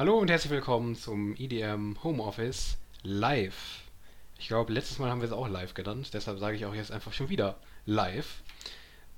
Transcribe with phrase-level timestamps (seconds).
[0.00, 3.82] Hallo und herzlich willkommen zum EDM Homeoffice live.
[4.38, 6.90] Ich glaube, letztes Mal haben wir es auch live genannt, deshalb sage ich auch jetzt
[6.90, 8.40] einfach schon wieder live.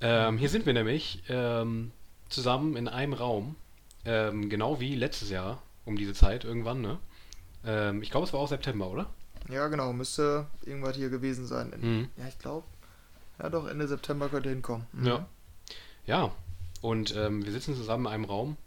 [0.01, 1.93] Ähm, hier sind wir nämlich ähm,
[2.27, 3.55] zusammen in einem Raum,
[4.03, 6.99] ähm, genau wie letztes Jahr um diese Zeit irgendwann, ne?
[7.65, 9.09] Ähm, ich glaube, es war auch September, oder?
[9.49, 11.71] Ja, genau, müsste irgendwas hier gewesen sein.
[11.71, 12.09] In, Mhm.
[12.17, 12.67] Ja, ich glaube.
[13.39, 14.85] Ja, doch, Ende September könnte hinkommen.
[14.91, 15.07] Mhm.
[15.07, 15.25] Ja.
[16.05, 16.31] Ja,
[16.81, 18.57] und ähm, wir sitzen zusammen in einem Raum.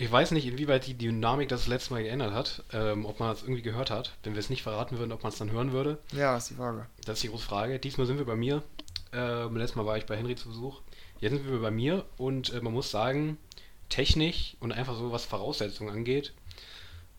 [0.00, 3.42] Ich weiß nicht, inwieweit die Dynamik das letzte Mal geändert hat, ähm, ob man es
[3.42, 4.14] irgendwie gehört hat.
[4.22, 5.98] Wenn wir es nicht verraten würden, ob man es dann hören würde.
[6.12, 6.86] Ja, ist die Frage.
[7.04, 7.80] Das ist die große Frage.
[7.80, 8.62] Diesmal sind wir bei mir.
[9.12, 10.82] Ähm, letztes Mal war ich bei Henry zu Besuch.
[11.18, 13.38] Jetzt sind wir bei mir und äh, man muss sagen,
[13.88, 16.32] technisch und einfach so, was Voraussetzungen angeht,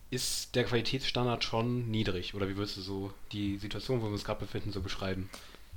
[0.10, 2.34] ist der Qualitätsstandard schon niedrig.
[2.34, 5.30] Oder wie würdest du so die Situation, wo wir uns gerade befinden, so beschreiben?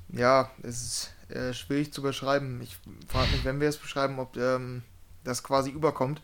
[0.09, 2.61] Ja, es ist äh, schwierig zu beschreiben.
[2.63, 2.77] Ich
[3.09, 4.83] frage mich, wenn wir es beschreiben, ob ähm,
[5.25, 6.23] das quasi überkommt.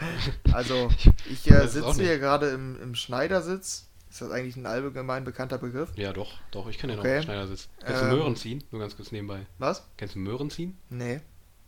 [0.52, 0.88] also,
[1.30, 3.86] ich äh, sitze hier gerade im, im Schneidersitz.
[4.10, 5.90] Ist das eigentlich ein allgemein bekannter Begriff?
[5.96, 7.18] Ja, doch, doch, ich kenne den Okay.
[7.18, 7.68] auch, Schneidersitz.
[7.84, 8.16] Kennst du Ähm.
[8.16, 8.64] Möhren ziehen?
[8.70, 9.46] Nur ganz kurz nebenbei.
[9.58, 9.86] Was?
[9.98, 10.78] Kennst du Möhren ziehen?
[10.88, 11.20] Nee.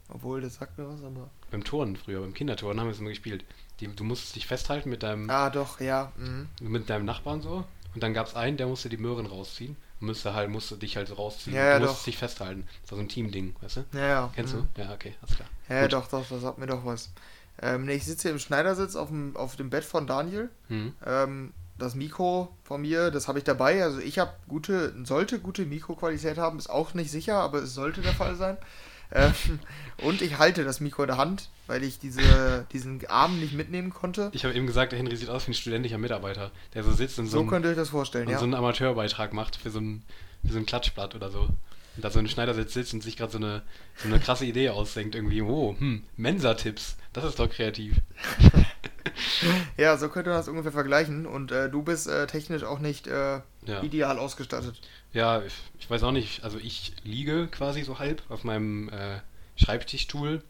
[0.08, 1.30] Obwohl, das sagt mir was, aber.
[1.50, 3.44] Beim Turnen früher, beim Kinderturnen haben wir es immer gespielt.
[3.80, 6.12] Die, du musstest dich festhalten mit deinem, Ah, doch, ja.
[6.16, 6.48] Mhm.
[6.60, 7.64] mit deinem Nachbarn so.
[7.94, 9.76] Und dann gab es einen, der musste die Möhren rausziehen.
[10.00, 11.54] Und musste halt, musste dich halt so rausziehen.
[11.54, 12.04] Ja, ja, du musstest doch.
[12.06, 12.66] dich festhalten.
[12.82, 13.84] Das war so ein Team-Ding, weißt du?
[13.92, 14.32] Ja, ja.
[14.34, 14.68] Kennst mhm.
[14.74, 14.82] du?
[14.82, 15.48] Ja, okay, alles klar.
[15.68, 15.92] Ja, Gut.
[15.92, 17.10] doch, doch, das sagt mir doch was.
[17.62, 20.48] Ähm, nee, ich sitze hier im Schneidersitz auf dem, auf dem Bett von Daniel.
[20.68, 20.94] Hm.
[21.04, 23.82] Ähm, das Mikro von mir, das habe ich dabei.
[23.82, 28.02] Also ich habe gute, sollte gute Mikroqualität haben, ist auch nicht sicher, aber es sollte
[28.02, 28.56] der Fall sein.
[29.12, 29.32] Ähm,
[30.02, 33.92] und ich halte das Mikro in der Hand, weil ich diese, diesen Arm nicht mitnehmen
[33.92, 34.30] konnte.
[34.32, 37.18] Ich habe eben gesagt, der Henry sieht aus wie ein studentischer Mitarbeiter, der so sitzt
[37.18, 38.38] und so, So ein, könnt ihr euch das vorstellen, und ja.
[38.38, 40.02] so einen Amateurbeitrag macht für so ein,
[40.44, 41.48] für so ein Klatschblatt oder so.
[41.96, 43.62] Und da so ein Schneidersitz sitzt und sich gerade so eine,
[43.96, 47.96] so eine krasse Idee ausdenkt, irgendwie, oh, hm, Mensa-Tipps, das ist doch kreativ.
[49.76, 51.26] Ja, so könnt ihr das ungefähr vergleichen.
[51.26, 53.82] Und äh, du bist äh, technisch auch nicht äh, Ja.
[53.82, 54.80] ideal ausgestattet.
[55.12, 59.20] Ja, ich, ich weiß auch nicht, also ich liege quasi so halb auf meinem äh,
[59.56, 60.42] Schreibtischstuhl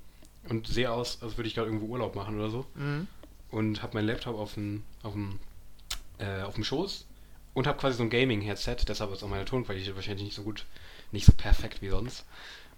[0.48, 2.66] und sehe aus, als würde ich gerade irgendwo Urlaub machen oder so.
[2.74, 3.06] Mhm.
[3.50, 5.38] Und habe meinen Laptop auf dem, auf dem,
[6.18, 7.06] äh, auf dem Schoß
[7.54, 10.66] und habe quasi so ein Gaming-Headset, deshalb ist auch meine Tonqualität wahrscheinlich nicht so gut,
[11.12, 12.24] nicht so perfekt wie sonst.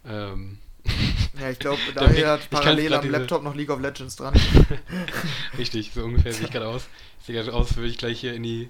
[0.06, 0.58] Ähm,
[1.40, 4.34] Ja, ich glaube, Daniel hat parallel am diese- Laptop noch League of Legends dran.
[5.58, 6.88] richtig, so ungefähr sehe ich gerade aus.
[7.20, 8.68] Ich sehe gerade aus, als würde ich gleich hier in, die,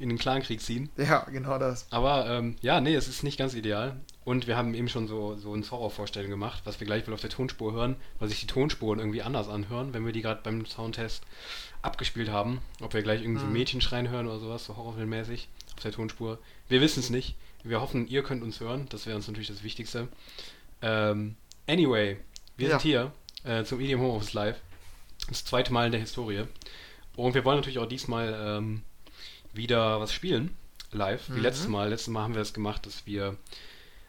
[0.00, 0.90] in den Clankrieg ziehen.
[0.96, 1.86] ja, genau das.
[1.90, 3.96] Aber ähm, ja, nee, es ist nicht ganz ideal.
[4.24, 7.20] Und wir haben eben schon so, so uns Horrorvorstellungen gemacht, was wir gleich wohl auf
[7.20, 10.64] der Tonspur hören, weil sich die Tonspuren irgendwie anders anhören, wenn wir die gerade beim
[10.66, 11.22] Soundtest
[11.82, 12.60] abgespielt haben.
[12.80, 13.52] Ob wir gleich irgendwie so Mhm.
[13.52, 16.38] Mädchen schreien hören oder sowas, so horrorfilmmäßig auf der Tonspur.
[16.68, 17.34] Wir wissen es nicht.
[17.64, 18.86] Wir hoffen, ihr könnt uns hören.
[18.90, 20.08] Das wäre uns natürlich das Wichtigste.
[20.82, 21.36] Ähm,
[21.66, 22.18] anyway,
[22.56, 22.78] wir Ja.
[22.78, 23.12] sind hier
[23.44, 24.56] äh, zum EDM Homeoffice Live.
[25.28, 26.44] Das zweite Mal in der Historie.
[27.16, 28.82] Und wir wollen natürlich auch diesmal ähm,
[29.52, 30.54] wieder was spielen.
[30.92, 31.40] Live, wie Mhm.
[31.42, 31.88] letztes Mal.
[31.88, 33.36] Letztes Mal haben wir es gemacht, dass wir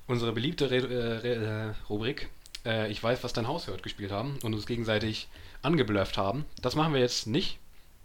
[0.08, 2.30] unsere beliebte Re äh, Re äh, Rubrik
[2.66, 5.28] äh, Ich weiß, was dein Haus hört gespielt haben und uns gegenseitig
[5.62, 6.46] angeblufft haben.
[6.62, 7.58] Das machen wir jetzt nicht.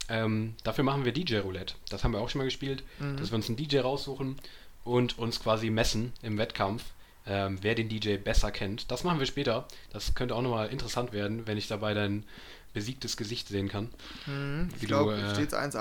[0.08, 1.74] Ähm, dafür machen wir DJ Roulette.
[1.88, 3.16] Das haben wir auch schon mal gespielt, Mhm.
[3.18, 4.36] dass wir uns einen DJ raussuchen
[4.84, 6.82] und uns quasi messen im Wettkampf,
[7.26, 8.90] ähm, wer den DJ besser kennt.
[8.90, 9.66] Das machen wir später.
[9.92, 12.24] Das könnte auch nochmal interessant werden, wenn ich dabei dein
[12.72, 13.90] besiegtes Gesicht sehen kann.
[14.26, 15.74] Wie Ich glaube, äh, steht 1-1.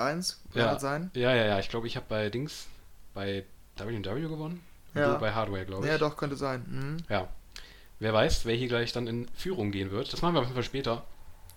[0.52, 0.72] Kann ja.
[0.72, 1.10] das sein?
[1.14, 1.58] Ja, ja, ja.
[1.60, 2.66] Ich glaube, ich habe bei Dings,
[3.14, 3.44] bei
[3.76, 4.60] W&W gewonnen.
[4.94, 5.14] Ja.
[5.14, 5.92] Du bei Hardware, glaube ich.
[5.92, 6.64] Ja, doch, könnte sein.
[6.68, 6.96] Mhm.
[7.08, 7.28] Ja.
[8.00, 10.12] Wer weiß, wer hier gleich dann in Führung gehen wird.
[10.12, 11.04] Das machen wir auf jeden Fall später.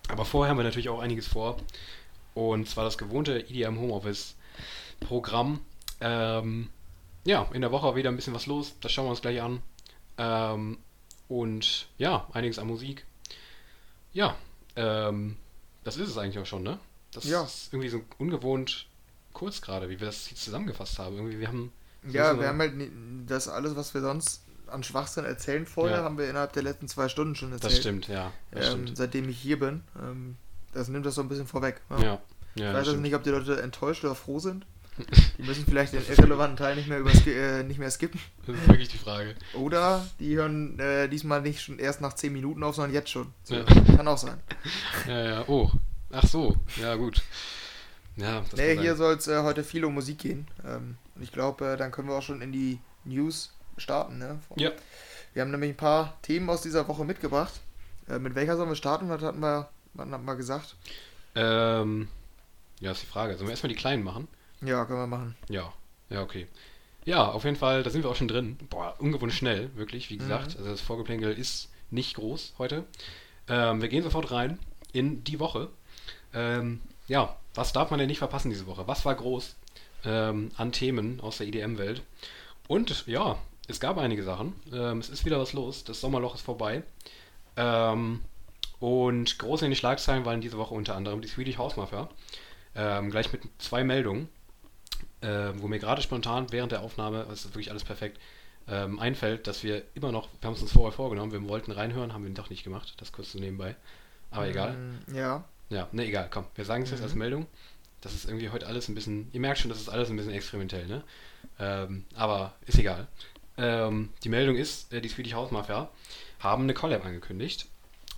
[0.08, 1.56] Aber vorher haben wir natürlich auch einiges vor.
[2.34, 4.36] Und zwar das gewohnte EDM Homeoffice
[5.00, 5.60] Programm.
[6.00, 6.68] Ähm,
[7.24, 8.74] ja, in der Woche wieder ein bisschen was los.
[8.80, 9.62] Das schauen wir uns gleich an.
[10.18, 10.78] Ähm,
[11.28, 13.04] und ja, einiges an Musik.
[14.12, 14.36] Ja,
[14.76, 15.36] ähm,
[15.84, 16.78] das ist es eigentlich auch schon, ne?
[17.12, 17.42] Das Ja.
[17.44, 18.86] ist irgendwie so ungewohnt
[19.32, 21.16] kurz gerade, wie wir das hier zusammengefasst haben.
[21.16, 21.72] Irgendwie, wir haben.
[22.08, 22.74] Ja, so wir haben halt
[23.26, 26.04] das alles, was wir sonst an Schwachsinn erzählen vorher, Ja.
[26.04, 27.72] haben wir innerhalb der letzten zwei Stunden schon erzählt.
[27.72, 28.32] Das stimmt, ja.
[28.50, 28.96] Das Ähm, stimmt.
[28.96, 29.82] seitdem ich hier bin.
[30.00, 30.36] Ähm,
[30.72, 31.80] das nimmt das so ein bisschen vorweg.
[31.90, 32.14] Ja, ja,
[32.54, 34.66] ich das weiß also nicht, ob die Leute enttäuscht oder froh sind.
[35.38, 38.20] Die müssen vielleicht den irrelevanten Teil nicht mehr, übers, äh, nicht mehr skippen.
[38.46, 39.34] Das ist wirklich die Frage.
[39.54, 43.32] Oder die hören äh, diesmal nicht schon erst nach 10 Minuten auf, sondern jetzt schon.
[43.42, 43.64] So, Ja.
[43.64, 44.38] Kann auch sein.
[45.08, 45.70] Ja, ja, oh.
[46.12, 47.22] Ach so, ja, gut.
[48.16, 50.46] Ja, Nee, hier soll es äh, heute viel um Musik gehen.
[50.64, 54.18] Ähm, und ich glaube, äh, dann können wir auch schon in die News starten.
[54.18, 54.38] Ne?
[54.54, 54.70] Ja.
[55.32, 57.52] Wir haben nämlich ein paar Themen aus dieser Woche mitgebracht.
[58.08, 59.08] Äh, mit welcher sollen wir starten?
[59.08, 60.76] Was hatten wir, was hatten wir gesagt?
[61.34, 62.06] Ähm,
[62.80, 63.34] ja, ist die Frage.
[63.34, 64.28] Sollen wir erstmal die kleinen machen?
[64.64, 65.36] Ja, können wir machen.
[65.48, 65.72] Ja,
[66.10, 66.46] ja, okay.
[67.04, 68.56] Ja, auf jeden Fall, da sind wir auch schon drin.
[68.70, 70.54] Boah, ungewohnt schnell, wirklich, wie gesagt.
[70.54, 70.58] Mhm.
[70.58, 72.84] Also das Vorgeplänkel ist nicht groß heute.
[73.48, 74.58] Ähm, wir gehen sofort rein
[74.92, 75.68] in die Woche.
[76.32, 78.86] Ähm, ja, was darf man denn nicht verpassen diese Woche?
[78.86, 79.54] Was war groß
[80.06, 82.02] ähm, an Themen aus der EDM-Welt?
[82.68, 83.38] Und ja,
[83.68, 84.54] es gab einige Sachen.
[84.72, 85.84] Ähm, es ist wieder was los.
[85.84, 86.82] Das Sommerloch ist vorbei.
[87.56, 88.22] Ähm,
[88.80, 92.08] und groß in den Schlagzeilen waren diese Woche unter anderem die Swedish House Mafia.
[92.74, 94.28] Ähm, gleich mit zwei Meldungen,
[95.24, 98.20] äh, wo mir gerade spontan während der Aufnahme, es ist wirklich alles perfekt,
[98.68, 102.12] ähm, einfällt, dass wir immer noch, wir haben es uns vorher vorgenommen, wir wollten reinhören,
[102.12, 103.76] haben wir doch nicht gemacht, das kurz so nebenbei.
[104.30, 104.72] Aber egal.
[104.72, 105.44] Mm, Ja.
[105.70, 107.04] Ja, ne, egal, komm, wir sagen es jetzt Mhm.
[107.04, 107.46] als Meldung.
[108.02, 110.32] Das ist irgendwie heute alles ein bisschen, ihr merkt schon, das ist alles ein bisschen
[110.32, 111.02] experimentell, ne?
[111.58, 113.06] Ähm, aber ist egal.
[113.56, 115.88] Ähm, die Meldung ist, äh, die Swedish House Mafia
[116.40, 117.66] haben eine Collab angekündigt.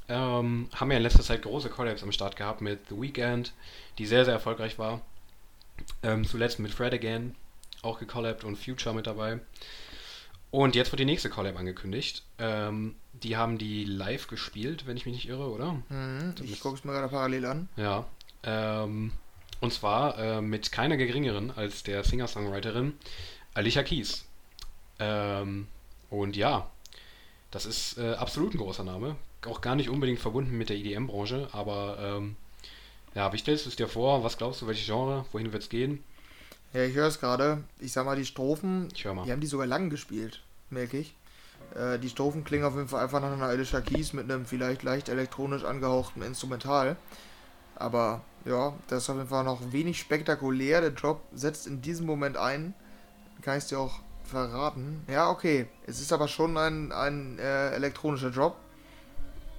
[0.08, 3.52] Ähm, haben ja in letzter Zeit große Collabs am Start gehabt mit The Weeknd,
[3.98, 5.00] die sehr, sehr erfolgreich war.
[6.02, 7.34] Ähm, zuletzt mit Fred Again
[7.82, 9.40] auch gecollabt und Future mit dabei.
[10.50, 12.22] Und jetzt wird die nächste Collab angekündigt.
[12.38, 15.82] Ähm, die haben die live gespielt, wenn ich mich nicht irre, oder?
[15.88, 16.34] Mhm.
[16.42, 17.68] Ich gucke es mir gerade parallel an.
[17.76, 18.06] Ja.
[18.42, 19.12] Ähm,
[19.60, 22.94] und zwar äh, mit keiner geringeren als der Singer-Songwriterin
[23.54, 24.24] Alicia Keys.
[24.98, 25.66] Ähm,
[26.10, 26.70] und ja,
[27.50, 29.16] das ist äh, absolut ein großer Name.
[29.46, 32.36] Auch gar nicht unbedingt verbunden mit der EDM-Branche, aber ähm,
[33.16, 34.22] ja, wie stellst du es dir vor?
[34.22, 35.24] Was glaubst du, welches Genre?
[35.32, 36.04] Wohin wird es gehen?
[36.72, 37.64] Ja, ich höre es gerade.
[37.80, 39.24] Ich sag mal, die Strophen, Ich höre mal.
[39.24, 41.14] die haben die sogar lang gespielt, merke ich.
[41.74, 44.82] Äh, die Strophen klingen auf jeden Fall einfach nach einer Alicia Keys mit einem vielleicht
[44.82, 46.96] leicht elektronisch angehauchten Instrumental.
[47.74, 50.82] Aber ja, das ist auf jeden Fall noch wenig spektakulär.
[50.82, 52.74] Der Drop setzt in diesem Moment ein.
[53.42, 55.04] Kann ich es dir auch verraten.
[55.08, 55.66] Ja, okay.
[55.86, 58.56] Es ist aber schon ein, ein äh, elektronischer Drop.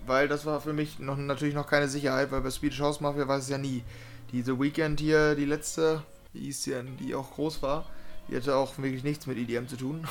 [0.08, 3.28] Weil das war für mich noch, natürlich noch keine Sicherheit, weil bei Swedish House Mafia
[3.28, 3.84] weiß es ja nie.
[4.32, 6.02] Diese Weekend hier, die letzte,
[6.34, 7.86] die hieß ja, die auch groß war,
[8.30, 10.08] die hatte auch wirklich nichts mit EDM zu tun.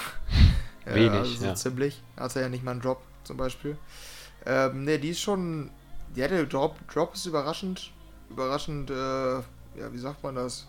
[0.84, 1.54] Äh, Wenig, also so ja.
[1.54, 2.02] ziemlich.
[2.16, 3.76] Hatte ja nicht mal einen Drop zum Beispiel.
[4.44, 5.70] Ähm, ne, die ist schon.
[6.14, 7.90] Ja, der Drop, Drop ist überraschend.
[8.30, 10.66] Überraschend, äh, ja, wie sagt man das?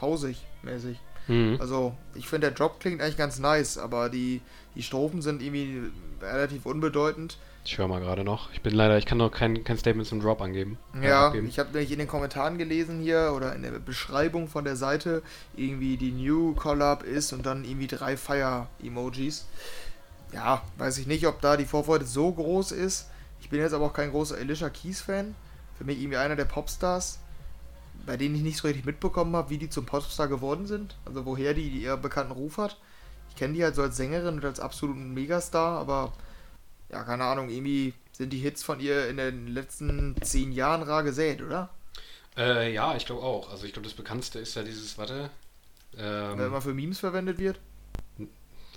[0.00, 0.98] Hausig mäßig.
[1.28, 1.58] Mhm.
[1.60, 4.40] Also, ich finde, der Drop klingt eigentlich ganz nice, aber die,
[4.74, 5.90] die Strophen sind irgendwie
[6.20, 7.38] relativ unbedeutend.
[7.64, 8.50] Ich höre mal gerade noch.
[8.52, 10.78] Ich bin leider, ich kann noch kein, kein Statement zum Drop angeben.
[11.00, 11.46] äh, Ja, abgeben.
[11.48, 15.22] ich habe nämlich in den Kommentaren gelesen hier oder in der Beschreibung von der Seite
[15.56, 19.46] irgendwie die New Collab ist und dann irgendwie drei Fire-Emojis.
[20.32, 23.08] Ja, weiß ich nicht, ob da die Vorfreude so groß ist.
[23.40, 25.34] Ich bin jetzt aber auch kein großer Alicia Keys-Fan.
[25.76, 27.18] Für mich irgendwie einer der Popstars,
[28.06, 30.96] bei denen ich nicht so richtig mitbekommen habe, wie die zum Popstar geworden sind.
[31.04, 32.78] Also woher die, die ihren bekannten Ruf hat.
[33.28, 36.12] Ich kenne die halt so als Sängerin und als absoluten Megastar, aber
[36.90, 41.02] ja, keine Ahnung, irgendwie sind die Hits von ihr in den letzten zehn Jahren rar
[41.02, 41.70] gesät, oder?
[42.36, 43.50] Äh, ja, ich glaube auch.
[43.50, 45.30] Also ich glaube, das bekannteste ist ja dieses, warte.
[45.92, 46.04] Wenn
[46.38, 47.58] Ähm, immer für Memes verwendet wird.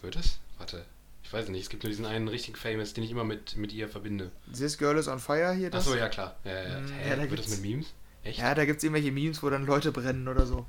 [0.01, 0.39] wird es?
[0.57, 0.85] Warte.
[1.23, 1.63] Ich weiß nicht.
[1.63, 4.31] Es gibt nur diesen einen richtig famous, den ich immer mit, mit ihr verbinde.
[4.51, 5.85] This Girl is on Fire hier, das?
[5.87, 6.35] Achso, ja klar.
[6.43, 6.79] Ja, ja, ja.
[6.79, 7.93] Mm, Hä, ja, da wird das mit Memes?
[8.23, 8.39] Echt?
[8.39, 10.65] Ja, da gibt es irgendwelche Memes, wo dann Leute brennen oder so.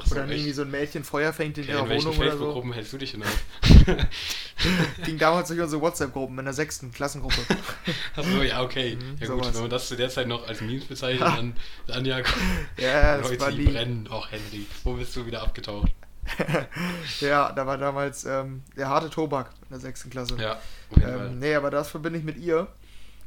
[0.00, 2.14] Achso, Oder dann irgendwie so ein Mädchen Feuer fängt in Okay, ihrer in Wohnung oder
[2.14, 2.20] so.
[2.30, 3.44] Facebook-Gruppen hältst du dich denn auf?
[5.04, 7.40] Ging damals durch unsere WhatsApp-Gruppen in der sechsten Klassengruppe.
[8.16, 8.96] Achso, ja, okay.
[8.96, 9.54] Mhm, ja gut, sowas.
[9.54, 11.56] wenn man das zu der Zeit noch als Memes bezeichnet, dann,
[11.86, 12.18] dann ja,
[12.78, 14.08] ja, das Leute, war die brennen.
[14.10, 15.92] Och, Henry, wo bist du wieder abgetaucht?
[17.20, 20.36] Ja, da war damals ähm, der harte Tobak in der sechsten Klasse.
[20.40, 20.52] Ja,
[20.90, 21.26] auf jeden Fall.
[21.26, 22.68] Ähm, nee, aber das verbinde ich mit ihr.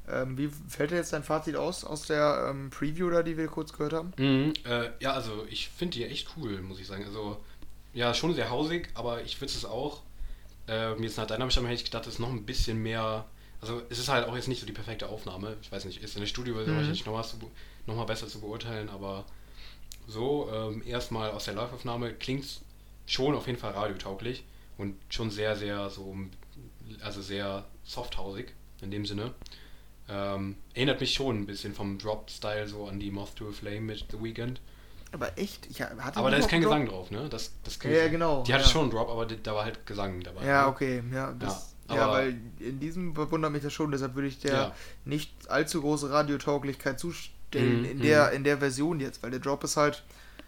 [0.09, 3.47] Ähm, wie fällt dir jetzt dein Fazit aus, aus der ähm, Preview da, die wir
[3.47, 4.13] kurz gehört haben?
[4.17, 7.05] Mhm, äh, ja, also ich finde die echt cool, muss ich sagen.
[7.05, 7.37] Also,
[7.93, 10.01] ja, schon sehr hausig, aber ich würde es auch.
[10.67, 13.25] Äh, ist nach deiner Beschreibung hätte ich gedacht, es ist noch ein bisschen mehr.
[13.61, 15.55] Also, es ist halt auch jetzt nicht so die perfekte Aufnahme.
[15.61, 16.77] Ich weiß nicht, ist in der Studioversion Mhm.
[16.79, 17.37] wahrscheinlich noch, mal zu,
[17.87, 19.25] noch mal besser zu beurteilen, aber
[20.07, 22.45] so, ähm, erstmal aus der Live-Aufnahme klingt
[23.05, 24.43] schon auf jeden Fall radiotauglich
[24.77, 26.15] und schon sehr, sehr so,
[27.01, 29.33] also sehr softhausig in dem Sinne.
[30.09, 33.81] Ähm, erinnert mich schon ein bisschen vom Drop-Style so an die Moth to a Flame
[33.81, 34.59] mit The Weeknd.
[35.13, 35.67] Aber echt?
[35.69, 37.29] Ich hatte Aber da ist kein noch Gesang drauf, ne?
[37.29, 38.43] Das, das Ja, ja, genau.
[38.43, 38.69] Die hatte ja.
[38.69, 40.45] schon einen Drop, aber die, da war halt Gesang dabei.
[40.45, 40.67] Ja, ne?
[40.69, 44.39] okay, ja, das, Ja, ja, weil in diesem bewundert mich das schon, deshalb würde ich
[44.39, 44.75] der Ja.
[45.05, 48.01] nicht allzu große Radiotauglichkeit zustellen Mhm, in mhm.
[48.01, 50.03] der in der Version jetzt, weil der Drop ist halt,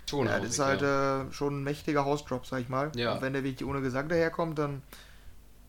[0.10, 2.92] Schon ja, das ist halt äh, schon ein mächtiger Hausdrop, sag ich mal.
[2.96, 3.14] Ja.
[3.14, 4.82] Und wenn der wirklich ohne Gesang daherkommt, dann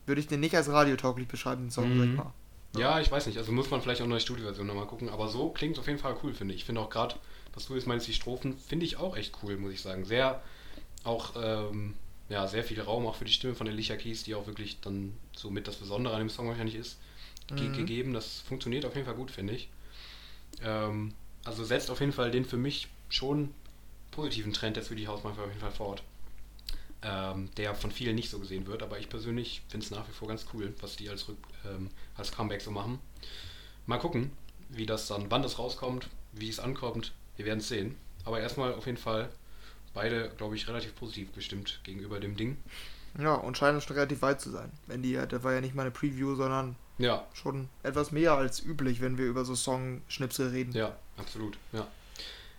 [0.07, 2.15] würde ich den nicht als radiotauglich beschreiben, den Song, sag ich Mhm.
[2.15, 2.33] mal.
[2.75, 3.37] Ja, ich weiß nicht.
[3.37, 5.09] Also muss man vielleicht auch eine Studioversion nochmal gucken.
[5.09, 6.61] Aber so klingt auf jeden Fall cool, finde ich.
[6.61, 7.15] Ich finde auch gerade,
[7.53, 10.05] was du jetzt meinst, die Strophen, finde ich auch echt cool, muss ich sagen.
[10.05, 10.41] Sehr,
[11.03, 11.95] auch, ähm,
[12.29, 15.13] ja, sehr viel Raum auch für die Stimme von Alicia Keys, die auch wirklich dann
[15.35, 16.99] so mit das Besondere an dem Song wahrscheinlich ist,
[17.55, 17.73] ge Mhm.
[17.73, 18.13] gegeben.
[18.13, 19.69] Das funktioniert auf jeden Fall gut, finde ich.
[20.61, 21.13] Ähm,
[21.45, 23.53] also setzt auf jeden Fall den für mich schon
[24.11, 26.03] positiven Trend der Swedish House Mafia auf jeden Fall fort.
[27.03, 30.11] Ähm, der von vielen nicht so gesehen wird, aber ich persönlich finde es nach wie
[30.13, 32.97] vor ganz cool, was die als, Rück, ähm, als Comeback so machen.
[33.85, 34.31] Mal gucken,
[34.69, 37.13] wie das dann, wann das rauskommt, wie es ankommt.
[37.35, 37.95] Wir werden es sehen.
[38.25, 39.29] aber erstmal auf jeden Fall
[39.93, 42.57] beide, glaube ich, relativ positiv gestimmt gegenüber dem Ding.
[43.19, 44.71] Ja, und scheinen schon relativ weit zu sein.
[44.87, 48.59] Wenn die, das war ja nicht mal eine Preview, sondern Ja, schon etwas mehr als
[48.61, 50.71] üblich, wenn wir über so Song-Schnipsel reden.
[50.73, 51.87] ja, absolut, ja.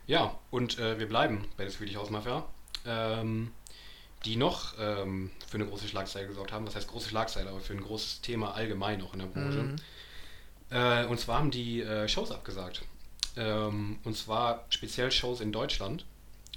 [0.06, 2.44] Ja, und äh, wir bleiben bei der Swedish House Mafia,
[2.86, 3.50] ähm,
[4.28, 6.66] die noch ähm, für eine große Schlagzeile gesorgt haben.
[6.66, 9.62] Was heißt große Schlagzeile, aber für ein großes Thema allgemein auch in der Branche.
[9.62, 9.76] Mhm.
[10.70, 12.82] Äh, und zwar haben die äh, Shows abgesagt.
[13.36, 16.04] Ähm, und zwar speziell Shows in Deutschland.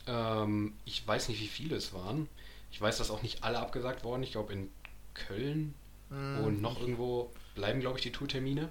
[0.05, 2.27] Ähm, ich weiß nicht, wie viele es waren.
[2.71, 4.23] Ich weiß, dass auch nicht alle abgesagt wurden.
[4.23, 4.69] Ich glaube, in
[5.13, 5.73] Köln
[6.09, 6.43] Mhm.
[6.43, 8.67] und noch irgendwo bleiben, glaube ich, die Tourtermine.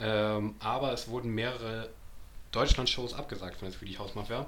[0.00, 1.88] Ähm, aber es wurden mehrere
[2.50, 4.46] Deutschland-Shows abgesagt von der Swedish House Mafia,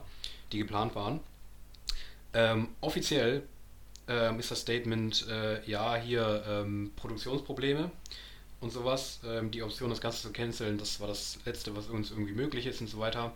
[0.51, 1.21] die geplant waren.
[2.35, 3.47] Ähm, offiziell
[4.09, 7.91] ähm, ist das Statement, äh, ja, hier ähm, Produktionsprobleme
[8.61, 9.21] und sowas.
[9.25, 12.67] Ähm, die Option, das Ganze zu canceln, das war das Letzte, was uns irgendwie möglich
[12.67, 13.33] ist und so weiter.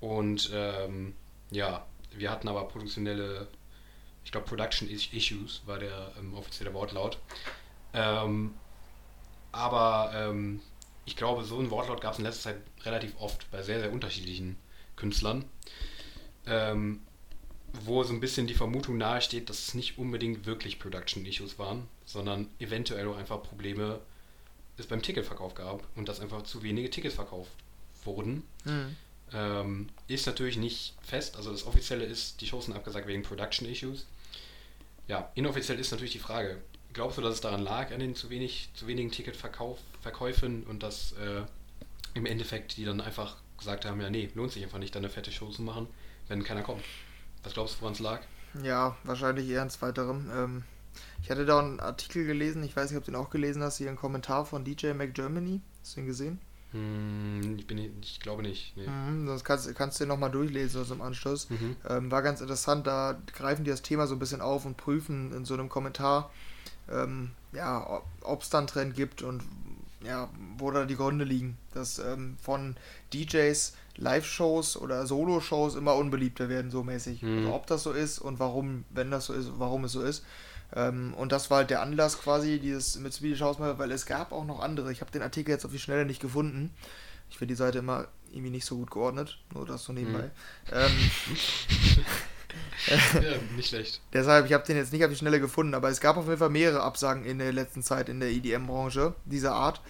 [0.00, 1.14] Und ähm,
[1.50, 3.48] ja, wir hatten aber produktionelle,
[4.24, 7.18] ich glaube, Production Is- Issues war der ähm, offizielle Wortlaut.
[9.52, 10.34] Aber
[11.04, 13.92] ich glaube, so ein Wortlaut gab es in letzter Zeit relativ oft bei sehr, sehr
[13.92, 14.56] unterschiedlichen
[14.96, 15.44] Künstlern.
[16.46, 17.02] Ähm,
[17.84, 21.88] wo so ein bisschen die Vermutung nahesteht, dass es nicht unbedingt wirklich Production Issues waren,
[22.04, 24.00] sondern eventuell auch einfach Probleme
[24.76, 27.52] es beim Ticketverkauf gab und dass einfach zu wenige Tickets verkauft
[28.04, 28.42] wurden.
[28.64, 28.96] Mhm.
[29.34, 33.66] Ähm, ist natürlich nicht fest, also das Offizielle ist, die Shows sind abgesagt wegen Production
[33.68, 34.06] Issues.
[35.08, 36.60] Ja, inoffiziell ist natürlich die Frage,
[36.92, 41.12] glaubst du, dass es daran lag, an den zu, wenig, zu wenigen Ticketverkäufen und dass
[41.12, 41.42] äh,
[42.14, 45.08] im Endeffekt die dann einfach gesagt haben, ja nee, lohnt sich einfach nicht, da eine
[45.08, 45.86] fette Show zu machen,
[46.28, 46.84] wenn keiner kommt.
[47.42, 48.20] Was glaubst du, woran es lag?
[48.62, 50.30] Ja, wahrscheinlich eher ein zweiterem.
[50.34, 50.62] Ähm,
[51.22, 53.78] ich hatte da einen Artikel gelesen, ich weiß nicht, ob du den auch gelesen hast,
[53.78, 55.60] hier ein Kommentar von DJ Mac Germany.
[55.80, 56.40] Hast du den gesehen?
[56.72, 58.76] Hm, ich, bin, ich glaube nicht.
[58.76, 58.86] Nee.
[58.86, 61.48] Mhm, sonst kannst, kannst du den nochmal durchlesen also im Anschluss.
[61.50, 61.76] Mhm.
[61.88, 65.32] Ähm, war ganz interessant, da greifen die das Thema so ein bisschen auf und prüfen
[65.32, 66.30] in so einem Kommentar,
[66.90, 69.42] ähm, ja, ob es da einen Trend gibt und
[70.04, 70.28] ja,
[70.58, 71.58] wo da die Gründe liegen.
[71.74, 72.76] Dass ähm, von
[73.12, 77.22] DJs Live-Shows oder Solo-Shows immer unbeliebter werden, so mäßig.
[77.22, 77.38] Mhm.
[77.38, 80.24] Also ob das so ist und warum, wenn das so ist, warum es so ist.
[80.74, 84.32] Ähm, und das war halt der Anlass quasi, dieses mit Swedish Mafia, weil es gab
[84.32, 84.90] auch noch andere.
[84.90, 86.70] Ich habe den Artikel jetzt auf die Schnelle nicht gefunden.
[87.30, 90.30] Ich finde die Seite immer irgendwie nicht so gut geordnet, nur das so nebenbei.
[90.72, 90.90] Ähm,
[93.14, 93.20] ja,
[93.56, 94.00] nicht schlecht.
[94.12, 96.38] Deshalb, ich habe den jetzt nicht auf die Schnelle gefunden, aber es gab auf jeden
[96.38, 99.80] Fall mehrere Absagen in der letzten Zeit in der EDM-Branche dieser Art,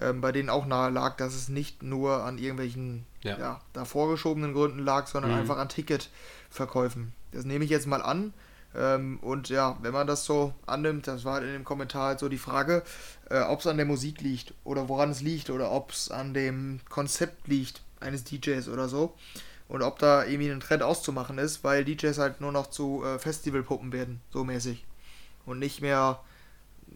[0.00, 3.38] ähm, bei denen auch nahe lag, dass es nicht nur an irgendwelchen Ja.
[3.38, 3.60] ja.
[3.72, 5.38] davor geschobenen Gründen lag, sondern Mhm.
[5.38, 7.12] einfach an Ticketverkäufen.
[7.32, 8.32] Das nehme ich jetzt mal an.
[8.74, 12.18] Ähm, und ja, wenn man das so annimmt, das war halt in dem Kommentar halt
[12.20, 12.82] so die Frage,
[13.28, 16.32] äh, ob es an der Musik liegt oder woran es liegt oder ob es an
[16.32, 19.14] dem Konzept liegt eines DJs oder so.
[19.72, 23.18] Und ob da irgendwie ein Trend auszumachen ist, weil DJs halt nur noch zu äh,
[23.18, 24.84] Festivalpuppen werden, so mäßig.
[25.46, 26.20] Und nicht mehr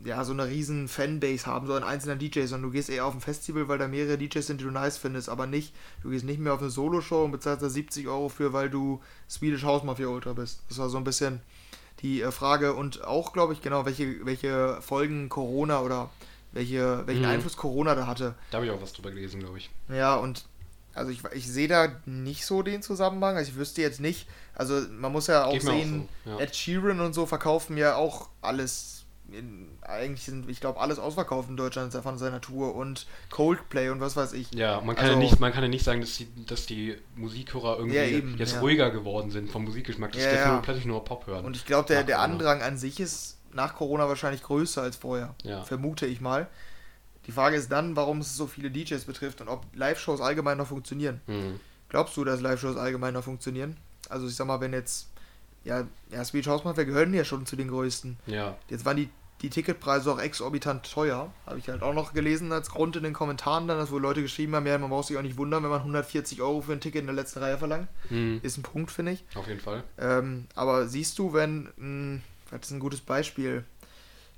[0.04, 3.14] ja, so eine riesen Fanbase haben, so ein einzelner DJ, sondern du gehst eher auf
[3.14, 6.26] ein Festival, weil da mehrere DJs sind, die du nice findest, aber nicht, du gehst
[6.26, 9.82] nicht mehr auf eine Solo-Show und bezahlst da 70 Euro für, weil du Swedish House
[9.82, 10.60] Mafia Ultra bist.
[10.68, 11.40] Das war so ein bisschen
[12.02, 16.10] die äh, Frage und auch, glaube ich, genau, welche, welche Folgen Corona oder
[16.52, 17.28] welche, welchen Mhm.
[17.30, 18.34] Einfluss Corona da hatte.
[18.50, 19.70] Da habe ich auch was drüber gelesen, glaube ich.
[19.88, 20.44] Ja, und
[20.96, 23.36] also ich, ich sehe da nicht so den Zusammenhang.
[23.36, 26.30] Also ich wüsste jetzt nicht, also man muss ja auch Geht mir auch sehen, so,
[26.32, 26.38] ja.
[26.40, 28.92] Ed Sheeran und so verkaufen ja auch alles.
[29.32, 34.00] In, eigentlich sind, ich glaube, alles ausverkauft in Deutschland von seiner Tour und Coldplay und
[34.00, 34.52] was weiß ich.
[34.54, 36.96] Ja, man kann, Also- ja nicht, man kann ja nicht sagen, dass die, dass die
[37.16, 38.60] Musikhörer irgendwie Ja, eben, jetzt ja.
[38.60, 40.58] ruhiger geworden sind vom Musikgeschmack, dass Ja, die ja.
[40.58, 41.44] plötzlich nur Pop hören.
[41.44, 42.20] Und ich glaube, der, der.
[42.20, 45.34] Andrang an sich ist nach Corona wahrscheinlich größer als vorher.
[45.64, 46.46] Vermute ich mal.
[47.26, 50.68] Die Frage ist dann, warum es so viele DJs betrifft und ob Live-Shows allgemein noch
[50.68, 51.20] funktionieren.
[51.26, 51.58] Hm.
[51.88, 53.76] Glaubst du, dass Live-Shows allgemein noch funktionieren?
[54.08, 55.08] Also ich sag mal, wenn jetzt,
[55.64, 58.16] ja, ja Swedish House Mafia gehören ja schon zu den größten.
[58.26, 59.08] Ja, Jetzt waren die,
[59.42, 61.32] die Ticketpreise auch exorbitant teuer.
[61.46, 64.22] Habe ich halt auch noch gelesen als Grund in den Kommentaren dann, dass wo Leute
[64.22, 66.80] geschrieben haben, ja, man braucht sich auch nicht wundern, wenn man 140 Euro für ein
[66.80, 67.88] Ticket in der letzten Reihe verlangt.
[68.08, 68.38] hm.
[68.42, 69.24] Ist ein Punkt, finde ich.
[69.34, 69.82] auf jeden Fall.
[69.98, 73.64] Ähm, aber siehst du, wenn, mh, das ist ein gutes Beispiel,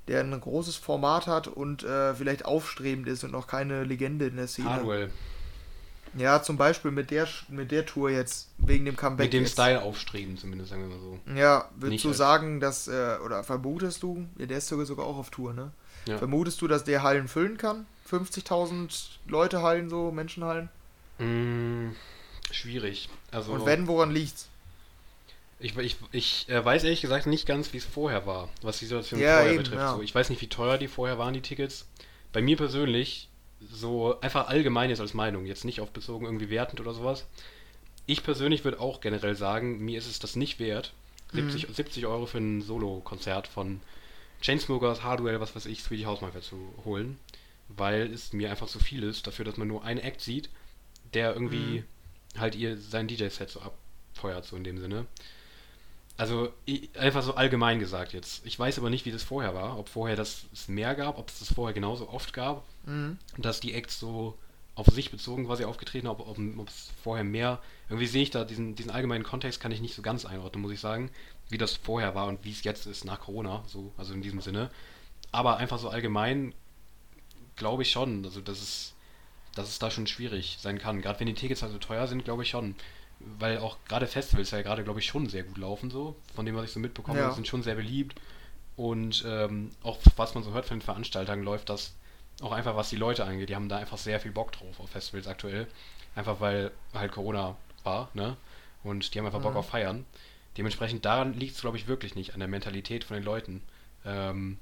[0.09, 4.37] der ein großes Format hat und äh, vielleicht aufstrebend ist und noch keine Legende in
[4.37, 4.71] der Szene.
[4.71, 5.11] Hardwell.
[6.17, 9.27] Ja, zum Beispiel mit der, mit der Tour jetzt, wegen dem Comeback.
[9.27, 9.53] Mit dem jetzt.
[9.53, 11.19] Style aufstreben, zumindest, sagen wir mal so.
[11.35, 15.19] Ja, würdest du sagen, dass, äh, oder vermutest du, ja, der ist sogar sogar auch
[15.19, 15.71] auf Tour, ne?
[16.07, 16.17] Ja.
[16.17, 17.87] Vermutest du, dass der Hallen füllen kann?
[18.11, 20.71] 50.000 Leute Hallen, so Menschenhallen?
[21.19, 21.95] Hm,
[22.51, 23.11] schwierig.
[23.31, 24.49] Also, Und wenn, woran liegt's?
[25.61, 28.87] Ich, ich, ich äh, weiß ehrlich gesagt nicht ganz, wie es vorher war, was die
[28.87, 29.81] Situation Ja, vorher eben, betrifft.
[29.81, 29.95] ja.
[29.97, 31.89] So, ich weiß nicht, wie teuer die vorher waren, die Tickets.
[32.33, 33.29] Bei mir persönlich,
[33.61, 37.27] so einfach allgemein jetzt als Meinung, jetzt nicht auf bezogen irgendwie wertend oder sowas.
[38.07, 40.93] ich persönlich würde auch generell sagen, mir ist es das nicht wert,
[41.33, 43.81] 70, 70 Euro für ein Solo-Konzert von
[44.41, 47.19] Chainsmokers, Hardwell, was weiß ich, House Mafia zu holen,
[47.69, 50.49] weil es mir einfach zu viel ist dafür, dass man nur einen Act sieht,
[51.13, 51.85] der irgendwie
[52.39, 55.07] halt ihr sein DJ-Set so abfeuert, so in dem Sinne.
[56.19, 58.45] Also i- einfach so allgemein gesagt jetzt.
[58.45, 61.29] Ich weiß aber nicht, wie das vorher war, ob vorher das es mehr gab, ob
[61.31, 63.19] es das vorher genauso oft gab, Mhm.
[63.39, 64.37] dass die Acts so
[64.75, 67.61] auf sich bezogen quasi aufgetreten, ob, ob, ob es vorher mehr.
[67.89, 70.73] Irgendwie sehe ich da diesen, diesen allgemeinen Kontext kann ich nicht so ganz einordnen, muss
[70.73, 71.11] ich sagen,
[71.49, 74.41] wie das vorher war und wie es jetzt ist nach Corona, so, also in diesem
[74.41, 74.71] Sinne.
[75.33, 76.53] Aber einfach so allgemein
[77.57, 78.95] glaube ich schon, also dass es,
[79.55, 81.01] dass es da schon schwierig sein kann.
[81.01, 82.75] Gerade wenn die Tickets halt so teuer sind, glaube ich schon.
[83.39, 86.57] Weil auch gerade Festivals ja gerade, glaube ich, schon sehr gut laufen, so, von dem,
[86.57, 87.31] was ich so mitbekomme, Ja.
[87.33, 88.21] sind schon sehr beliebt.
[88.77, 91.95] Und ähm, auch was man so hört von den Veranstaltern, läuft das
[92.41, 93.49] auch einfach, was die Leute angeht.
[93.49, 95.67] Die haben da einfach sehr viel Bock drauf auf Festivals aktuell.
[96.15, 98.37] Einfach weil halt Corona war, ne?
[98.85, 99.59] Und die haben einfach Bock Mhm.
[99.59, 100.07] auf Feiern.
[100.57, 103.63] Dementsprechend daran liegt es, glaube ich, wirklich nicht an der Mentalität von den Leuten.
[104.05, 104.59] Ähm,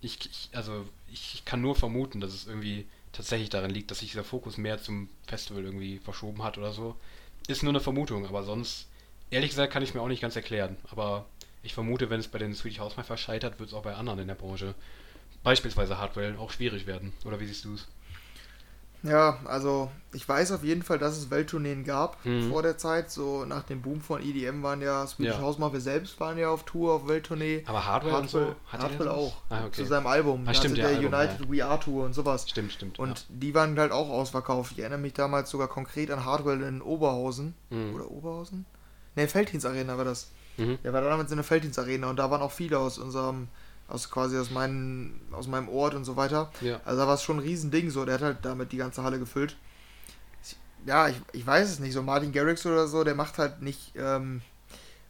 [0.00, 4.10] ich, ich, also ich kann nur vermuten, dass es irgendwie tatsächlich daran liegt, dass sich
[4.10, 6.96] dieser Fokus mehr zum Festival irgendwie verschoben hat oder so.
[7.46, 8.86] Ist nur eine Vermutung, aber sonst,
[9.30, 10.76] ehrlich gesagt, kann ich mir auch nicht ganz erklären.
[10.90, 11.26] Aber
[11.62, 14.18] ich vermute, wenn es bei den Swedish House Mafia scheitert, wird es auch bei anderen
[14.20, 14.74] in der Branche,
[15.42, 17.12] beispielsweise Hardwell, auch schwierig werden.
[17.24, 17.86] Oder wie siehst du es?
[19.04, 22.50] Ja, also ich weiß auf jeden Fall, dass es Welttourneen gab Mhm.
[22.50, 23.10] vor der Zeit.
[23.10, 25.40] So nach dem Boom von EDM waren ja Swedish Ja.
[25.40, 27.62] House Mafia selbst waren ja auf Tour, auf Welttournee.
[27.66, 29.36] Aber Hardwell und so, hat Hardwell auch.
[29.50, 29.72] Ah, okay.
[29.82, 30.44] Zu seinem Album.
[30.46, 32.48] Ah, stimmt, ja, der Album, United We Are Tour und sowas.
[32.48, 32.98] Stimmt, stimmt.
[32.98, 34.72] Und die waren halt auch ausverkauft.
[34.72, 37.54] Ich erinnere mich damals sogar konkret an Hardwell in Oberhausen.
[37.70, 37.76] ja.
[37.76, 37.94] Mhm.
[37.94, 38.64] Oder Oberhausen?
[39.16, 40.30] Ne, Felddienst Arena war das.
[40.56, 40.78] Mhm.
[40.82, 43.48] Der war damals in der Felddienst Arena und da waren auch viele aus unserem,
[43.88, 46.50] aus quasi aus meinem, aus meinem Ort und so weiter.
[46.60, 46.80] Ja.
[46.84, 48.04] Also da war es schon ein Riesending so.
[48.04, 49.56] Der hat halt damit die ganze Halle gefüllt.
[50.86, 51.92] Ja, ich, ich weiß es nicht.
[51.92, 53.92] So Martin Garrix oder so, der macht halt nicht.
[53.96, 54.42] Ähm,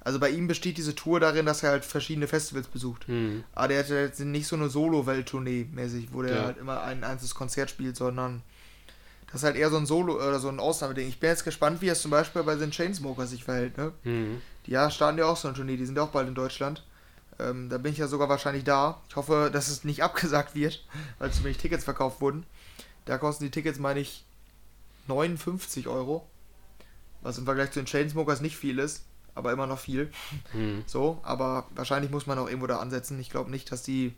[0.00, 3.09] also bei ihm besteht diese Tour darin, dass er halt verschiedene Festivals besucht.
[3.09, 3.43] Mhm.
[3.54, 6.45] Aber der hat jetzt nicht so eine Solo-Welttournee mäßig, wo der Ja.
[6.45, 8.43] halt immer ein einzelnes Konzert spielt, sondern
[9.26, 11.08] das ist halt eher so ein Solo- oder so ein Ausnahmeding.
[11.08, 13.93] Ich bin jetzt gespannt, wie es zum Beispiel bei den Chainsmokers sich verhält, ne?
[14.04, 14.41] Mhm.
[14.67, 16.84] Die ja, starten ja auch so eine Tournee, die sind ja auch bald in Deutschland.
[17.38, 19.00] Ähm, da bin ich ja sogar wahrscheinlich da.
[19.08, 20.84] Ich hoffe, dass es nicht abgesagt wird,
[21.18, 22.44] weil zu wenig Tickets verkauft wurden.
[23.04, 24.25] Da kosten die Tickets, meine ich,
[25.08, 26.26] 59 Euro.
[27.23, 29.02] Was im Vergleich zu den Chainsmokers nicht viel ist,
[29.34, 30.12] aber immer noch viel.
[30.52, 30.84] Mhm.
[30.86, 33.18] So, aber wahrscheinlich muss man auch irgendwo da ansetzen.
[33.18, 34.14] Ich glaube nicht, dass die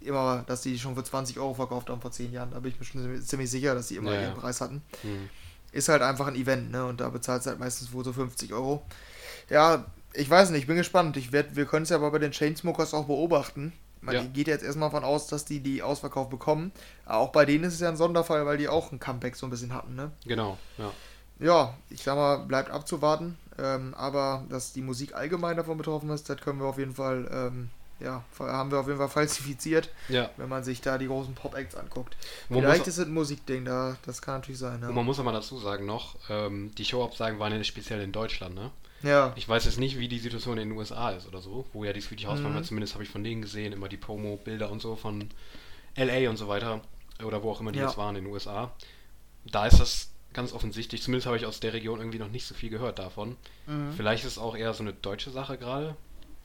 [0.00, 2.50] immer, dass die schon für 20 Euro verkauft haben vor 10 Jahren.
[2.52, 4.26] Da bin ich mir schon ziemlich sicher, dass die immer Ja, ja.
[4.28, 4.82] ihren Preis hatten.
[5.02, 5.28] Mhm.
[5.72, 6.84] Ist halt einfach ein Event, ne?
[6.84, 8.84] Und da bezahlt es halt meistens wohl so 50 Euro.
[9.50, 11.16] Ja, ich weiß nicht, ich bin gespannt.
[11.16, 13.72] Ich werd, wir können es ja aber bei den Chainsmokers auch beobachten.
[14.00, 14.22] Man Ja.
[14.24, 16.72] geht jetzt erstmal von aus, dass die die Ausverkauf bekommen.
[17.06, 19.46] Aber auch bei denen ist es ja ein Sonderfall, weil die auch ein Comeback so
[19.46, 20.12] ein bisschen hatten, ne?
[20.26, 20.90] Genau, ja.
[21.40, 23.38] Ja, ich sag mal, bleibt abzuwarten.
[23.58, 27.28] Ähm, aber dass die Musik allgemein davon betroffen ist, das können wir auf jeden Fall,
[27.32, 31.34] ähm, ja, haben wir auf jeden Fall falsifiziert, Ja, wenn man sich da die großen
[31.34, 32.16] Pop-Acts anguckt.
[32.48, 34.76] Man Vielleicht ist es ein Musikding, da, das kann natürlich sein.
[34.82, 38.12] und Ja, man muss aber dazu sagen noch, ähm, die Showabsagen waren ja speziell in
[38.12, 38.70] Deutschland, ne?
[39.04, 39.32] Ja.
[39.36, 41.92] Ich weiß jetzt nicht, wie die Situation in den USA ist oder so, wo ja
[41.92, 42.64] die Swedish House Mhm.
[42.64, 45.28] Zumindest habe ich von denen gesehen, immer die Promo-Bilder und so von
[45.96, 46.80] LA und so weiter,
[47.24, 47.86] oder wo auch immer die Ja.
[47.86, 48.72] jetzt waren in den USA.
[49.44, 52.54] Da ist das ganz offensichtlich, zumindest habe ich aus der Region irgendwie noch nicht so
[52.54, 53.36] viel gehört davon.
[53.66, 53.92] Mhm.
[53.96, 55.96] Vielleicht ist es auch eher so eine deutsche Sache gerade.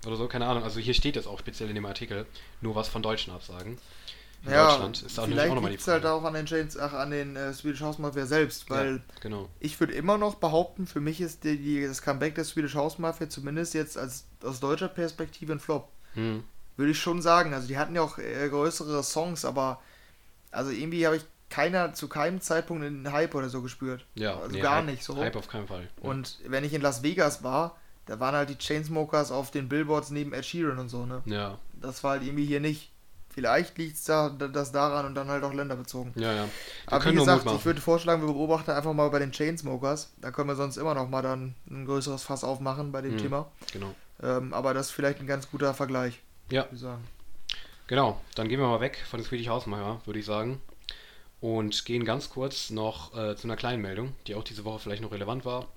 [0.05, 0.63] Oder so, keine Ahnung.
[0.63, 2.25] Also hier steht jetzt auch speziell in dem Artikel
[2.61, 3.77] nur was von deutschen Absagen.
[4.45, 6.93] In Ja, Deutschland ist vielleicht auch die liegt es halt auch an den Chains, ach,
[6.93, 9.49] an den äh, Swedish House Mafia selbst, weil ja, genau.
[9.59, 12.99] ich würde immer noch behaupten, für mich ist die, die, das Comeback der Swedish House
[12.99, 15.89] Mafia zumindest jetzt als aus deutscher Perspektive ein Flop.
[16.13, 16.43] Hm.
[16.77, 17.53] Würde ich schon sagen.
[17.53, 19.81] Also die hatten ja auch äh, größere Songs, aber
[20.51, 24.05] also irgendwie habe ich keiner zu keinem Zeitpunkt einen Hype oder so gespürt.
[24.15, 25.17] Ja, Also nee, gar Hype, nicht so.
[25.17, 25.89] Hype auf keinen Fall.
[26.01, 26.09] Ja.
[26.09, 27.75] Und wenn ich in Las Vegas war,
[28.05, 31.21] da waren halt die Chainsmokers auf den Billboards neben Ed Sheeran und so, ne?
[31.25, 32.91] ja, Das war halt irgendwie hier nicht.
[33.39, 36.11] Vielleicht liegt es da, das daran und dann halt auch länderbezogen.
[36.15, 36.43] ja, ja.
[36.43, 40.11] Wir Aber wie gesagt, ich würde vorschlagen, wir beobachten einfach mal bei den Chainsmokers.
[40.17, 43.17] Da können wir sonst immer noch mal dann ein größeres Fass aufmachen bei dem Mhm.
[43.19, 43.51] Thema.
[43.71, 43.95] Genau.
[44.21, 46.67] Ähm, aber das ist vielleicht ein ganz guter Vergleich, Ja,
[47.87, 48.19] genau.
[48.35, 50.61] Dann gehen wir mal weg von Swedish House Mafia, würde ich sagen.
[51.39, 55.01] Und gehen ganz kurz noch äh, zu einer kleinen Meldung, die auch diese Woche vielleicht
[55.01, 55.67] noch relevant war,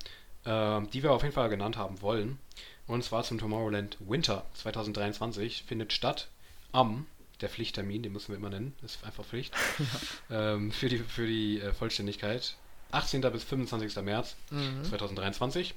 [0.45, 2.37] ähm, die wir auf jeden Fall genannt haben wollen.
[2.85, 6.27] Und zwar zum Tomorrowland Winter 2023 findet statt
[6.73, 7.05] am,
[7.43, 9.53] der Pflichttermin, den müssen wir immer nennen, ist einfach Pflicht,
[10.31, 12.55] ähm, für die, für die äh, Vollständigkeit,
[12.91, 13.21] 18.
[13.21, 13.95] bis 25.
[13.97, 14.83] März Mhm.
[14.83, 15.73] 2023.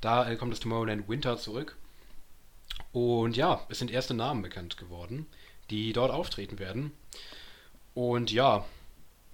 [0.00, 1.76] Da äh, kommt das Tomorrowland Winter zurück.
[2.92, 5.26] Und ja, es sind erste Namen bekannt geworden,
[5.70, 6.92] die dort auftreten werden.
[7.94, 8.64] Und ja,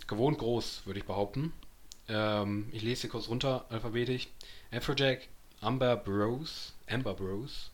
[0.07, 1.53] gewohnt groß, würde ich behaupten.
[2.09, 4.29] Ähm, ich lese hier kurz runter, alphabetisch.
[4.72, 5.29] Afrojack,
[5.61, 7.70] Amber Bros, Amber Bros,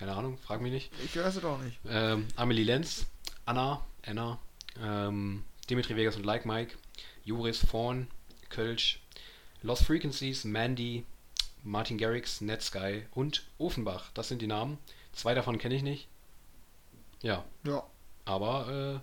[0.00, 0.90] keine Ahnung, frag mich nicht.
[1.04, 1.78] Ich weiß es auch nicht.
[1.86, 3.04] Ähm, Amelie Lenz,
[3.44, 4.38] Anna, Anna,
[4.82, 6.74] ähm, Dimitri Vegas und Like Mike,
[7.24, 8.08] Joris Vorn,
[8.48, 8.98] Kölsch,
[9.62, 11.04] Lost Frequencies, Mandy,
[11.62, 14.10] Martin Garrix, Netsky und Ofenbach.
[14.14, 14.78] Das sind die Namen.
[15.12, 16.08] Zwei davon kenne ich nicht.
[17.20, 17.82] Ja, Ja.
[18.24, 19.02] aber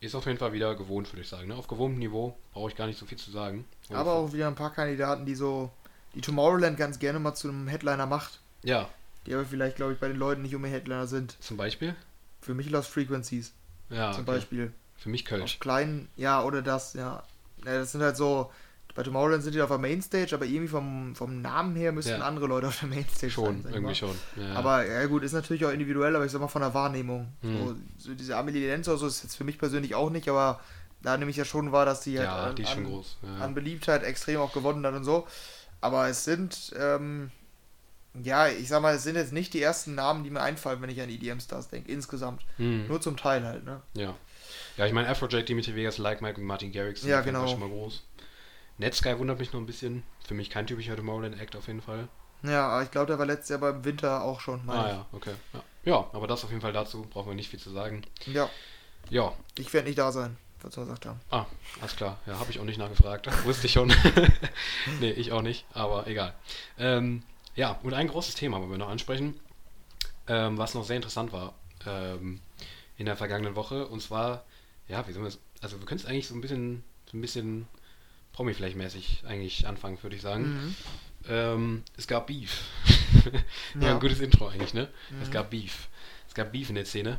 [0.00, 1.48] äh, ist auf jeden Fall wieder gewohnt, würde ich sagen.
[1.48, 1.56] Ne?
[1.56, 3.64] Auf gewohntem Niveau brauche ich gar nicht so viel zu sagen.
[3.90, 5.72] Aber auch wieder ein paar Kandidaten, die so,
[6.14, 8.38] die Tomorrowland ganz gerne mal zu einem Headliner macht.
[8.62, 8.88] Ja,
[9.26, 11.36] Die aber vielleicht, glaube ich, bei den Leuten nicht unbedingt Headliner sind.
[11.42, 11.94] zum Beispiel.
[12.40, 13.52] Für mich Lost Frequencies
[13.90, 14.32] Ja, zum okay.
[14.32, 14.72] Beispiel.
[14.96, 15.54] Für mich Kölsch.
[15.54, 17.22] Auf kleinen, ja, oder das, ja.
[17.64, 17.78] ja.
[17.80, 18.50] Das sind halt so,
[18.94, 22.26] bei Tomorrowland sind die auf der Mainstage, aber irgendwie vom, vom Namen her müssten Ja.
[22.26, 23.72] andere Leute auf der Mainstage Schon, sein.
[23.72, 23.94] irgendwie mal.
[23.94, 24.16] schon.
[24.36, 24.54] Ja, ja.
[24.54, 27.32] Aber ja gut, ist natürlich auch individuell, aber ich sag mal von der Wahrnehmung.
[27.40, 27.58] Hm.
[27.66, 30.60] So, so diese Amelie Lenz oder so ist jetzt für mich persönlich auch nicht, aber
[31.02, 32.86] da nehme ich ja schon wahr, dass die halt ja, an, die schon
[33.22, 35.26] an, an Beliebtheit extrem auch gewonnen hat und so.
[35.80, 37.30] Aber es sind, ähm,
[38.22, 40.90] ja, ich sag mal, es sind jetzt nicht die ersten Namen, die mir einfallen, wenn
[40.90, 42.42] ich an EDM-Stars denke, insgesamt.
[42.58, 42.86] Hm.
[42.88, 43.80] Nur zum Teil halt, ne?
[43.94, 44.14] Ja.
[44.76, 47.46] Ja, ich meine, Afrojack, Dimitri Vegas, Like Mike und Martin Garrix sind Ja, genau.
[47.46, 48.02] schon mal groß.
[48.78, 50.02] Netsky wundert mich noch ein bisschen.
[50.26, 52.08] Für mich kein typischer Tomorrowland-Act auf jeden Fall.
[52.42, 54.66] Ja, aber ich glaube, der war letztes Jahr beim Winter auch schon.
[54.66, 55.34] meine Ah ja, okay.
[55.52, 55.62] Ja.
[55.84, 57.06] ja, aber das auf jeden Fall dazu.
[57.08, 58.02] Brauchen wir nicht viel zu sagen.
[58.26, 58.50] ja,
[59.10, 61.20] Ja, ich werde nicht da sein, was wir gesagt haben.
[61.30, 61.46] ah,
[61.80, 62.18] alles klar.
[62.26, 63.28] Ja, habe ich auch nicht nachgefragt.
[63.44, 63.92] Wusste ich schon.
[65.00, 66.34] nee, ich auch nicht, aber egal.
[66.78, 67.22] Ähm,
[67.56, 69.38] ja, und ein großes Thema wollen wir noch ansprechen,
[70.28, 71.54] ähm, was noch sehr interessant war
[71.86, 72.40] ähm,
[72.96, 73.86] in der vergangenen Woche.
[73.86, 74.44] Und zwar,
[74.88, 77.20] ja, wie soll man es, also wir können es eigentlich so ein bisschen, so ein
[77.20, 77.68] bisschen
[78.32, 80.44] Promi-Flash-mäßig eigentlich anfangen, würde ich sagen.
[80.44, 80.76] Mhm.
[81.28, 82.62] Ähm, es gab Beef.
[83.80, 84.88] ja, ein gutes Intro eigentlich, ne?
[85.22, 85.32] Es Mhm.
[85.32, 85.88] gab Beef.
[86.28, 87.18] Es gab Beef in der Szene.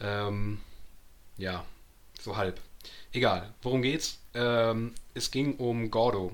[0.00, 0.60] Ähm,
[1.38, 1.64] ja,
[2.20, 2.60] so halb.
[3.12, 4.18] Egal, worum geht's?
[4.34, 6.32] Ähm, es ging um Gordo.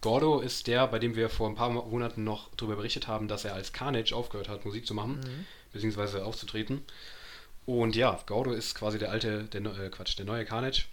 [0.00, 3.44] Gordo ist der, bei dem wir vor ein paar Monaten noch darüber berichtet haben, dass
[3.44, 5.46] er als Carnage aufgehört hat, Musik zu machen, Mhm.
[5.72, 6.84] beziehungsweise aufzutreten.
[7.64, 10.84] Und ja, Gordo ist quasi der alte, der äh, Quatsch, der neue Carnage.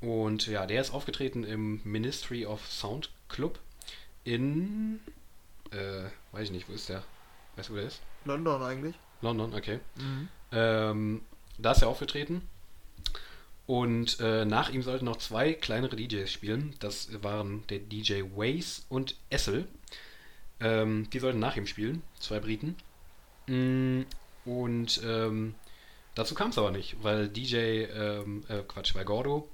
[0.00, 3.58] Und ja, der ist aufgetreten im Ministry of Sound Club
[4.24, 5.00] in,
[5.72, 7.02] äh, weiß ich nicht, wo ist der?
[7.56, 8.00] Weißt du, wo der ist?
[8.24, 8.94] London eigentlich.
[9.22, 9.80] London, okay.
[9.96, 10.28] Mhm.
[10.52, 11.20] Ähm,
[11.58, 12.48] da ist er aufgetreten.
[13.70, 16.74] Und äh, nach ihm sollten noch zwei kleinere DJs spielen.
[16.80, 19.68] Das waren der DJ Waze und Essel.
[20.58, 22.74] Ähm, die sollten nach ihm spielen, zwei Briten.
[23.46, 24.00] Mm,
[24.44, 25.54] und ähm,
[26.16, 29.48] dazu kam es aber nicht, weil DJ, ähm, äh, Quatsch, weil Gordo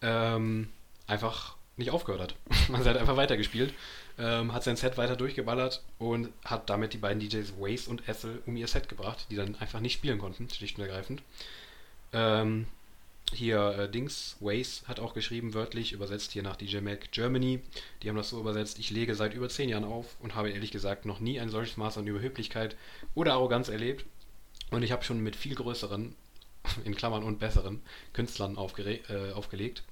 [0.00, 0.70] ähm,
[1.06, 2.36] einfach nicht aufgehört hat.
[2.72, 3.74] Er hat einfach weitergespielt,
[4.16, 8.42] ähm, hat sein Set weiter durchgeballert und hat damit die beiden DJs Waze und Essel
[8.46, 11.22] um ihr Set gebracht, die dann einfach nicht spielen konnten, schlicht und ergreifend.
[12.14, 12.66] Ähm,
[13.34, 17.60] hier äh, Dings, Waze hat auch geschrieben, wörtlich übersetzt hier nach DJ Mac Germany.
[18.02, 20.70] Die haben das so übersetzt, ich lege seit über zehn Jahren auf und habe ehrlich
[20.70, 22.76] gesagt noch nie ein solches Maß an Überheblichkeit
[23.14, 24.04] oder Arroganz erlebt.
[24.70, 26.14] Und ich habe schon mit viel größeren,
[26.84, 29.82] in Klammern und besseren, Künstlern aufgere äh, aufgelegt.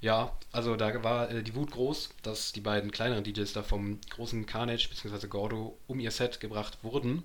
[0.00, 4.00] Ja, also da war äh, die Wut groß, dass die beiden kleineren DJs da vom
[4.10, 5.26] großen Carnage bzw.
[5.26, 7.24] Gordo um ihr Set gebracht wurden.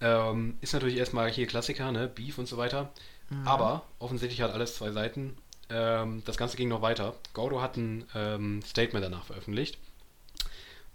[0.00, 2.08] Ähm, ist natürlich erstmal hier Klassiker, ne?
[2.08, 2.92] Beef und so weiter.
[3.30, 3.48] Mhm.
[3.48, 5.36] Aber offensichtlich hat alles zwei Seiten.
[5.70, 7.14] Ähm, das Ganze ging noch weiter.
[7.32, 9.78] Gordo hat ein ähm, Statement danach veröffentlicht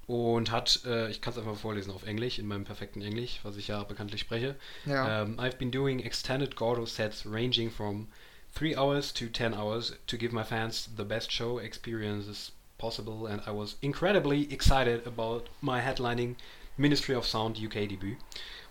[0.07, 3.39] und hat, äh, ich kann es einfach mal vorlesen auf Englisch, in meinem perfekten Englisch,
[3.43, 4.55] was ich ja bekanntlich spreche.
[4.85, 5.23] Ja.
[5.23, 8.07] Um, I've been doing extended Gordo sets ranging from
[8.53, 13.41] 3 hours to 10 hours to give my fans the best show experiences possible, and
[13.47, 16.35] I was incredibly excited about my headlining
[16.77, 18.17] Ministry of Sound UK debut.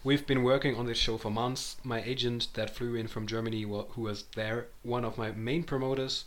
[0.07, 1.79] We've been working on this show for months.
[1.83, 6.27] My agent that flew in from Germany, who was there, one of my main promoters,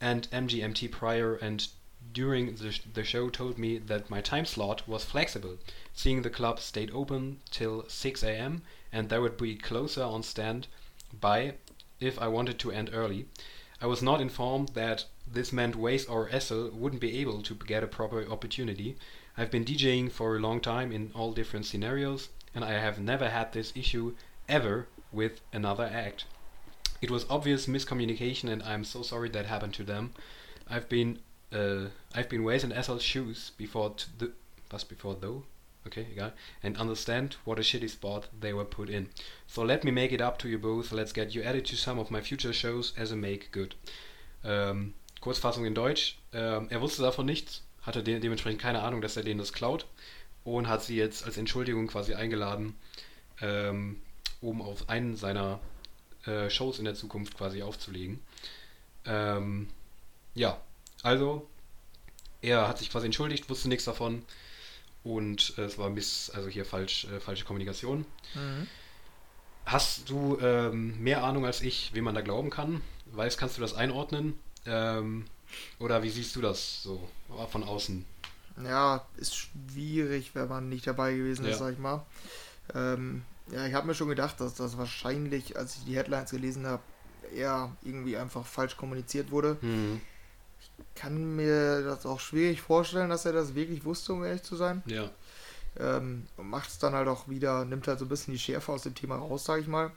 [0.00, 1.68] and MGMT prior and
[2.10, 5.58] during the, sh- the show told me that my time slot was flexible,
[5.92, 8.62] seeing the club stayed open till 6 a.m.
[8.90, 10.66] and there would be closer on stand
[11.12, 11.56] by
[12.00, 13.26] if I wanted to end early.
[13.78, 17.84] I was not informed that this meant Waze or Essel wouldn't be able to get
[17.84, 18.96] a proper opportunity.
[19.36, 23.28] I've been DJing for a long time in all different scenarios, and I have never
[23.28, 24.16] had this issue
[24.48, 26.24] ever with another act.
[27.00, 30.10] It was obvious miscommunication, and I'm so sorry that happened to them.
[30.68, 31.20] I've been
[31.52, 34.32] uh, I've been and Essel's shoes before t- the
[34.72, 35.44] was before though.
[35.86, 36.32] Okay, egal.
[36.60, 39.08] And understand what a shitty spot they were put in.
[39.46, 40.90] So let me make it up to you both.
[40.90, 43.76] Let's get you added to some of my future shows as a make good.
[44.44, 46.18] Ähm, Kurzfassung in Deutsch.
[46.32, 49.86] Ähm, er wusste davon nichts, hatte de dementsprechend keine Ahnung, dass er denen das klaut
[50.56, 52.74] und hat sie jetzt als Entschuldigung quasi eingeladen,
[53.40, 54.00] ähm,
[54.40, 55.60] um auf einen seiner
[56.26, 58.20] äh, Shows in der Zukunft quasi aufzulegen.
[59.04, 59.68] Ähm,
[60.34, 60.60] ja,
[61.02, 61.46] Also,
[62.42, 64.22] er hat sich quasi entschuldigt, wusste nichts davon
[65.04, 68.04] und äh, es war bisschen, also hier falsch, äh, falsche Kommunikation.
[68.34, 68.66] Mhm.
[69.64, 72.80] Hast du ähm, mehr Ahnung als ich, wem man da glauben kann?
[73.06, 74.38] Weißt, kannst du das einordnen?
[74.66, 75.26] Ähm,
[75.78, 77.08] oder wie siehst du das so
[77.50, 78.04] von außen?
[78.64, 81.66] Ja, ist schwierig, wenn man nicht dabei gewesen ist, Ja.
[81.66, 82.04] sag ich mal.
[82.74, 86.66] Ähm, ja, ich habe mir schon gedacht, dass das wahrscheinlich, als ich die Headlines gelesen
[86.66, 86.82] habe,
[87.34, 89.56] eher irgendwie einfach falsch kommuniziert wurde.
[89.60, 90.00] Hm,
[90.94, 94.82] Kann mir das auch schwierig vorstellen, dass er das wirklich wusste, um ehrlich zu sein.
[94.86, 95.10] ja.
[95.78, 98.82] Ähm, Macht es dann halt auch wieder, nimmt halt so ein bisschen die Schärfe aus
[98.82, 99.92] dem Thema raus, sag ich mal.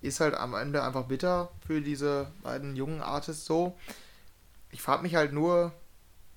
[0.00, 3.76] Ist halt am Ende einfach bitter für diese beiden jungen Artists so.
[4.70, 5.72] Ich frage mich halt nur,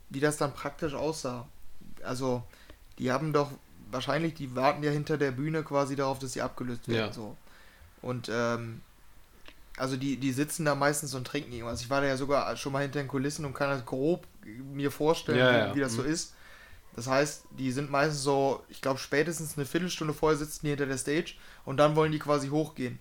[0.10, 1.48] wie das dann praktisch aussah.
[2.04, 2.44] Also,
[3.00, 3.52] die haben doch
[3.92, 7.08] wahrscheinlich, die warten ja hinter der Bühne quasi darauf, dass sie abgelöst werden.
[7.08, 7.14] Ja.
[7.14, 7.36] So.
[8.02, 8.82] Und ähm,
[9.78, 11.82] also die, die sitzen da meistens und trinken irgendwas.
[11.82, 14.28] Ich war da ja sogar schon mal hinter den Kulissen und kann das grob
[14.74, 15.76] mir vorstellen, Ja, wie, ja.
[15.76, 16.10] wie das so Mhm.
[16.10, 16.34] ist.
[16.96, 20.86] Das heißt, die sind meistens so, ich glaube, spätestens eine Viertelstunde vorher sitzen die hinter
[20.88, 23.00] der Stage und dann wollen die quasi hochgehen.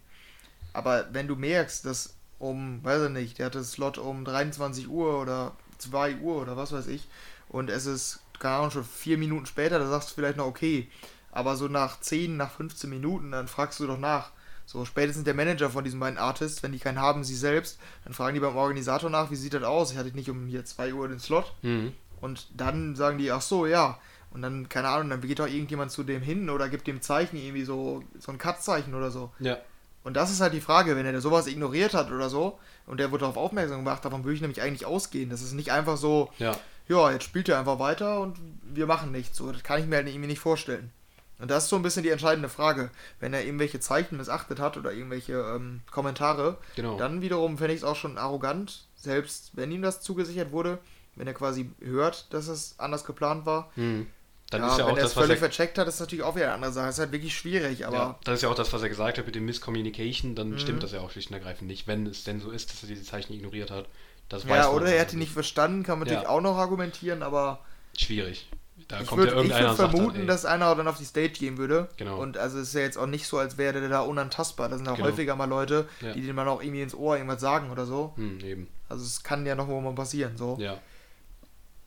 [0.73, 5.21] Aber wenn du merkst, dass um, weiß ich nicht, der hatte Slot um 23 Uhr
[5.21, 7.07] oder 2 Uhr oder was weiß ich
[7.49, 10.89] und es ist, keine Ahnung, schon vier Minuten später, da sagst du vielleicht noch okay.
[11.31, 14.33] Aber so nach 10, nach 15 Minuten, dann fragst du doch nach.
[14.67, 18.13] So, spätestens der Manager von diesen beiden Artists, wenn die keinen haben, sie selbst, dann
[18.15, 19.93] fragen die beim Organisator nach, wie sieht das aus?
[19.93, 21.53] Ich hatte nicht um hier 2 Uhr den Slot.
[21.63, 23.99] Hm, Und dann sagen die, ach so, ja.
[24.33, 27.37] Und dann, keine Ahnung, dann geht doch irgendjemand zu dem hin oder gibt dem Zeichen
[27.37, 29.33] irgendwie so, so ein Cut-Zeichen oder so.
[29.41, 29.59] ja.
[30.03, 33.11] Und das ist halt die Frage, wenn er sowas ignoriert hat oder so und der
[33.11, 35.29] wurde darauf aufmerksam gemacht, davon würde ich nämlich eigentlich ausgehen.
[35.29, 36.57] Das ist nicht einfach so, Ja.
[36.91, 39.39] Ja, jetzt spielt er einfach weiter und wir machen nichts.
[39.39, 40.91] So, das kann ich mir halt irgendwie nicht vorstellen.
[41.39, 42.91] Und das ist so ein bisschen die entscheidende Frage.
[43.19, 46.99] Wenn er irgendwelche Zeichen missachtet hat oder irgendwelche ähm, Kommentare, Genau.
[46.99, 50.79] dann wiederum fände ich es auch schon arrogant, selbst wenn ihm das zugesichert wurde,
[51.17, 53.71] wenn er quasi hört, dass es anders geplant war.
[53.77, 54.07] Hm.
[54.51, 56.35] Dann ja, ist ja wenn auch er das, völlig er, vercheckt hat, ist natürlich auch
[56.35, 56.89] wieder eine andere Sache.
[56.91, 59.25] Ist halt wirklich schwierig, aber ja, das ist ja auch das, was er gesagt hat
[59.25, 60.59] mit dem Misscommunication, dann Mhm.
[60.59, 62.89] stimmt das ja auch schlicht und ergreifend nicht, wenn es denn so ist, dass er
[62.89, 63.87] diese Zeichen ignoriert hat.
[64.31, 66.15] Das ja, man oder er hat ihn nicht verstanden, kann man Ja.
[66.15, 67.61] natürlich auch noch argumentieren, aber
[67.99, 68.49] Schwierig.
[68.89, 71.29] Da ich kommt ja würde irgendeiner würd vermuten, dann, dass einer dann auf die Stage
[71.35, 71.89] gehen würde.
[71.97, 72.19] Genau.
[72.19, 74.69] Und also es ist ja jetzt auch nicht so, als wäre der da unantastbar.
[74.69, 75.09] Da sind auch Genau.
[75.09, 76.13] häufiger mal Leute, Ja.
[76.13, 78.13] die dem dann auch irgendwie ins Ohr irgendwas sagen oder so.
[78.17, 78.69] hm, eben.
[78.89, 80.37] Also es kann ja noch mal passieren.
[80.37, 80.57] So.
[80.59, 80.79] Ja.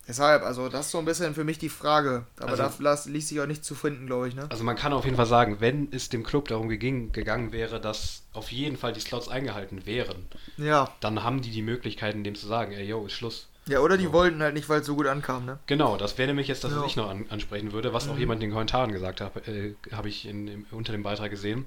[0.08, 2.26] Deshalb, also das ist so ein bisschen für mich die Frage.
[2.38, 4.48] Aber Also- da las- ließ sich auch nicht zu finden, glaube ich, ne?
[4.50, 7.80] Also man kann auf jeden Fall sagen, wenn es dem Club darum geging, gegangen wäre,
[7.80, 10.26] dass auf jeden Fall die Slots eingehalten wären,
[10.58, 10.92] Ja.
[11.00, 13.48] dann haben die die Möglichkeiten, dem zu sagen, ey, yo, ist Schluss.
[13.66, 14.12] Ja, oder die So.
[14.13, 15.58] wollten halt nicht, weil es so gut ankam, ne?
[15.68, 16.86] Genau, das wäre nämlich jetzt das, was Ja.
[16.86, 18.20] ich noch an, ansprechen würde, was auch Mhm.
[18.20, 21.66] jemand in den Kommentaren gesagt hat, äh, habe ich in, im, unter dem Beitrag gesehen,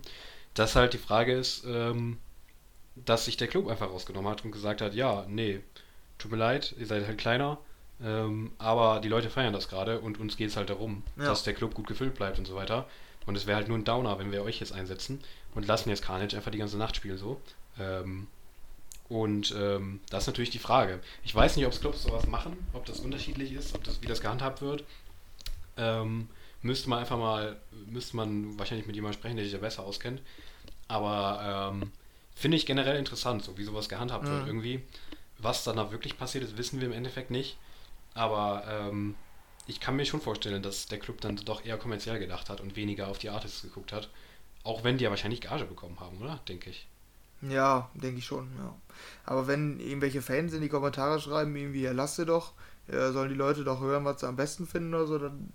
[0.53, 2.19] dass halt die Frage ist, ähm,
[2.97, 5.61] dass sich der Club einfach rausgenommen hat und gesagt hat, ja, nee,
[6.19, 7.57] tut mir leid, ihr seid halt kleiner,
[8.03, 11.25] ähm, aber die Leute feiern das gerade und uns geht es halt darum, Ja.
[11.27, 12.87] dass der Club gut gefüllt bleibt und so weiter.
[13.27, 15.21] Und es wäre halt nur ein Downer, wenn wir euch jetzt einsetzen
[15.55, 17.41] und lassen jetzt Carnage einfach die ganze Nacht spielen so.
[17.79, 18.27] Ähm,
[19.09, 21.01] und ähm, das ist natürlich die Frage.
[21.25, 24.07] Ich weiß nicht, ob es Clubs sowas machen, ob das unterschiedlich ist, ob das, wie
[24.07, 24.85] das gehandhabt wird.
[25.77, 26.29] Ähm,
[26.63, 27.57] müsste man einfach mal,
[27.87, 30.21] müsste man wahrscheinlich mit jemandem sprechen, der sich da besser auskennt.
[30.89, 31.93] Aber ähm,
[32.35, 34.47] finde ich generell interessant, so wie sowas gehandhabt wird Mhm.
[34.49, 34.83] irgendwie.
[35.39, 37.57] Was dann da wirklich passiert ist, wissen wir im Endeffekt nicht.
[38.17, 39.15] Aber ähm,
[39.67, 42.77] ich kann mir schon vorstellen, dass der Club dann doch eher kommerziell gedacht hat und
[42.77, 44.11] weniger auf die Artists geguckt hat.
[44.65, 46.41] Auch wenn die ja wahrscheinlich Gage bekommen haben, oder?
[46.49, 46.89] Denke ich.
[47.43, 48.75] Ja, denke ich schon, ja.
[49.25, 52.55] Aber wenn irgendwelche Fans in die Kommentare schreiben, irgendwie, ja, lasse doch,
[52.89, 55.53] äh, sollen die Leute doch hören, was sie am besten finden oder so, dann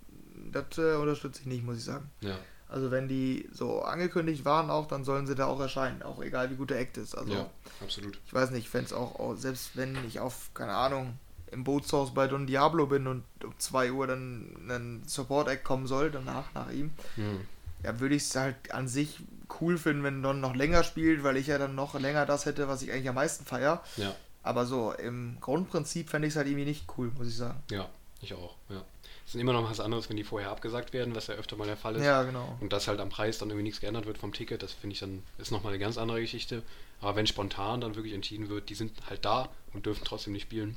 [0.52, 2.10] das äh, unterstütze ich nicht, muss ich sagen.
[2.20, 2.38] Ja.
[2.68, 6.50] Also wenn die so angekündigt waren auch, dann sollen sie da auch erscheinen, auch egal
[6.50, 7.14] wie gut der Act ist.
[7.14, 7.50] Also ja,
[7.82, 8.18] absolut.
[8.24, 11.18] ich weiß nicht, wenn es auch, auch, selbst wenn ich auf, keine Ahnung,
[11.52, 16.10] im Bootshaus bei Don Diablo bin und um 2 Uhr dann ein Support-Act kommen soll,
[16.10, 17.40] danach, nach ihm, Mhm.
[17.84, 19.20] ja, würde ich es halt an sich
[19.60, 22.68] cool finden, wenn Don noch länger spielt, weil ich ja dann noch länger das hätte,
[22.68, 23.82] was ich eigentlich am meisten feier.
[23.96, 27.62] Ja, Aber so im Grundprinzip fände ich es halt irgendwie nicht cool, muss ich sagen.
[27.70, 27.88] ja,
[28.20, 28.56] ich auch.
[28.70, 28.82] Ja.
[29.26, 31.66] Es ist immer noch was anderes, wenn die vorher abgesagt werden, was ja öfter mal
[31.66, 32.04] der Fall ist.
[32.04, 32.56] Ja, genau.
[32.60, 35.00] Und dass halt am Preis dann irgendwie nichts geändert wird vom Ticket, das finde ich
[35.00, 36.62] dann, ist nochmal eine ganz andere Geschichte.
[37.00, 40.42] Aber wenn spontan dann wirklich entschieden wird, die sind halt da und dürfen trotzdem nicht
[40.42, 40.76] spielen.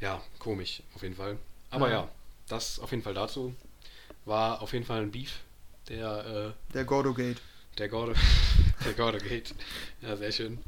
[0.00, 1.38] Ja, komisch, auf jeden Fall.
[1.70, 1.92] Aber Mhm.
[1.92, 2.08] ja,
[2.48, 3.54] das auf jeden Fall dazu.
[4.24, 5.40] War auf jeden Fall ein Beef,
[5.88, 7.40] der, äh, Der Gordo Gate.
[7.78, 8.12] der Gordo,
[8.84, 9.54] der Gordo geht.
[10.02, 10.58] Ja, sehr schön.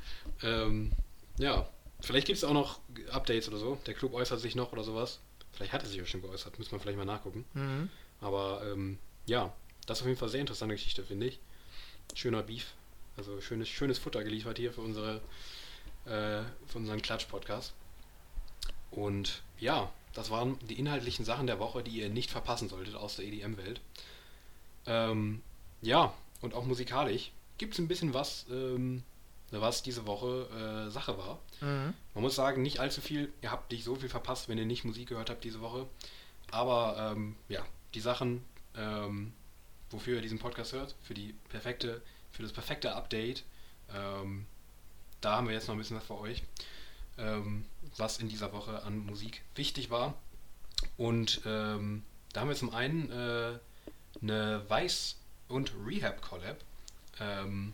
[0.42, 0.92] Ähm,
[1.38, 1.68] ja,
[2.00, 3.78] vielleicht gibt es auch noch Updates oder so.
[3.86, 5.18] Der Club äußert sich noch oder sowas.
[5.52, 7.44] Vielleicht hat er sich auch schon geäußert, müssen wir vielleicht mal nachgucken.
[7.54, 7.90] Mhm.
[8.20, 9.52] Aber ähm, ja,
[9.86, 11.38] das ist auf jeden Fall sehr interessante Geschichte, finde ich.
[12.14, 12.72] Schöner Beef.
[13.16, 15.20] Also schönes, schönes Futter geliefert hier für unsere
[16.06, 17.72] äh, für unseren Klatsch-Podcast.
[18.90, 23.16] Und ja, das waren die inhaltlichen Sachen der Woche, die ihr nicht verpassen solltet aus
[23.16, 23.80] der EDM-Welt.
[24.86, 25.42] Ähm,
[25.82, 29.02] ja, und auch musikalisch gibt es ein bisschen was, ähm,
[29.50, 31.38] was diese Woche äh, Sache war.
[31.60, 31.94] Mhm.
[32.14, 33.32] Man muss sagen, nicht allzu viel.
[33.42, 35.86] Ihr habt nicht so viel verpasst, wenn ihr nicht Musik gehört habt diese Woche.
[36.50, 38.44] Aber ähm, ja, die Sachen,
[38.76, 39.32] ähm,
[39.90, 43.44] wofür ihr diesen Podcast hört, für die perfekte, für das perfekte Update,
[43.94, 44.46] ähm,
[45.20, 46.42] da haben wir jetzt noch ein bisschen was für euch,
[47.18, 47.64] ähm,
[47.96, 50.14] was in dieser Woche an Musik wichtig war.
[50.96, 53.58] Und ähm, da haben wir zum einen äh,
[54.22, 55.16] eine Weiß-
[55.48, 56.58] und Rehab-Collab,
[57.20, 57.72] ähm,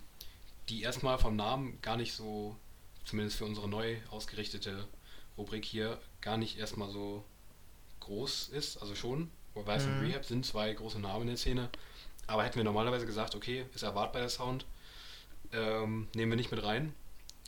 [0.69, 2.57] die erstmal vom Namen gar nicht so,
[3.05, 4.89] zumindest für unsere neu ausgerichtete
[5.39, 7.25] Rubrik hier, gar nicht erstmal so
[8.01, 8.79] groß ist.
[8.79, 9.93] Also schon, Weiß Mhm.
[9.93, 11.71] und Rehab sind zwei große Namen in der Szene.
[12.27, 14.67] Aber hätten wir normalerweise gesagt, okay, ist erwartbar der Sound,
[15.53, 16.95] ähm, nehmen wir nicht mit rein.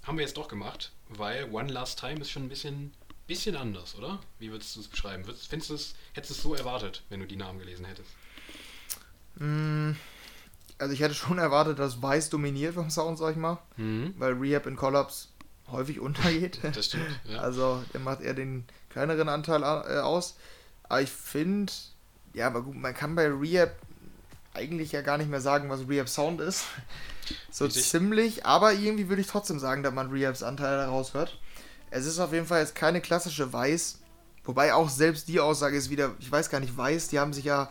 [0.05, 2.93] Haben wir jetzt doch gemacht, weil One Last Time ist schon ein bisschen,
[3.27, 4.19] bisschen anders, oder?
[4.39, 5.27] Wie würdest du es beschreiben?
[5.27, 8.11] Würdest, findest du es, hättest du es so erwartet, wenn du die Namen gelesen hättest?
[9.37, 9.93] Mm,
[10.79, 14.15] Also ich hätte schon erwartet, dass Weiß dominiert vom Sound, sag ich mal, Mhm.
[14.19, 15.29] weil Rehab in Collabs
[15.71, 16.59] häufig untergeht.
[16.75, 17.39] Das stimmt, ja.
[17.41, 20.37] Also der macht eher den kleineren Anteil äh, aus.
[20.85, 21.73] Aber ich finde,
[22.33, 23.71] ja, aber gut, man kann bei Rehab
[24.59, 26.65] eigentlich ja gar nicht mehr sagen, was Rehab Sound ist.
[27.51, 27.87] So Richtig.
[27.87, 31.39] ziemlich, aber irgendwie würde ich trotzdem sagen, dass man Rehabs Anteil daraus hört.
[31.91, 33.99] Es ist auf jeden Fall jetzt keine klassische Weiß,
[34.45, 37.45] wobei auch selbst die Aussage ist wieder, ich weiß gar nicht, Weiß, die haben sich
[37.45, 37.69] ja,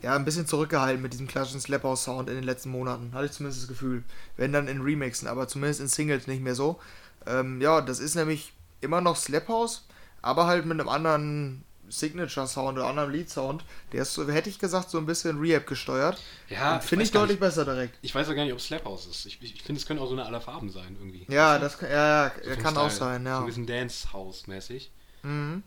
[0.00, 3.26] ja ein bisschen zurückgehalten mit diesem klassischen Slap House Sound in den letzten Monaten, hatte
[3.26, 4.02] ich zumindest das Gefühl.
[4.38, 6.80] Wenn dann in Remixen, aber zumindest in Singles nicht mehr so.
[7.26, 9.86] Ähm, ja, das ist nämlich immer noch Slap House,
[10.22, 13.64] aber halt mit einem anderen Signature Sound oder anderen Lead Sound.
[13.92, 16.20] Der ist, so, hätte ich gesagt, so ein bisschen Rehab gesteuert.
[16.48, 17.98] Ja, Finde ich deutlich nicht- besser direkt.
[18.02, 19.26] Ich weiß ja gar nicht, ob es Slap House ist.
[19.26, 21.26] Ich, ich, ich finde, es können auch so eine aller Farben sein, irgendwie.
[21.32, 23.38] Ja, das kann, ja, ja, So kann auch sein, So ja.
[23.40, 24.90] ein bisschen Dance House-mäßig.
[25.22, 25.62] Mhm.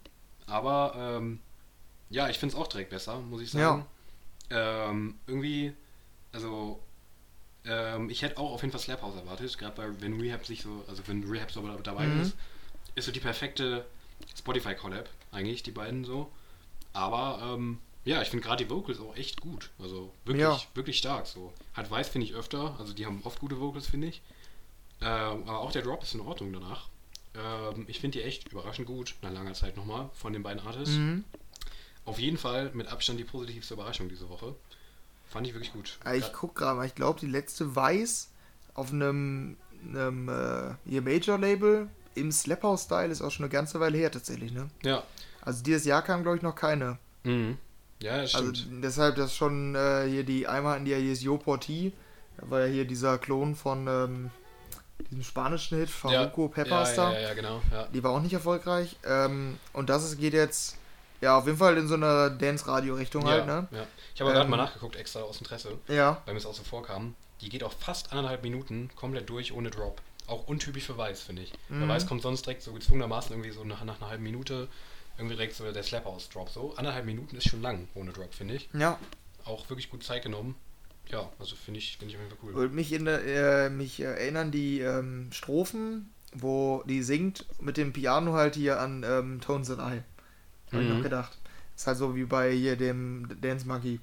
[0.47, 1.39] Aber ähm,
[2.09, 3.85] ja, ich finde es auch direkt besser, muss ich sagen.
[4.49, 5.73] Ähm, irgendwie,
[6.31, 6.79] also
[7.65, 10.61] ähm, ich hätte auch auf jeden Fall Slap House erwartet, gerade bei wenn Rehab sich
[10.63, 12.21] so, also wenn Rehab so dabei Mhm.
[12.21, 12.35] ist,
[12.95, 13.85] ist so die perfekte
[14.37, 16.31] Spotify Collab eigentlich die beiden so.
[16.93, 20.61] Aber ähm, ja, ich finde gerade die Vocals auch echt gut, also wirklich Ja.
[20.75, 21.53] wirklich stark so.
[21.73, 24.21] Hat Weiß finde ich öfter, also die haben oft gute Vocals finde ich.
[25.01, 26.87] Ähm, aber auch der Drop ist in Ordnung danach.
[27.35, 30.95] Ähm, ich finde die echt überraschend gut, nach langer Zeit nochmal, von den beiden Artists.
[30.95, 31.23] Mhm.
[32.05, 34.55] Auf jeden Fall mit Abstand die positivste Überraschung diese Woche.
[35.25, 35.97] Fand ich wirklich gut.
[36.15, 38.29] Ich guck gerade mal, ich glaube, die letzte Weiß
[38.75, 43.97] auf einem, einem äh, hier Major-Label im Slap House-Style ist auch schon eine ganze Weile
[43.97, 44.69] her tatsächlich, ne?
[44.83, 45.03] Ja.
[45.41, 46.97] Also dieses Jahr kam, glaube ich, noch keine.
[47.23, 47.57] Mhm.
[48.01, 48.83] Ja, das Also stimmt.
[48.83, 51.93] deshalb das schon äh, hier die einmal hatten die hier ist Yo Porti,
[52.37, 54.31] da war ja hier dieser Klon von ähm,
[55.09, 57.13] diesem spanischen Hit Faruco ja, Pepperstar.
[57.13, 57.61] ja, ja, ja, genau.
[57.71, 57.87] Ja.
[57.93, 58.95] Die war auch nicht erfolgreich.
[59.05, 60.77] Ähm, und das ist, geht jetzt
[61.21, 63.67] ja auf jeden Fall in so eine Dance-Radio-Richtung halt, ja, ne?
[63.71, 63.85] ja.
[64.13, 66.21] Ich habe gerade Ähm, mal nachgeguckt, extra aus Interesse, Ja.
[66.25, 67.15] weil mir es auch so vorkam.
[67.41, 70.01] Die geht auch fast anderthalb Minuten komplett durch ohne Drop.
[70.27, 71.51] Auch untypisch für Weiß, finde ich.
[71.69, 71.89] Bei Mhm.
[71.89, 74.67] Weiß kommt sonst direkt so gezwungenermaßen irgendwie so nach, nach einer halben Minute
[75.17, 76.49] irgendwie direkt so der Slap-House-Drop.
[76.49, 78.69] So anderthalb Minuten ist schon lang ohne Drop, finde ich.
[78.73, 78.97] Ja.
[79.45, 80.55] Auch wirklich gut Zeit genommen.
[81.09, 82.63] Ja, also finde ich, finde ich auf jeden Fall cool.
[82.65, 87.91] Und mich, in, der- äh, mich erinnern die ähm, Strophen, wo die singt mit dem
[87.93, 90.01] Piano halt hier an ähm, Tones and I.
[90.71, 90.95] Hab ich Mhm.
[90.95, 91.37] noch gedacht.
[91.75, 93.99] Ist halt so wie bei hier dem Dance Monkey.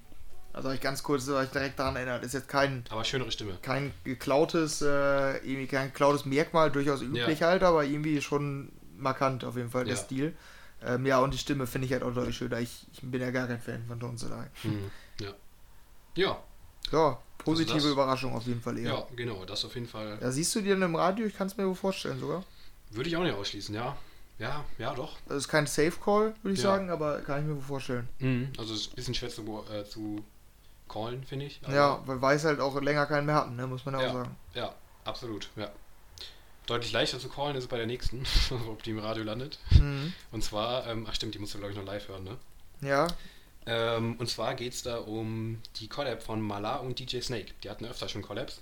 [0.53, 2.23] Also hab ich ganz kurz war ich direkt daran erinnert.
[2.23, 3.57] Ist jetzt kein, Aber schönere Stimme.
[3.61, 9.55] kein geklautes, äh, irgendwie kein geklautes Merkmal, durchaus üblich halt, aber irgendwie schon markant auf
[9.55, 9.99] jeden Fall der Ja.
[10.01, 10.35] Stil.
[10.83, 12.59] Ähm, ja, und die Stimme finde ich halt auch deutlich schöner.
[12.59, 14.33] Ich, ich bin ja gar kein Fan von Tones and
[14.63, 14.67] I.
[14.67, 14.91] Mhm.
[15.21, 15.33] Ja.
[16.15, 16.43] Ja,
[16.91, 18.91] Ja, positive Also das- Überraschung auf jeden Fall eher.
[18.91, 20.17] ja, genau, das auf jeden Fall.
[20.19, 21.25] Ja, siehst du die dann im Radio?
[21.27, 22.43] Ich kann es mir wohl vorstellen sogar.
[22.89, 23.95] Würde ich auch nicht ausschließen, ja.
[24.39, 25.17] Ja, ja, doch.
[25.27, 26.71] Das ist kein Safe Call, würde ich Ja.
[26.71, 28.09] sagen, aber kann ich mir wohl vorstellen.
[28.57, 30.25] Also es ist ein bisschen schwer zu, äh, zu
[30.91, 31.59] callen, finde ich.
[31.63, 34.03] aber- ja, weil Weiß halt auch länger keinen mehr hatten, ne, muss man ja, auch
[34.03, 34.13] Ja.
[34.13, 34.35] sagen.
[34.53, 34.75] Ja,
[35.05, 35.69] absolut, ja.
[36.67, 38.23] Deutlich leichter zu callen ist es bei der nächsten,
[38.69, 39.59] ob die im Radio landet.
[39.71, 40.13] Mhm.
[40.31, 42.37] Und zwar, ähm, ach stimmt, die musst du glaube ich noch live hören, ne?
[42.81, 43.07] Ja,
[43.67, 47.53] Ähm, und zwar geht es da um die Collab von Mala und DJ Snake.
[47.63, 48.59] Die hatten öfter schon Collabs.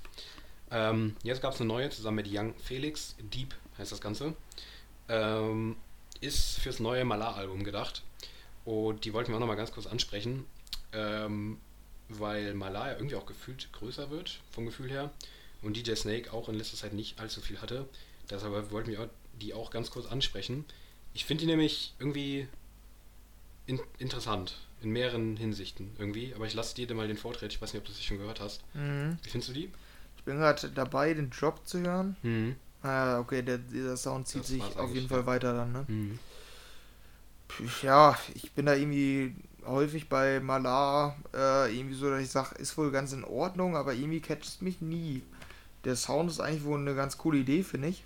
[0.72, 3.16] Ähm, jetzt gab es eine neue zusammen mit Young Felix.
[3.20, 4.34] Deep heißt das Ganze.
[5.08, 5.78] Ähm,
[6.20, 8.04] ist fürs neue Mala-Album gedacht.
[8.66, 10.46] Und die wollten wir auch nochmal ganz kurz ansprechen.
[10.92, 11.60] Ähm,
[12.10, 15.12] weil Mala ja irgendwie auch gefühlt größer wird, vom Gefühl her.
[15.62, 17.88] Und DJ Snake auch in letzter Zeit nicht allzu viel hatte.
[18.30, 19.10] Deshalb wollten wir
[19.42, 20.66] die auch ganz kurz ansprechen.
[21.14, 22.48] Ich finde die nämlich irgendwie
[23.66, 24.58] in, interessant.
[24.82, 26.34] In mehreren Hinsichten irgendwie.
[26.34, 27.52] Aber ich lasse dir mal den Vortritt.
[27.52, 28.64] Ich weiß nicht, ob du das schon gehört hast.
[28.74, 29.18] mhm.
[29.24, 29.70] Wie findest du die?
[30.18, 32.16] ich bin gerade dabei, den Drop zu hören.
[32.24, 32.56] Mhm.
[32.82, 35.26] Ah, okay, der, dieser Sound zieht Das sich auf jeden Fall ja.
[35.26, 35.86] weiter dann, ne?
[35.88, 36.20] Mhm.
[37.82, 39.36] Ja, ich bin da irgendwie
[39.70, 43.94] häufig bei Malar äh, irgendwie so, dass ich sage, ist wohl ganz in Ordnung, aber
[43.94, 45.24] irgendwie catcht es mich nie.
[45.86, 48.04] Der Sound ist eigentlich wohl eine ganz coole Idee, finde ich.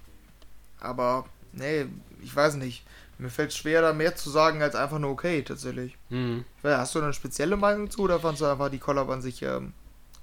[0.80, 1.86] Aber, nee,
[2.22, 2.86] ich weiß nicht.
[3.18, 5.96] Mir fällt es schwer, da mehr zu sagen als einfach nur okay, tatsächlich.
[6.10, 6.46] Mhm.
[6.64, 9.74] Hast du eine spezielle Meinung zu oder fandest du einfach die Collab an sich ähm,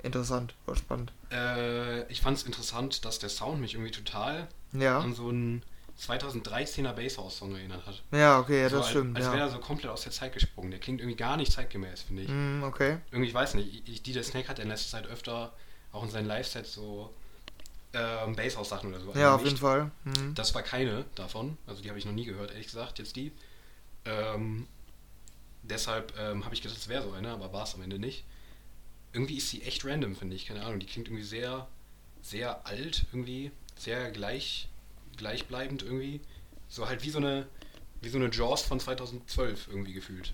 [0.02, 1.12] interessant oder spannend?
[1.32, 4.98] Äh, ich fand es interessant, dass der Sound mich irgendwie total Ja.
[5.00, 5.62] an so einen
[6.00, 8.02] 2013er Basshouse-Song erinnert hat.
[8.10, 9.16] Ja, okay, ja, so, das als, stimmt.
[9.16, 9.44] Als wäre ja.
[9.44, 10.70] er so komplett aus der Zeit gesprungen.
[10.70, 12.28] Der klingt irgendwie gar nicht zeitgemäß, finde ich.
[12.28, 12.98] Mm, okay.
[13.10, 15.52] Irgendwie, ich weiß nicht, ich, DJ Snake hat in letzter Zeit öfter
[15.92, 17.12] auch in seinen Live-Sets so
[17.92, 19.12] ähm, Basshouse-Sachen oder so.
[19.12, 19.90] Ja, auf jeden Fall.
[20.04, 20.34] Mhm.
[20.34, 21.58] Das war keine davon.
[21.66, 23.32] Also die habe ich noch nie gehört, ehrlich gesagt, jetzt die.
[24.06, 24.66] Ähm,
[25.62, 28.24] deshalb ähm, habe ich gedacht, es wäre so eine, aber war es am Ende nicht.
[29.12, 30.46] Irgendwie ist sie echt random, finde ich.
[30.46, 30.80] Keine Ahnung.
[30.80, 31.66] Die klingt irgendwie sehr,
[32.22, 33.50] sehr alt, irgendwie.
[33.76, 34.68] Sehr gleich,
[35.20, 36.20] gleichbleibend irgendwie.
[36.68, 37.46] So halt wie so eine,
[38.00, 40.32] wie so eine Jaws von 2012 irgendwie gefühlt.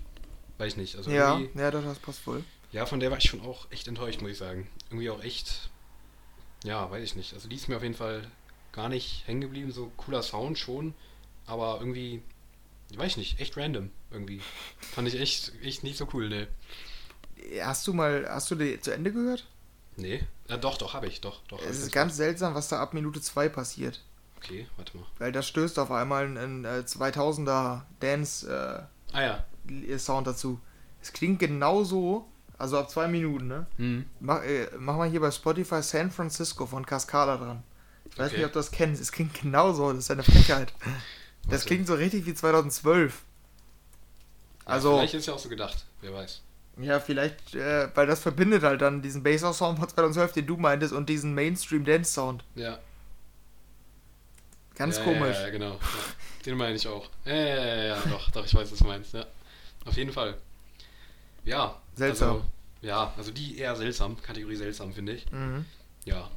[0.57, 0.95] Weiß ich nicht.
[0.95, 2.43] Also Ja, ja, doch, das passt wohl.
[2.71, 4.67] ja, von der war ich schon auch echt enttäuscht, muss ich sagen.
[4.89, 5.69] Irgendwie auch echt,
[6.63, 7.33] ja, weiß ich nicht.
[7.33, 8.23] Also die ist mir auf jeden Fall
[8.71, 9.71] gar nicht hängen geblieben.
[9.71, 10.93] So cooler Sound schon,
[11.45, 12.21] aber irgendwie,
[12.91, 14.41] ich weiß nicht, echt random irgendwie.
[14.79, 16.47] Fand ich echt, echt nicht so cool, ne.
[17.61, 19.45] Hast du mal, hast du die zu Ende gehört?
[19.95, 21.59] Nee, ja, doch, doch, habe ich, doch, doch.
[21.61, 24.03] Es ist ganz- ganz seltsam, was da ab Minute 2 passiert.
[24.37, 25.05] Okay, warte mal.
[25.17, 30.21] Weil da stößt auf einmal ein, ein äh, 2000er Dance-Sound Ah ja.
[30.21, 30.59] dazu.
[31.01, 32.27] Es klingt genau so,
[32.57, 33.65] also ab zwei Minuten, ne?
[33.77, 34.05] Hm.
[34.19, 37.63] Mach, äh, mach mal hier bei Spotify San Francisco von Cascada dran.
[38.09, 38.37] Ich weiß Okay.
[38.37, 39.01] nicht, ob du das kennst.
[39.01, 40.73] Es klingt genau so, das ist eine Frechheit.
[41.49, 41.67] Das Warte.
[41.67, 43.13] klingt so richtig wie 2012.
[43.13, 46.41] Ja, Also, vielleicht ist ja auch so gedacht, wer weiß.
[46.81, 50.91] ja, vielleicht, äh, weil das verbindet halt dann diesen Bass-Sound von 2012, den du meintest,
[50.91, 52.43] und diesen Mainstream-Dance-Sound.
[52.55, 52.79] Ja.
[54.77, 55.35] Ganz ja, komisch.
[55.37, 55.71] Ja, ja, genau.
[55.71, 55.79] Ja.
[56.45, 57.09] Den meine ich auch.
[57.25, 59.13] Ja, ja, ja, doch, doch, ich weiß, was du meinst.
[59.13, 59.25] Ja.
[59.85, 60.35] Auf jeden Fall.
[61.45, 61.75] Ja.
[61.95, 62.29] Seltsam.
[62.35, 62.45] Also,
[62.81, 65.31] ja, also die eher seltsam, Kategorie seltsam, finde ich.
[65.31, 65.65] Mhm.
[66.05, 66.29] Ja.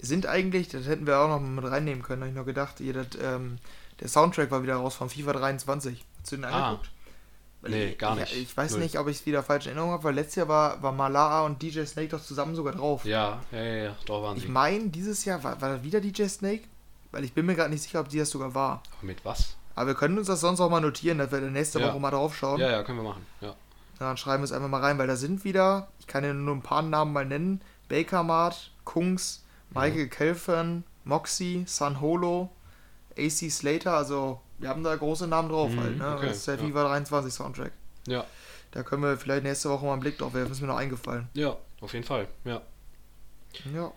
[0.00, 2.92] Sind eigentlich, das hätten wir auch noch mit reinnehmen können, habe ich noch gedacht, ihr,
[2.94, 3.58] das, ähm,
[4.00, 6.04] der Soundtrack war wieder raus von FIFA 23.
[6.20, 6.68] Hast du den Ah.
[6.70, 6.90] angeguckt?
[7.60, 8.36] Weil Nee, ich, gar ich- nicht.
[8.36, 8.80] Ich, weiß Null.
[8.80, 11.44] nicht, ob ich es wieder falsch in Erinnerung habe, weil letztes Jahr war, war Malaa
[11.44, 13.04] und DJ Snake doch zusammen sogar drauf.
[13.04, 16.28] Ja, ja, ja, ja, doch waren Ich meine, dieses Jahr war, war das wieder DJ
[16.28, 16.62] Snake?
[17.12, 18.82] Weil ich bin mir gerade nicht sicher, ob die das sogar war.
[18.98, 19.56] Aber mit was?
[19.74, 21.88] Aber wir können uns das sonst auch mal notieren, dass wir dann nächste Ja.
[21.88, 22.60] Woche mal drauf schauen.
[22.60, 23.24] Ja, ja, können wir machen.
[23.40, 23.54] Ja.
[23.98, 26.54] Dann schreiben wir es einfach mal rein, weil da sind wieder, ich kann ja nur
[26.54, 32.50] ein paar Namen mal nennen, Baker Mart, Kungs, Michael Kelfern, Moxie, San Holo,
[33.16, 36.14] AC Slater, also wir haben da große Namen drauf Mhm, halt, ne?
[36.16, 36.60] okay, das ist der ja.
[36.66, 37.72] FIFA 23 Soundtrack.
[38.06, 38.24] Ja,
[38.72, 41.28] Da können wir vielleicht nächste Woche mal einen Blick drauf werfen, ist mir noch eingefallen.
[41.34, 42.28] ja, auf jeden Fall.
[42.44, 42.60] Ja.
[43.74, 43.92] Ja,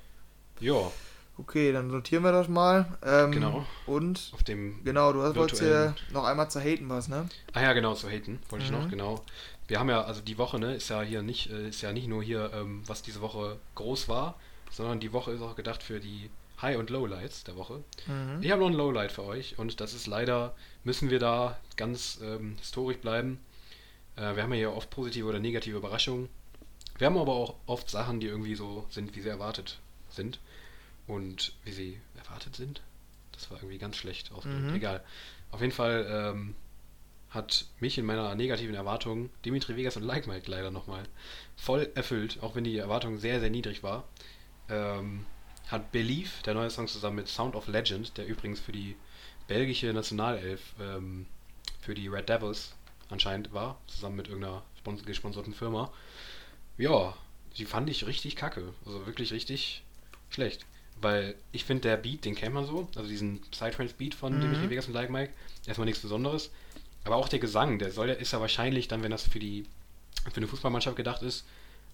[0.59, 0.91] Ja,
[1.37, 2.85] okay, dann notieren wir das mal.
[3.03, 3.65] Ähm, Genau.
[3.87, 4.83] Und, auf dem.
[4.83, 5.95] genau, du hast- wolltest ja Virtuellen.
[6.13, 7.27] noch einmal zu haten was, ne?
[7.53, 8.77] Ah ja, genau, zu haten, wollte ich Mhm.
[8.77, 9.23] noch, genau.
[9.67, 12.07] Wir haben ja, also die Woche, ne, ist ja hier nicht, äh, ist ja nicht
[12.07, 14.35] nur hier, ähm, was diese Woche groß war,
[14.69, 16.29] sondern die Woche ist auch gedacht für die
[16.61, 17.83] High- und Lowlights der Woche.
[18.07, 18.39] Mhm.
[18.41, 20.53] Ich habe noch ein Lowlight für euch und das ist leider,
[20.83, 23.39] müssen wir da ganz ähm, historisch bleiben.
[24.17, 26.29] Äh, wir haben ja hier oft positive oder negative Überraschungen.
[26.97, 29.79] Wir haben aber auch oft Sachen, die irgendwie so sind, wie sie erwartet
[30.09, 30.39] sind.
[31.07, 32.81] Und wie sie erwartet sind.
[33.31, 34.67] Das war irgendwie ganz schlecht ausgedrückt.
[34.67, 34.75] Mhm.
[34.75, 35.03] Egal.
[35.51, 36.55] Auf jeden Fall ähm,
[37.29, 41.03] hat mich in meiner negativen Erwartung Dimitri Vegas und Like Mike leider nochmal
[41.55, 44.03] voll erfüllt, auch wenn die Erwartung sehr, sehr niedrig war.
[44.69, 45.25] Ähm,
[45.67, 48.95] hat Believe, der neue Song zusammen mit Sound of Legend, der übrigens für die
[49.47, 51.25] belgische Nationalelf, ähm,
[51.79, 52.73] für die Red Devils
[53.09, 55.91] anscheinend war, zusammen mit irgendeiner spons gesponserten Firma.
[56.77, 57.15] Ja,
[57.57, 58.73] die fand ich richtig kacke.
[58.85, 59.83] Also wirklich richtig
[60.29, 60.65] schlecht.
[61.01, 64.41] Weil ich finde, der Beat, den kennt man so, also diesen Psytrance-Beat von Mhm.
[64.41, 65.33] Dimitri Vegas und Like Mike,
[65.65, 66.51] erstmal nichts Besonderes.
[67.03, 69.65] Aber auch der Gesang, der soll ja, ist ja wahrscheinlich dann, wenn das für die
[70.31, 71.45] für eine Fußballmannschaft gedacht ist,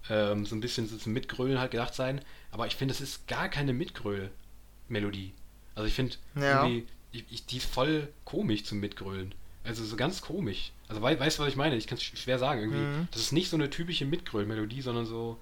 [0.10, 2.20] ähm, so ein bisschen so zum Mitgrölen halt gedacht sein.
[2.52, 5.32] Aber ich finde, es ist gar keine Mitgröl-Melodie.
[5.76, 6.66] Also ich finde, Ja.
[6.66, 9.34] irgendwie, ich, ich, die ist voll komisch zum Mitgrölen.
[9.64, 10.72] Also so ganz komisch.
[10.88, 11.76] Also wei weißt du, was ich meine?
[11.78, 12.62] Ich kann es schwer sagen.
[12.62, 13.08] Irgendwie, Mhm.
[13.12, 15.38] das ist nicht so eine typische Mitgröl-Melodie, sondern so,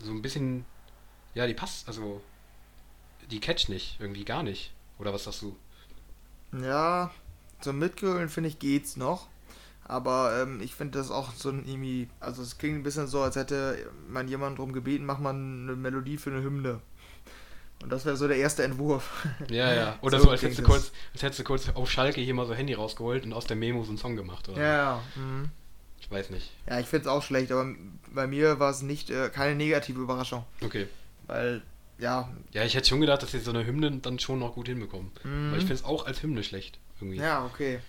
[0.00, 0.64] so ein bisschen,
[1.34, 2.20] ja, die passt, also
[3.30, 4.72] die catcht nicht, irgendwie gar nicht.
[4.98, 5.56] Oder was sagst du?
[6.62, 7.10] Ja,
[7.60, 9.28] zum Mitgrölen finde ich geht's noch.
[9.86, 13.20] Aber ähm, ich finde das auch so ein irgendwie, also es klingt ein bisschen so,
[13.20, 16.80] als hätte man jemanden darum gebeten, mach mal eine Melodie für eine Hymne.
[17.82, 19.26] Und das wäre so der erste Entwurf.
[19.50, 19.98] Ja, ja.
[20.02, 22.46] Oder So so, als, hättest du kurz, als hättest du kurz auf Schalke hier mal
[22.46, 24.58] so Handy rausgeholt und aus der Memo so einen Song gemacht, oder?
[24.58, 25.02] Ja, ja.
[25.16, 25.50] Mhm.
[26.00, 26.50] Ich weiß nicht.
[26.66, 27.74] Ja, ich finde es auch schlecht, aber
[28.14, 30.46] bei mir war es nicht äh, keine negative Überraschung.
[30.62, 30.86] Okay.
[31.26, 31.62] Weil,
[31.98, 34.68] ja, Ja, ich hätte schon gedacht, dass sie so eine Hymne dann schon noch gut
[34.68, 35.10] hinbekommen.
[35.22, 35.48] Mhm.
[35.48, 36.78] Aber ich finde es auch als Hymne schlecht.
[37.00, 37.18] Irgendwie.
[37.18, 37.80] ja, okay.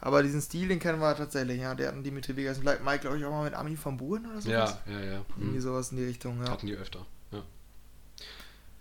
[0.00, 1.74] Aber diesen Stil, den kennen wir tatsächlich, ja.
[1.74, 4.40] Der hatten Dimitri Vegas und Mike, glaube ich, auch mal mit Armin von Buren oder
[4.40, 4.78] sowas.
[4.86, 5.24] Ja, ja, ja.
[5.36, 5.60] Irgendwie Mhm.
[5.60, 6.50] sowas in die Richtung, ja.
[6.50, 7.06] Hatten die öfter.
[7.30, 7.42] Ja.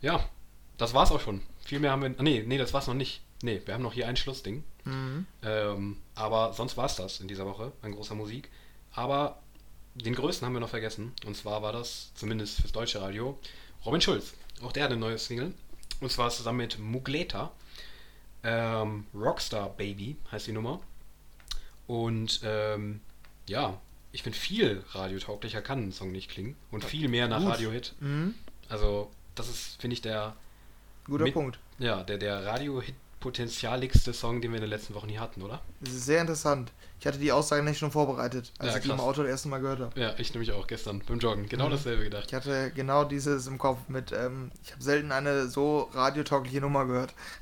[0.01, 0.29] ja,
[0.77, 1.41] das war's auch schon.
[1.63, 2.09] Viel mehr haben wir.
[2.21, 3.21] Nee, nee, das war's noch nicht.
[3.41, 4.63] Nee, wir haben noch hier ein Schlussding.
[4.85, 5.25] Mhm.
[5.43, 8.49] Ähm, aber sonst war's das in dieser Woche an großer Musik.
[8.93, 9.39] Aber
[9.95, 11.13] den größten haben wir noch vergessen.
[11.25, 13.37] Und zwar war das, zumindest fürs deutsche Radio,
[13.85, 14.33] Robin Schulz.
[14.63, 15.53] Auch der hat eine neue Single.
[16.01, 17.51] Und zwar zusammen mit Mugleta.
[18.43, 20.81] Ähm, Rockstar Baby heißt die Nummer.
[21.87, 23.01] Und ähm,
[23.47, 23.79] ja,
[24.11, 26.55] ich finde viel radiotauglicher kann ein Song nicht klingen.
[26.71, 27.49] Und viel mehr nach Gut.
[27.51, 27.93] Radiohit.
[27.99, 28.35] Mhm.
[28.69, 30.35] Also, das ist, finde ich, der,
[31.05, 31.59] Guter Mit- Punkt.
[31.79, 32.45] ja, der, der
[33.23, 35.61] Radio-Hit-potenzialigste Song, den wir in den letzten Wochen hier hatten, oder?
[35.81, 36.71] Das ist sehr interessant.
[36.99, 38.99] Ich hatte die Aussage nicht schon vorbereitet, als Ja, ich die im.
[38.99, 39.99] Auto das erste Mal gehört habe.
[39.99, 41.47] Ja, ich nämlich auch gestern beim Joggen.
[41.49, 41.71] Genau Mhm.
[41.71, 42.25] dasselbe gedacht.
[42.27, 46.85] Ich hatte genau dieses im Kopf mit, ähm, ich habe selten eine so radiotaugliche Nummer
[46.85, 47.13] gehört.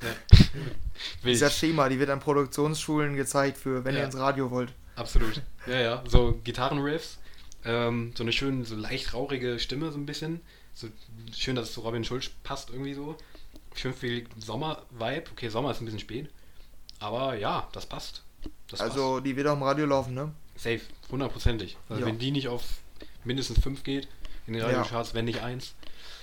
[1.22, 1.34] Wild.
[1.34, 4.00] Dieser Schema, die wird an Produktionsschulen gezeigt für, wenn Ja.
[4.00, 4.72] ihr ins Radio wollt.
[4.96, 5.42] Absolut.
[5.66, 6.04] Ja, ja.
[6.08, 7.18] So Gitarrenriffs,
[7.64, 10.40] ähm, so eine schön, so leicht rauchige Stimme, so ein bisschen.
[10.74, 10.88] So
[11.36, 13.16] schön, dass es zu Robin Schulz passt irgendwie so.
[13.74, 15.24] Schön viel Sommer-Vibe.
[15.32, 16.28] Okay, Sommer ist ein bisschen spät.
[17.00, 18.22] Aber ja, das passt.
[18.68, 20.32] Das also die wird auch im Radio laufen, ne?
[20.54, 20.64] passt.
[20.64, 21.76] safe, hundertprozentig.
[21.88, 22.06] Also Ja.
[22.06, 22.62] wenn die nicht auf
[23.24, 24.08] mindestens 5 geht
[24.46, 24.68] in den Ja.
[24.68, 25.74] Radiocharts, wenn nicht 1,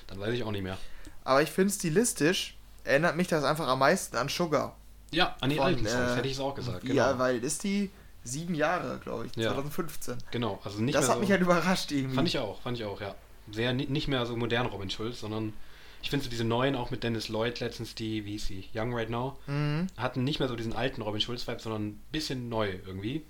[0.07, 0.77] dann weiß ich auch nicht mehr.
[1.23, 4.75] Aber ich finde stilistisch erinnert mich das einfach am meisten an Sugar.
[5.11, 6.83] Ja, an die Von, alten Songs äh, hätte ich es auch gesagt.
[6.85, 7.19] Ja, Genau.
[7.19, 7.89] weil ist die
[8.23, 9.49] sieben Jahre, glaube ich, Ja.
[9.53, 10.17] 2015.
[10.31, 10.59] genau.
[10.63, 12.15] Also nicht das hat so, mich halt überrascht irgendwie.
[12.15, 13.15] Fand ich auch, fand ich auch, ja.
[13.51, 15.53] Sehr ni- nicht mehr so modern Robin Schulz, sondern
[16.01, 18.93] ich finde so diese neuen, auch mit Dennis Lloyd letztens, die, wie hieß sie, Young
[18.93, 19.87] Right Now, Mhm.
[19.97, 23.25] hatten nicht mehr so diesen alten Robin Schulz-Vibe, sondern ein bisschen neu irgendwie.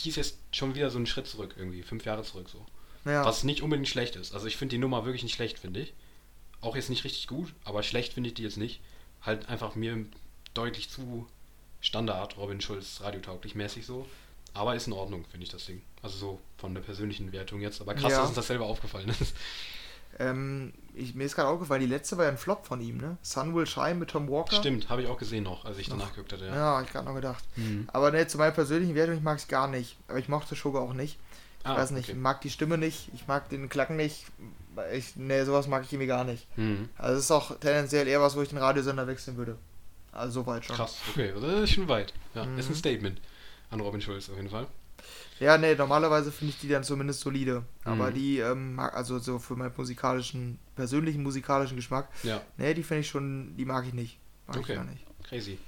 [0.00, 2.64] Die ist jetzt schon wieder so einen Schritt zurück irgendwie, fünf Jahre zurück so.
[3.04, 3.24] Ja.
[3.24, 4.34] Was nicht unbedingt schlecht ist.
[4.34, 5.94] Also ich finde die Nummer wirklich nicht schlecht, finde ich.
[6.60, 8.80] Auch jetzt nicht richtig gut, aber schlecht finde ich die jetzt nicht.
[9.22, 10.04] Halt einfach mir
[10.54, 11.26] deutlich zu
[11.80, 14.06] Standard Robin Schulz radiotauglich mäßig so.
[14.52, 15.80] Aber ist in Ordnung, finde ich das Ding.
[16.02, 17.80] Also so von der persönlichen Wertung jetzt.
[17.80, 18.18] Aber krass, Ja.
[18.18, 19.34] dass uns das selber aufgefallen ist.
[20.20, 23.16] Ähm, ich, mir ist gerade aufgefallen, die letzte war ja ein Flop von ihm, ne?
[23.22, 24.56] Sun Will Shine mit Tom Walker.
[24.56, 26.46] Stimmt, habe ich auch gesehen noch, als ich danach geguckt hatte.
[26.46, 26.76] Ja, Ja.
[26.78, 27.44] hab ich gerade noch gedacht.
[27.56, 27.88] Mhm.
[27.92, 29.96] Aber ne, zu meiner persönlichen Wertung, ich mag es gar nicht.
[30.08, 31.18] Aber ich mochte Sugar auch nicht.
[31.60, 32.12] Ich Ah, weiß nicht, okay.
[32.12, 34.24] ich mag die Stimme nicht, ich mag den Klacken nicht.
[34.94, 36.46] Ich, ne, sowas mag ich irgendwie gar nicht.
[36.56, 36.88] Mhm.
[36.96, 39.56] Also es ist auch tendenziell eher was, wo ich den Radiosender wechseln würde.
[40.12, 40.76] Also so weit schon.
[40.76, 42.12] Krass, okay, das ist schon weit.
[42.34, 42.58] Ja, Mhm.
[42.58, 43.20] ist ein Statement
[43.70, 44.66] an Robin Schulz auf jeden Fall.
[45.38, 47.64] Ja, nee, normalerweise finde ich die dann zumindest solide.
[47.84, 48.14] Aber Mhm.
[48.14, 53.00] die, ähm, mag- also so für meinen musikalischen, persönlichen musikalischen Geschmack, Ja, nee, die finde
[53.00, 54.18] ich schon, die mag ich nicht.
[54.46, 54.72] Mag Okay.
[54.72, 55.06] ich gar nicht.
[55.24, 55.58] crazy.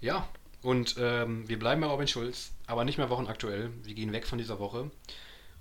[0.00, 0.28] Ja,
[0.62, 3.70] und ähm, wir bleiben bei Robin Schulz, aber nicht mehr wochenaktuell.
[3.82, 4.90] Wir gehen weg von dieser Woche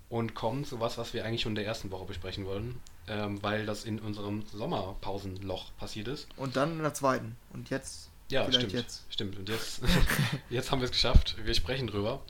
[0.09, 3.41] und kommen zu was, was wir eigentlich schon in der ersten Woche besprechen wollen, ähm,
[3.41, 6.27] weil das in unserem Sommerpausenloch passiert ist.
[6.38, 7.36] Und dann in der zweiten.
[7.53, 8.73] Und jetzt, Ja, Vielleicht stimmt.
[8.73, 9.03] jetzt.
[9.09, 9.38] Stimmt.
[9.38, 9.82] Und jetzt,
[10.49, 11.36] jetzt haben wir es geschafft.
[11.43, 12.23] Wir sprechen drüber.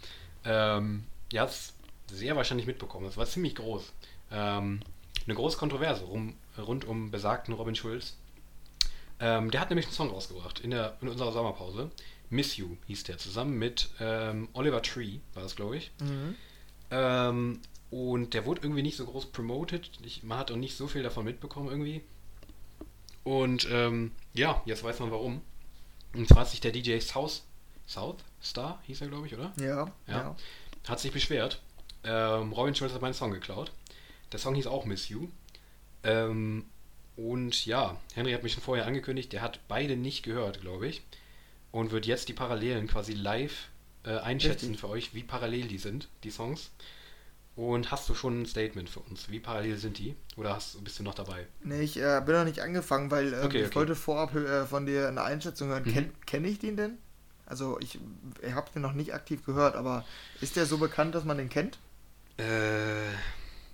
[0.43, 1.74] Ähm, ihr habt es
[2.12, 3.06] sehr wahrscheinlich mitbekommen.
[3.06, 3.91] Es war ziemlich groß.
[4.32, 4.82] Ähm,
[5.26, 8.18] eine große Kontroverse rum, rund um besagten Robin Schulz.
[9.20, 11.91] Ähm, der hat nämlich einen Song rausgebracht in, der, in unserer Sommerpause.
[12.30, 15.91] Miss You hieß der, zusammen mit ähm, Oliver Tree, war das, glaube ich.
[16.02, 16.36] mhm.
[16.89, 17.60] Ähm,
[17.91, 19.89] und der wurde irgendwie nicht so groß promoted.
[20.04, 22.02] Ich, man hat auch nicht so viel davon mitbekommen irgendwie.
[23.24, 25.41] Und ähm, ja, jetzt weiß man warum.
[26.14, 27.43] Und zwar hat sich der DJ South,
[27.88, 29.51] South Star, hieß er glaube ich, oder?
[29.57, 29.91] ja, Ja.
[30.07, 30.36] ja.
[30.88, 31.62] Hat sich beschwert.
[32.03, 33.72] Ähm, Robin Schulz hat meinen Song geklaut.
[34.32, 35.28] Der Song hieß auch Miss You.
[36.03, 36.66] Ähm,
[37.16, 41.01] und ja, Henry hat mich schon vorher angekündigt, der hat beide nicht gehört, glaube ich.
[41.72, 43.68] Und wird jetzt die Parallelen quasi live
[44.03, 44.80] äh, einschätzen Richtig.
[44.80, 46.72] für euch, wie parallel die sind, die Songs.
[47.56, 49.30] Und hast du schon ein Statement für uns?
[49.30, 50.16] Wie parallel sind die?
[50.38, 51.47] Oder hast, bist du noch dabei?
[51.64, 53.76] Nee, ich äh, bin noch nicht angefangen, weil ähm, Okay, ich okay.
[53.76, 55.84] wollte vorab äh, von dir eine Einschätzung hören.
[55.86, 55.93] Mhm.
[55.93, 56.97] Kenn, Kenne ich den denn?
[57.45, 57.99] Also ich,
[58.41, 60.06] ich habe den noch nicht aktiv gehört, aber
[60.39, 61.78] ist der so bekannt, dass man den kennt?
[62.38, 63.14] Äh,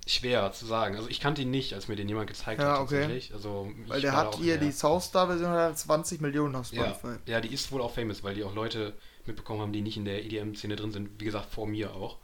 [0.06, 0.96] schwer zu sagen.
[0.96, 3.00] Also ich kannte ihn nicht, als mir den jemand gezeigt Ja, hat okay.
[3.00, 3.34] tatsächlich.
[3.34, 7.18] Also Weil der hat hier die Southstar-Version hat 20 Millionen auf Ja, Spotify.
[7.26, 8.94] ja, die ist wohl auch famous, weil die auch Leute
[9.26, 11.20] mitbekommen haben, die nicht in der EDM-Szene drin sind.
[11.20, 12.18] Wie gesagt, vor mir auch.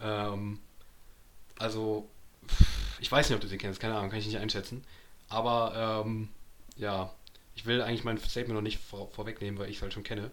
[0.00, 0.60] Ähm,
[1.58, 2.08] also,
[3.00, 4.84] ich weiß nicht, ob du sie kennst, keine Ahnung, kann ich nicht einschätzen.
[5.28, 6.28] Aber, ähm,
[6.76, 7.12] ja,
[7.54, 10.30] ich will eigentlich mein Statement noch nicht vor, vorwegnehmen, weil ich es halt schon kenne.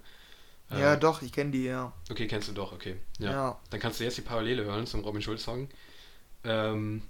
[0.72, 1.94] Ja, Ähm, doch, ich kenne die, ja.
[2.12, 2.96] Okay, kennst du doch, okay.
[3.20, 3.32] Ja.
[3.32, 3.60] Ja.
[3.70, 5.68] Dann kannst du jetzt die Parallele hören zum Robin Schulz-Song.
[6.44, 7.02] Ähm,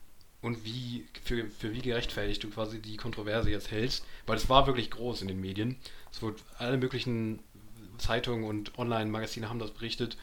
[0.42, 4.06] und wie, für, für wie gerechtfertigt du quasi die Kontroverse jetzt hältst.
[4.26, 5.76] Weil es war wirklich groß in den Medien.
[6.12, 7.40] Es wurde, alle möglichen
[7.98, 10.18] Zeitungen und Online-Magazine haben das berichtet.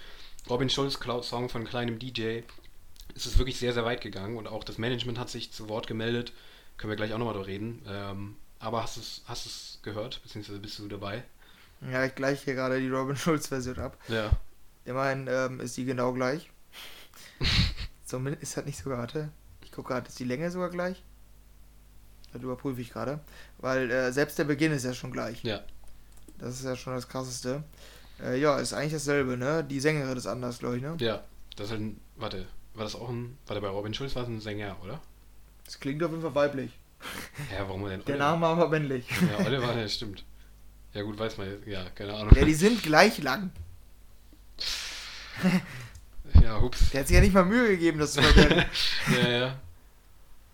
[0.48, 2.40] Robin Schulz klaut Song von kleinem DJ.
[3.16, 5.86] Es ist wirklich sehr, sehr weit gegangen und auch das Management hat sich zu Wort
[5.86, 6.32] gemeldet.
[6.76, 7.82] Können wir gleich auch nochmal darüber reden.
[7.88, 11.24] Ähm, aber hast du es hast gehört, beziehungsweise bist du dabei?
[11.90, 13.98] Ja, ich gleiche hier gerade die Robin Schulz-Version ab.
[14.08, 14.30] Ja.
[14.84, 16.50] Immerhin ähm, ist die genau gleich.
[18.04, 19.30] Zumindest ist das nicht sogar, warte.
[19.62, 21.02] Ich gucke gerade, ist die Länge sogar gleich?
[22.32, 23.20] Das überprüfe ich gerade.
[23.58, 25.42] Weil äh, selbst der Beginn ist ja schon gleich.
[25.42, 25.62] Ja.
[26.38, 27.64] Das ist ja schon das krasseste.
[28.22, 29.64] Äh, ja, ist eigentlich dasselbe, ne?
[29.64, 30.96] Die Sängerin ist anders, glaube ich, ne?
[31.00, 31.24] Ja.
[31.56, 32.46] Das ist halt ein, warte,
[32.76, 35.00] war das auch ein, warte, bei Robin Schulz war es ein Sänger, oder?
[35.64, 36.72] Das klingt auf jeden Fall weiblich.
[37.52, 38.04] Ja, warum denn?
[38.04, 38.16] Der?
[38.16, 39.06] Name aber männlich.
[39.10, 40.24] Ja, Oliver, ja, stimmt.
[40.94, 41.66] Ja, gut, weiß man jetzt.
[41.66, 42.34] Ja, keine Ahnung.
[42.34, 43.50] Ja, die sind gleich lang.
[46.42, 46.90] Ja, hups.
[46.90, 48.64] Der hat sich ja nicht mal Mühe gegeben, das zu verkennen.
[49.22, 49.60] ja, ja.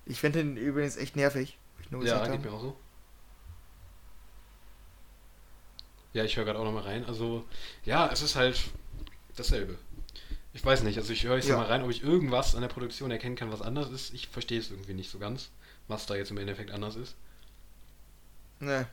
[0.06, 1.58] Ich finde den übrigens echt nervig.
[1.76, 2.76] wie Ich nur Ja, geht mir auch so.
[6.12, 7.04] Ja, ich höre gerade auch nochmal rein.
[7.06, 7.46] Also,
[7.84, 8.60] ja, es ist halt
[9.36, 9.78] dasselbe.
[10.54, 11.56] Ich weiß nicht, also ich höre jetzt Ja.
[11.56, 14.12] mal rein, ob ich irgendwas an der Produktion erkennen kann, was anders ist.
[14.12, 15.50] Ich verstehe es irgendwie nicht so ganz,
[15.88, 17.14] was da jetzt im Endeffekt anders ist.
[18.60, 18.86] Ne.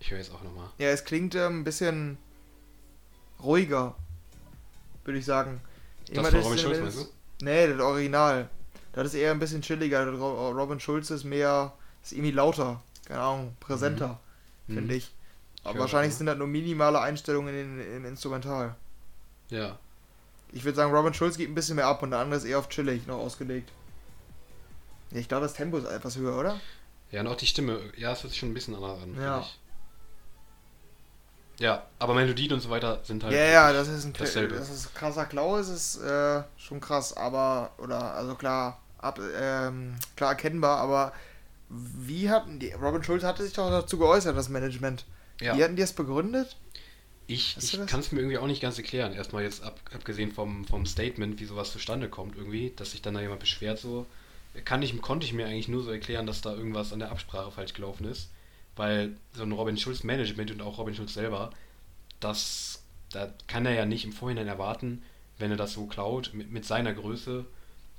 [0.00, 0.68] Ich höre jetzt auch nochmal.
[0.78, 2.18] Ja, es klingt ähm, ein bisschen
[3.42, 3.94] ruhiger,
[5.04, 5.60] würde ich sagen.
[6.12, 7.06] Das von Robin Schulz, meinst du?
[7.44, 8.48] Nee, das Original.
[8.92, 10.06] Das ist eher ein bisschen chilliger.
[10.08, 12.82] Robin Schulz ist mehr, ist irgendwie lauter.
[13.06, 14.18] Keine Ahnung, präsenter,
[14.66, 14.74] Mhm.
[14.74, 15.12] finde ich.
[15.64, 18.74] Aber wahrscheinlich das, sind das nur minimale Einstellungen in, im Instrumental.
[19.50, 19.78] Ja.
[20.52, 22.58] Ich würde sagen, Robin Schulz geht ein bisschen mehr ab und der andere ist eher
[22.58, 23.70] auf chillig noch ausgelegt.
[25.10, 26.60] Ja, ich glaube, das Tempo ist etwas höher, oder?
[27.10, 27.80] Ja, und auch die Stimme.
[27.96, 29.16] Ja, es hört sich schon ein bisschen anders an.
[29.20, 29.46] Ja.
[31.58, 33.34] Ja, aber Melodien und so weiter sind halt.
[33.34, 34.54] Ja, ja, das ist ein dasselbe.
[34.54, 39.96] das ist krasser Klau, ist es äh, schon krass, aber oder also klar ab, ähm,
[40.14, 41.12] klar erkennbar, aber
[41.68, 45.04] wie hatten die Robin Schulz hatte sich doch dazu geäußert, das Management.
[45.40, 45.56] Ja.
[45.56, 46.56] Wie hatten die es begründet?
[47.28, 49.12] Ich, ich kann es mir irgendwie auch nicht ganz erklären.
[49.12, 53.14] Erstmal jetzt ab, abgesehen vom, vom Statement, wie sowas zustande kommt irgendwie, dass sich dann
[53.14, 54.06] da jemand beschwert so.
[54.64, 57.52] Kann ich, konnte ich mir eigentlich nur so erklären, dass da irgendwas an der Absprache
[57.52, 58.30] falsch gelaufen ist.
[58.76, 61.50] Weil so ein Robin Schulz Management und auch Robin Schulz selber,
[62.18, 65.02] das, da kann er ja nicht im Vorhinein erwarten,
[65.36, 67.44] wenn er das so klaut, mit, mit seiner Größe,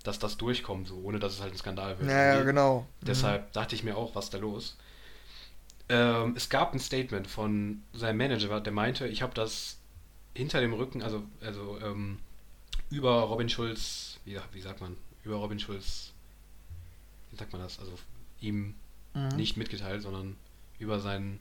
[0.03, 2.09] dass das durchkommt, so, ohne dass es halt ein Skandal wird.
[2.09, 2.87] Ja, ja, genau.
[3.01, 4.75] Deshalb dachte ich mir auch, was ist da los?
[5.89, 9.77] Ähm, es gab ein Statement von seinem Manager, der meinte, ich habe das
[10.35, 12.19] hinter dem Rücken, also, also ähm,
[12.91, 16.13] über Robin Schulz, wie, wie sagt man, über Robin Schulz,
[17.31, 17.93] wie sagt man das, also
[18.41, 18.75] ihm
[19.15, 19.35] Mhm.
[19.37, 20.37] nicht mitgeteilt, sondern
[20.79, 21.39] über seinen,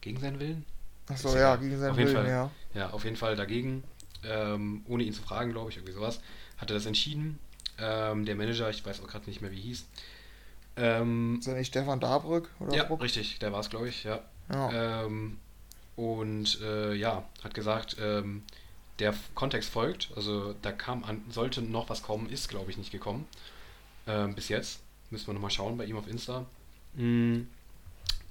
[0.00, 0.64] gegen seinen Willen?
[1.08, 1.58] Achso, ja, egal.
[1.58, 2.28] gegen seinen Auf jeden Willen, Fall.
[2.28, 2.50] ja.
[2.74, 3.84] Ja, auf jeden Fall dagegen,
[4.24, 6.20] ähm, ohne ihn zu fragen, glaube ich, irgendwie sowas,
[6.58, 7.38] hat er das entschieden.
[7.78, 9.86] Ähm, der Manager, ich weiß auch gerade nicht mehr, wie hieß.
[10.76, 13.02] Ähm, Ist das nicht Stefan Dabrück oder ja, Bruck?
[13.02, 14.20] richtig, der war es, glaube ich, ja.
[14.52, 15.04] Ja.
[15.04, 15.38] Ähm,
[15.96, 18.42] und äh, ja, hat gesagt, ähm,
[18.98, 22.90] der Kontext folgt, also da kam an, sollte noch was kommen, ist glaube ich nicht
[22.90, 23.26] gekommen.
[24.06, 24.80] Ähm, bis jetzt.
[25.10, 26.44] Müssen wir nochmal schauen bei ihm auf Insta.
[26.94, 27.42] Mm,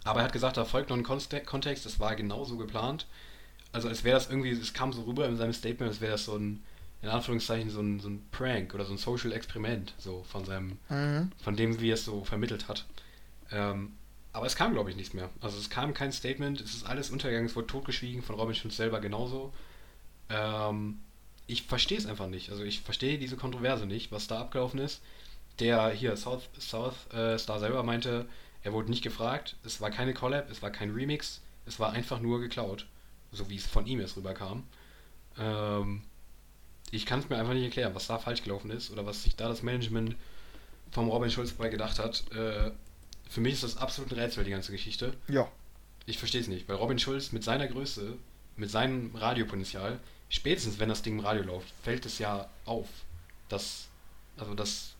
[0.04, 3.08] aber er hat gesagt, da folgt noch ein Kontext, das war genauso geplant.
[3.72, 6.26] Also als wäre das irgendwie, es kam so rüber in seinem Statement, als wäre das
[6.26, 6.64] so ein,
[7.04, 10.78] in Anführungszeichen, so ein, so ein Prank oder so ein Social Experiment, so von seinem
[10.90, 11.32] Mhm.
[11.44, 12.86] von dem, wie er es so vermittelt hat.
[13.52, 13.92] Ähm,
[14.32, 15.30] aber es kam, glaube ich, nichts mehr.
[15.42, 18.78] Also es kam kein Statement, es ist alles untergegangen, es wurde totgeschwiegen, von Robin Schulz
[18.78, 19.54] selber genauso.
[20.30, 21.00] Ähm,
[21.46, 22.50] ich verstehe es einfach nicht.
[22.50, 25.02] Also ich verstehe diese Kontroverse nicht, was da abgelaufen ist.
[25.60, 28.26] Der hier, South, South äh, Star selber meinte,
[28.64, 32.20] er wurde nicht gefragt, es war keine Collab, es war kein Remix, es war einfach
[32.22, 32.88] nur geklaut.
[33.32, 34.64] So wie es von ihm jetzt rüberkam.
[35.38, 36.04] Ähm,
[36.94, 39.36] ich kann es mir einfach nicht erklären, was da falsch gelaufen ist oder was sich
[39.36, 40.16] da das Management
[40.92, 42.24] vom Robin Schulz bei gedacht hat.
[42.32, 42.72] Äh,
[43.28, 45.14] für mich ist das absolut ein Rätsel, die ganze Geschichte.
[45.28, 45.50] Ja.
[46.06, 48.16] Ich verstehe es nicht, weil Robin Schulz mit seiner Größe,
[48.58, 52.88] mit seinem Radiopotenzial, spätestens wenn das Ding im Radio läuft, fällt es ja auf,
[53.50, 53.88] dass,
[54.38, 54.94] also dass,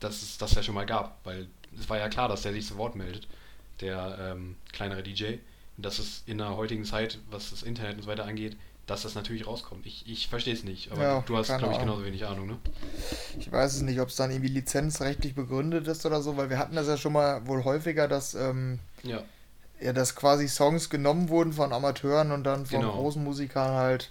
[0.00, 1.46] dass es das ja schon mal gab, weil
[1.78, 3.28] es war ja klar, dass der sich zu Wort meldet,
[3.80, 5.34] der ähm, kleinere DJ,
[5.76, 8.56] und dass es in der heutigen Zeit, was das Internet und so weiter angeht,
[8.92, 9.86] dass das natürlich rauskommt.
[9.86, 12.58] Ich, ich verstehe es nicht, aber Ja, du hast, glaube ich, genauso wenig Ahnung, ne?
[13.38, 16.58] Ich weiß es nicht, ob es dann irgendwie lizenzrechtlich begründet ist oder so, weil wir
[16.58, 19.22] hatten das ja schon mal wohl häufiger, dass ähm, Ja,
[19.80, 22.92] ja, dass quasi Songs genommen wurden von Amateuren und dann von Genau.
[22.92, 24.10] großen Musikern halt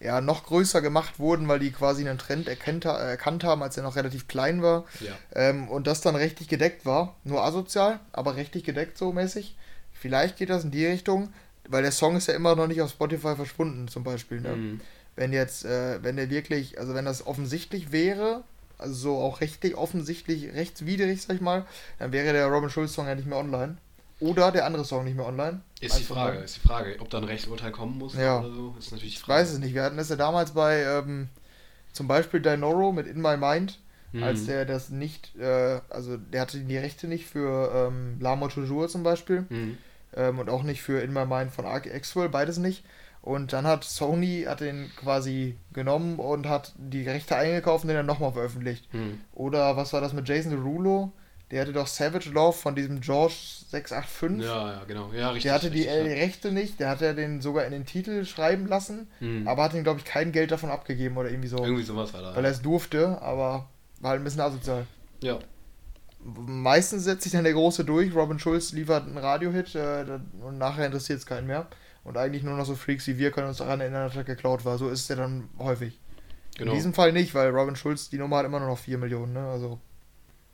[0.00, 3.82] ja noch größer gemacht wurden, weil die quasi einen Trend erkennt, erkannt haben, als er
[3.82, 4.84] noch relativ klein war.
[5.00, 5.12] ja.
[5.34, 7.16] Ähm, und das dann rechtlich gedeckt war.
[7.24, 9.56] Nur asozial, aber rechtlich gedeckt so mäßig.
[9.92, 11.34] Vielleicht geht das in die Richtung,
[11.68, 14.40] weil der Song ist ja immer noch nicht auf Spotify verschwunden, zum Beispiel.
[14.40, 14.56] Ne?
[14.56, 14.80] Mhm.
[15.16, 18.44] Wenn jetzt, äh, wenn der wirklich, also wenn das offensichtlich wäre,
[18.78, 21.66] also so auch rechtlich offensichtlich rechtswidrig, sag ich mal,
[21.98, 23.76] dann wäre der Robin Schulz Song ja nicht mehr online.
[24.20, 25.60] Oder der andere Song nicht mehr online.
[25.80, 26.44] Ist die Frage, mal.
[26.44, 28.40] ist die Frage, ob da ein Rechtsurteil kommen muss Ja.
[28.40, 29.40] oder so, ist natürlich die Ich Frage.
[29.42, 29.74] weiß es nicht.
[29.74, 31.28] Wir hatten das ja damals bei ähm,
[31.92, 33.78] zum Beispiel Dinoro mit In My Mind,
[34.12, 34.22] Mhm.
[34.24, 38.52] als der das nicht, äh, also der hatte die Rechte nicht für ähm, La Mort
[38.54, 39.78] Toujours zum Beispiel Mhm.
[40.16, 42.84] Ähm, und auch nicht für In My Mind von Arc Axwell, beides nicht.
[43.22, 47.96] Und dann hat Sony hat den quasi genommen und hat die Rechte eingekauft und den
[47.96, 48.88] dann nochmal veröffentlicht.
[48.92, 49.20] Hm.
[49.34, 51.12] Oder was war das mit Jason Derulo?
[51.50, 53.34] Der hatte doch Savage Love von diesem George
[53.68, 54.48] 685.
[54.48, 55.10] Ja, ja, genau.
[55.12, 55.42] Ja, richtig.
[55.42, 58.24] der hatte die richtig, äh, Rechte nicht, der hat ja den sogar in den Titel
[58.24, 59.26] schreiben lassen, ja.
[59.26, 59.48] Hm.
[59.48, 61.58] aber hat ihm, glaube ich, kein Geld davon abgegeben oder irgendwie so.
[61.58, 62.36] Irgendwie sowas war da.
[62.36, 63.68] Weil er es durfte, aber
[64.00, 64.86] war halt ein bisschen asozial.
[65.22, 65.38] ja,
[66.22, 70.04] Meistens setzt sich dann der Große durch, Robin Schulz liefert einen Radiohit äh,
[70.40, 71.68] und nachher interessiert es keinen mehr.
[72.04, 74.64] Und eigentlich nur noch so Freaks wie wir können uns daran erinnern, dass er geklaut
[74.64, 74.78] war.
[74.78, 75.98] So ist es ja dann häufig.
[76.56, 76.72] genau.
[76.72, 79.32] In diesem Fall nicht, weil Robin Schulz, die Nummer hat immer nur noch 4 Millionen,
[79.32, 79.48] ne?
[79.48, 79.80] Also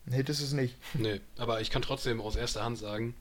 [0.07, 0.77] ein Hit ist es nicht.
[0.95, 3.15] Nee, aber ich kann trotzdem aus erster Hand sagen,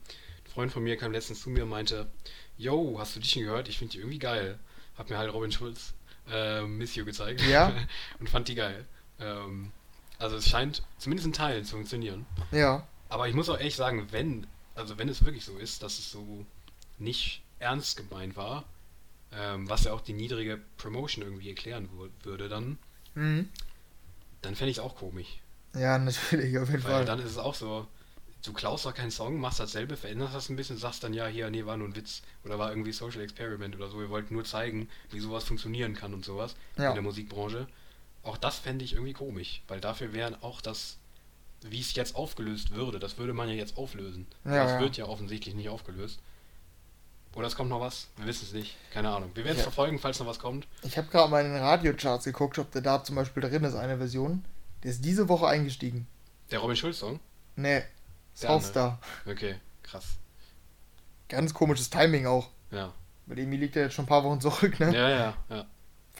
[0.44, 2.06] ein Freund von mir kam letztens zu mir und meinte,
[2.58, 3.68] Yo, hast du die schon gehört?
[3.68, 4.58] Ich finde die irgendwie geil.
[4.96, 5.92] Hab mir halt Robin Schulz
[6.32, 7.42] äh, Miss You gezeigt.
[7.42, 7.72] Ja.
[8.18, 8.86] und fand die geil.
[9.20, 9.72] Ähm,
[10.18, 12.26] also es scheint zumindest in Teilen zu funktionieren.
[12.50, 15.98] Ja, Aber ich muss auch ehrlich sagen, wenn, also wenn es wirklich so ist, dass
[15.98, 16.46] es so
[16.98, 18.64] nicht ernst gemeint war,
[19.32, 21.88] ähm, was ja auch die niedrige Promotion irgendwie erklären
[22.22, 22.78] würde, dann,
[23.14, 23.48] mhm.
[24.42, 25.38] dann fände ich es auch komisch.
[25.74, 27.04] ja, natürlich, auf jeden Weil Fall.
[27.04, 27.86] dann ist es auch so,
[28.44, 31.50] du klaust doch keinen Song, machst dasselbe, veränderst das ein bisschen, sagst dann ja, hier,
[31.50, 33.98] nee, war nur ein Witz oder war irgendwie Social Experiment oder so.
[34.00, 36.88] Wir wollten nur zeigen, wie sowas funktionieren kann und sowas Ja.
[36.90, 37.66] in der Musikbranche.
[38.26, 40.96] Auch das fände ich irgendwie komisch, weil dafür wären auch das,
[41.62, 44.26] wie es jetzt aufgelöst würde, das würde man ja jetzt auflösen.
[44.44, 44.80] Ja, das ja.
[44.80, 46.18] wird ja offensichtlich nicht aufgelöst.
[47.36, 48.08] Oder es kommt noch was?
[48.16, 48.74] Wir wissen es nicht.
[48.92, 49.30] Keine Ahnung.
[49.34, 49.64] Wir werden es Ja.
[49.64, 50.66] verfolgen, falls noch was kommt.
[50.82, 53.74] Ich habe gerade mal in den Radiocharts geguckt, ob der da zum Beispiel drin ist,
[53.74, 54.44] eine Version.
[54.82, 56.06] Der ist diese Woche eingestiegen.
[56.50, 57.20] Der Robin Schulz-Song?
[57.54, 57.84] Nee.
[58.34, 58.98] Southstar.
[59.24, 60.16] Okay, krass.
[61.28, 62.48] Ganz komisches Timing auch.
[62.70, 62.92] Ja.
[63.26, 64.94] Bei dem liegt er jetzt schon ein paar Wochen zurück, ne?
[64.94, 65.66] Ja, ja, ja.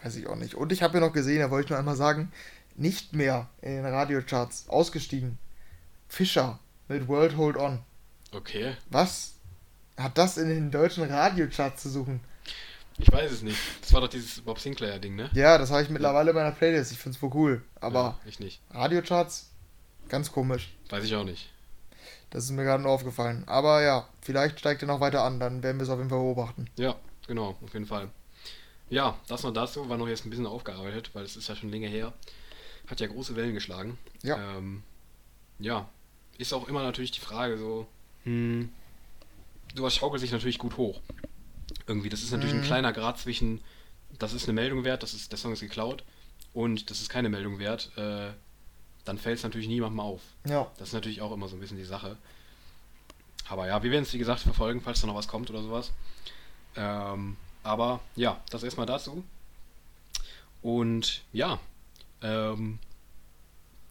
[0.06, 0.54] Weiß ich auch nicht.
[0.54, 2.30] Und ich habe ja noch gesehen, da wollte ich nur einmal sagen,
[2.76, 5.36] nicht mehr in den Radiocharts ausgestiegen.
[6.06, 7.80] Fischer mit World Hold On.
[8.32, 8.76] Okay.
[8.88, 9.32] Was
[9.96, 12.20] hat das in den deutschen Radiocharts zu suchen?
[12.98, 13.58] Ich weiß es nicht.
[13.80, 15.28] Das war doch dieses Bob Sinclair-Ding, ne?
[15.32, 16.92] Ja, das habe ich mittlerweile in meiner Playlist.
[16.92, 17.64] Ich finde es voll cool.
[17.80, 18.60] Aber Ja, ich nicht.
[18.70, 19.50] Radiocharts,
[20.08, 20.72] ganz komisch.
[20.88, 21.50] Weiß ich auch nicht.
[22.30, 23.42] Das ist mir gerade nur aufgefallen.
[23.48, 25.40] Aber ja, vielleicht steigt er noch weiter an.
[25.40, 26.66] Dann werden wir es auf jeden Fall beobachten.
[26.76, 26.94] Ja,
[27.26, 28.08] genau, auf jeden Fall.
[28.88, 31.70] Ja, das noch dazu, war noch jetzt ein bisschen aufgearbeitet, weil es ist ja schon
[31.70, 32.12] länger her.
[32.86, 33.98] Hat ja große Wellen geschlagen.
[34.22, 34.56] Ja.
[34.58, 34.82] Ähm,
[35.58, 35.88] ja,
[36.38, 37.88] ist auch immer natürlich die Frage so,
[38.24, 38.70] hm,
[39.74, 41.00] sowas schaukelt sich natürlich gut hoch.
[41.86, 42.60] Irgendwie, das ist natürlich Mhm.
[42.60, 43.60] ein kleiner Grad zwischen,
[44.18, 46.04] das ist eine Meldung wert, das ist, der Song ist geklaut,
[46.52, 48.30] und das ist keine Meldung wert, äh,
[49.04, 50.20] dann fällt es natürlich niemandem auf.
[50.46, 52.16] Ja, Das ist natürlich auch immer so ein bisschen die Sache.
[53.48, 55.92] Aber ja, wir werden es wie gesagt verfolgen, falls da noch was kommt oder sowas.
[56.76, 57.36] Ähm,
[57.66, 59.24] aber ja, das erstmal dazu.
[60.62, 61.60] Und ja,
[62.22, 62.78] ähm,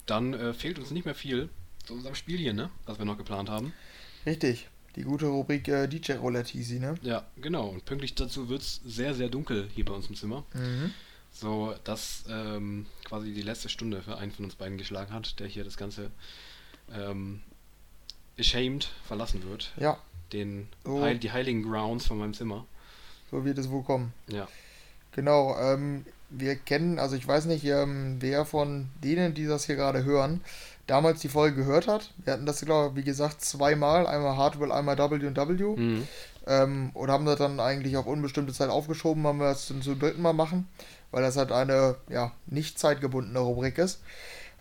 [0.05, 1.49] dann äh, fehlt uns nicht mehr viel
[1.85, 2.69] zu unserem Spiel hier, ne?
[2.85, 3.73] Was wir noch geplant haben.
[4.25, 4.67] richtig.
[4.95, 6.95] Die gute Rubrik äh, DJ Roulette easy, ne?
[7.01, 7.67] Ja, genau.
[7.67, 10.45] Und pünktlich dazu wird es sehr, sehr dunkel hier bei uns im Zimmer.
[10.53, 10.93] Mhm.
[11.33, 15.47] So, dass ähm, quasi die letzte Stunde für einen von uns beiden geschlagen hat, der
[15.47, 16.11] hier das Ganze
[16.93, 17.41] ähm,
[18.39, 19.73] ashamed verlassen wird.
[19.77, 19.97] Ja,
[20.31, 21.01] Den Oh.
[21.01, 22.65] Heil, die heiligen Grounds von meinem Zimmer.
[23.35, 24.13] So wird es wohl kommen.
[24.27, 24.47] Ja.
[25.11, 29.75] Genau, ähm, wir kennen, also ich weiß nicht, ähm, wer von denen, die das hier
[29.75, 30.41] gerade hören,
[30.87, 32.11] damals die Folge gehört hat.
[32.23, 35.75] Wir hatten das, glaube ich, wie gesagt, zweimal, einmal Hardwell, einmal W&W.
[35.75, 36.07] Mhm.
[36.47, 39.99] Ähm, und haben das dann eigentlich auf unbestimmte Zeit aufgeschoben, haben wir es zum, zum
[39.99, 40.67] dritten Mal machen,
[41.11, 44.01] weil das halt eine, ja, nicht zeitgebundene Rubrik ist.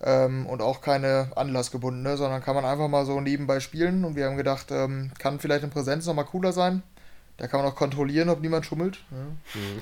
[0.02, 4.04] Ähm, und auch keine anlassgebundene, sondern kann man einfach mal so nebenbei spielen.
[4.04, 6.82] Und wir haben gedacht, ähm, kann vielleicht in Präsenz nochmal cooler sein.
[7.36, 8.98] Da kann man auch kontrollieren, ob niemand schummelt.
[9.10, 9.60] Ja.
[9.60, 9.80] Mhm.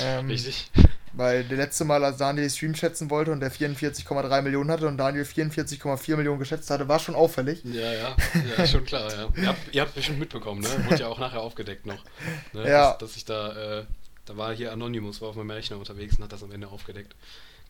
[0.00, 0.70] Ähm, Richtig.
[1.12, 4.88] weil der letzte Mal, als Daniel die Stream schätzen wollte und der 44,3 Millionen hatte
[4.88, 7.62] und Daniel 44,4 Millionen geschätzt hatte, war schon auffällig.
[7.64, 8.16] Ja, ja,
[8.56, 9.28] ja, schon klar, ja.
[9.36, 10.68] Ihr habt, ihr habt bestimmt mitbekommen, ne?
[10.86, 12.02] Wurde ja auch nachher aufgedeckt noch.
[12.54, 12.68] Ne?
[12.68, 12.90] Ja.
[12.92, 13.84] Dass, dass ich da, äh,
[14.24, 17.14] da war hier Anonymous, war auf meinem Rechner unterwegs und hat das am Ende aufgedeckt.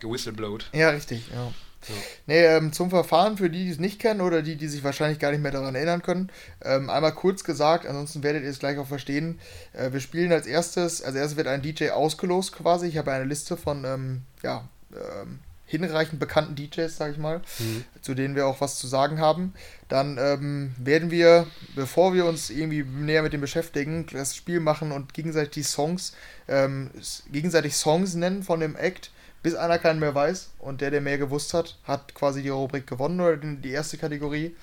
[0.01, 0.71] Gewhistleblowt.
[0.73, 1.53] Ja, richtig, ja.
[1.89, 1.95] Ja.
[2.27, 5.21] Nee, ähm, zum Verfahren für die, die es nicht kennen oder die, die sich wahrscheinlich
[5.21, 6.29] gar nicht mehr daran erinnern können.
[6.63, 9.39] Ähm, einmal kurz gesagt, ansonsten werdet ihr es gleich auch verstehen.
[9.73, 12.89] Äh, wir spielen als erstes, als erstes wird ein DJ ausgelost quasi.
[12.89, 17.85] Ich habe eine Liste von, ähm, ja, ähm, hinreichend bekannten DJs, sag ich mal, Mhm.
[18.03, 19.55] zu denen wir auch was zu sagen haben.
[19.89, 21.47] Dann ähm, werden wir,
[21.77, 26.13] bevor wir uns irgendwie näher mit dem beschäftigen, das Spiel machen und gegenseitig die Songs,
[26.49, 26.91] ähm,
[27.31, 29.11] gegenseitig Songs nennen von dem Act,
[29.43, 30.51] bis einer keinen mehr weiß.
[30.59, 34.55] Und der, der mehr gewusst hat, hat quasi die Rubrik gewonnen oder die erste Kategorie.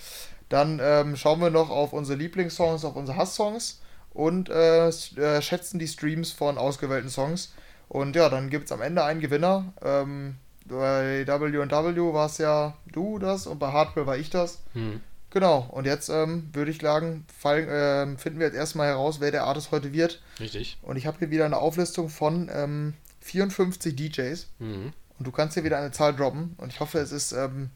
[0.49, 3.81] Dann ähm, schauen wir noch auf unsere Lieblingssongs, auf unsere Hasssongs
[4.13, 7.53] und äh, äh, schätzen die Streams von ausgewählten Songs.
[7.89, 9.73] Und ja, dann gibt es am Ende einen Gewinner.
[9.83, 14.59] Ähm, bei W&W war es ja du das und bei Hardware war ich das.
[14.73, 15.01] Mhm.
[15.29, 19.31] Genau, und jetzt ähm, würde ich sagen, fallen, ähm, finden wir jetzt erstmal heraus, wer
[19.31, 20.21] der Artist heute wird.
[20.39, 20.77] Richtig.
[20.81, 22.93] Und ich habe hier wieder eine Auflistung von ähm,
[23.25, 24.47] 54 DJs.
[24.59, 24.93] Mhm.
[25.17, 26.53] Und du kannst hier wieder eine Zahl droppen.
[26.57, 27.71] Und ich hoffe, es ist ähm,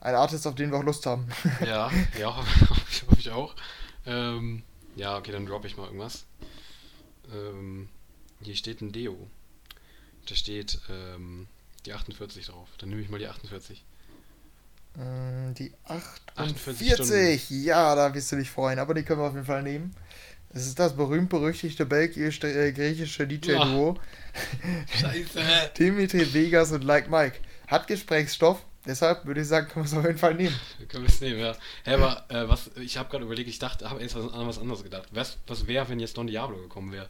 [0.00, 1.28] ein Artist, auf den wir auch Lust haben.
[1.64, 2.36] Ja, ja,
[2.70, 3.54] hoffe ich, auch.
[4.06, 4.62] Ähm,
[4.96, 6.26] ja, okay, dann droppe ich mal irgendwas.
[7.32, 7.88] Ähm,
[8.42, 9.30] hier steht ein Deo.
[10.28, 11.46] Da steht ähm,
[11.86, 12.68] die 48 drauf.
[12.78, 13.84] Dann nehme ich mal die 48.
[14.96, 17.50] Mm, Die 48 48.
[17.50, 18.78] Ja, da wirst du dich freuen.
[18.78, 19.94] Aber die können wir auf jeden Fall nehmen.
[20.52, 23.96] Es ist das berühmt-berüchtigte belgisch-griechische DJ-Duo
[25.00, 25.40] Scheiße!
[25.78, 27.36] Dimitri Vegas und Like Mike.
[27.68, 28.64] Hat Gesprächsstoff.
[28.84, 30.58] Deshalb würde ich sagen, können wir es auf jeden Fall nehmen.
[30.88, 31.54] Können wir es nehmen, ja.
[31.84, 34.58] Hä, aber äh, was, ich habe gerade überlegt, ich dachte, habe erst was, an was
[34.58, 35.08] anderes gedacht.
[35.12, 37.08] Was, was wäre, wenn jetzt Don Diablo gekommen wäre?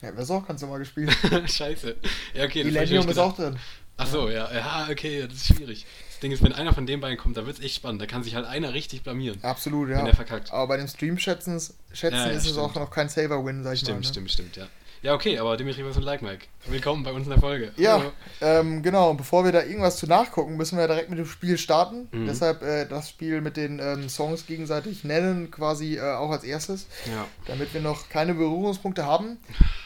[0.00, 1.14] Ja, das auch ganz normal gespielt.
[1.46, 1.96] Scheiße.
[2.34, 3.58] Ja, okay, Millennium ist auch drin.
[3.98, 5.86] Ach so, ja, ja, okay, das ist schwierig.
[6.16, 8.00] Das Ding ist, wenn einer von den beiden kommt, da wird es echt spannend.
[8.00, 9.38] Da kann sich halt einer richtig blamieren.
[9.44, 10.04] Absolut, Wenn ja.
[10.06, 10.50] der verkackt.
[10.50, 11.60] Aber bei dem Stream-Schätzen
[11.92, 12.58] schätzen Ja, ja, ist es stimmt.
[12.60, 14.00] auch noch kein Saver-Win, sag ich Stimmt, mal.
[14.00, 14.06] Ne?
[14.08, 14.66] stimmt, stimmt, ja.
[15.06, 16.46] Ja, okay, aber Dimitri was und Like Mike.
[16.66, 17.70] Willkommen bei uns in der Folge.
[17.76, 19.10] Ja, ähm, genau.
[19.10, 22.08] Und bevor wir da irgendwas zu nachgucken, müssen wir direkt mit dem Spiel starten.
[22.10, 22.26] Mhm.
[22.26, 26.88] Deshalb äh, das Spiel mit den ähm, Songs gegenseitig nennen, quasi äh, auch als erstes,
[27.06, 27.24] Ja.
[27.46, 29.38] damit wir noch keine Berührungspunkte haben.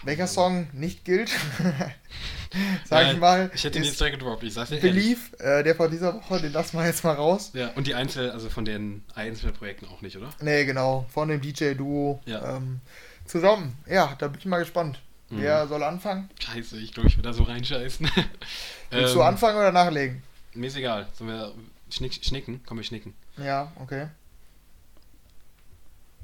[0.04, 1.28] Welcher Song nicht gilt,
[2.86, 4.80] sag Ja, ich mal, Ich hätte ihn jetzt direkt gedroppt, ich sag's dir.
[4.80, 7.50] Believe, äh, der von dieser Woche, den lassen wir jetzt mal raus.
[7.52, 10.30] Ja, und die Einzel, also von den Einzelprojekten auch nicht, oder?
[10.40, 12.56] Nee, genau, von dem DJ-Duo Ja.
[12.56, 12.80] ähm,
[13.26, 13.76] zusammen.
[13.86, 14.98] Ja, da bin ich mal gespannt.
[15.30, 15.40] Mhm.
[15.42, 16.28] Wer soll anfangen?
[16.40, 18.10] Scheiße, ich glaube, ich will da so reinscheißen.
[18.90, 20.22] Willst Ähm, du anfangen oder nachlegen?
[20.54, 21.06] Mir ist egal.
[21.14, 21.54] Sollen wir
[21.90, 22.60] schnick, schnicken?
[22.66, 23.14] Komm, wir schnicken.
[23.36, 24.08] Ja, okay.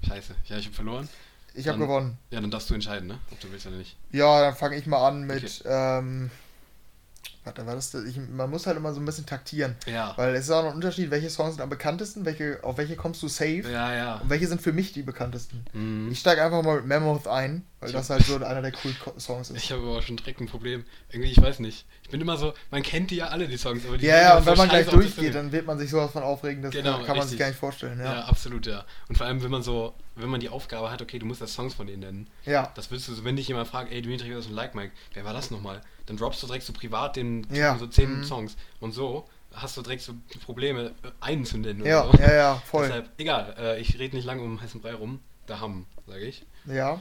[0.07, 0.35] Scheiße.
[0.47, 1.09] Ja, ich habe verloren.
[1.55, 2.19] Ich habe gewonnen.
[2.31, 3.19] Ja, dann darfst du entscheiden, ne?
[3.33, 3.97] Ob du willst oder nicht.
[4.13, 5.43] Ja, dann fange ich mal an mit.
[5.65, 5.69] Okay.
[5.99, 6.31] Ähm,
[7.45, 7.93] warte, war das?
[7.93, 9.75] das- Ich, man muss halt immer so ein bisschen taktieren.
[9.87, 10.13] Ja.
[10.19, 12.95] Weil es ist auch noch ein Unterschied, welche Songs sind am bekanntesten, welche, auf welche
[12.97, 14.15] kommst du safe Ja, ja.
[14.17, 15.65] und welche sind für mich die bekanntesten.
[15.73, 16.11] Mhm.
[16.13, 19.51] Ich steige einfach mal mit Mammoth ein, weil das halt so einer der coolen Songs
[19.51, 19.57] ist.
[19.59, 20.85] Ich habe aber schon direkt ein Problem.
[21.11, 21.85] Irgendwie, ich weiß nicht.
[22.03, 24.39] Ich bin immer so, man kennt die ja alle, die Songs, aber die Ja, ja,
[24.39, 27.01] und wenn man gleich durchgeht, dann wird man sich sowas von aufregen, das Genau, kann,
[27.01, 27.31] kann man richtig.
[27.31, 28.15] sich gar nicht vorstellen, Ja.
[28.15, 28.21] ja.
[28.25, 28.85] absolut, ja.
[29.09, 31.53] Und vor allem, wenn man so, wenn man die Aufgabe hat, okay, du musst das
[31.53, 32.27] Songs von denen nennen.
[32.47, 34.75] Ja, Das willst du, so, wenn dich jemand fragt, ey, Dimitri, was ist ein Like
[34.75, 34.93] Mike?
[35.13, 35.83] Wer war das nochmal?
[36.07, 37.77] Dann droppst du direkt so privat den Ja.
[37.79, 38.25] so zehn Mhm.
[38.25, 38.57] Songs.
[38.81, 40.15] Und so hast du direkt so
[40.45, 42.19] Probleme, einen zu nennen ja, so.
[42.19, 42.87] ja, ja, voll.
[42.87, 45.21] Deshalb, egal, äh, ich rede nicht lange um heißen Brei rum.
[45.47, 46.45] Da haben, sage ich.
[46.67, 47.01] Ja,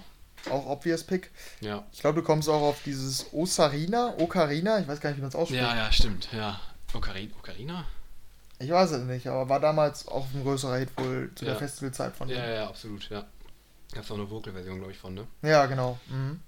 [0.50, 1.32] auch obvious Pick.
[1.62, 1.86] Ja.
[1.91, 5.30] Ich glaube, du kommst auch auf dieses Osarina, Ocarina, ich weiß gar nicht, wie man
[5.30, 5.62] es ausspricht.
[5.62, 6.60] Ja, ja, stimmt, ja.
[6.93, 7.34] Ocarina?
[7.39, 7.86] Ocarina?
[8.60, 11.60] Ich weiß es nicht, aber war damals auch ein größerer Hit wohl zu der Ja.
[11.60, 13.26] Festivalzeit von Ja, ja, ja, absolut, ja.
[13.93, 15.28] Gab's auch eine Vocal-Version, glaube ich, von, ne?
[15.41, 16.00] Ja, genau.
[16.10, 16.39] Mhm.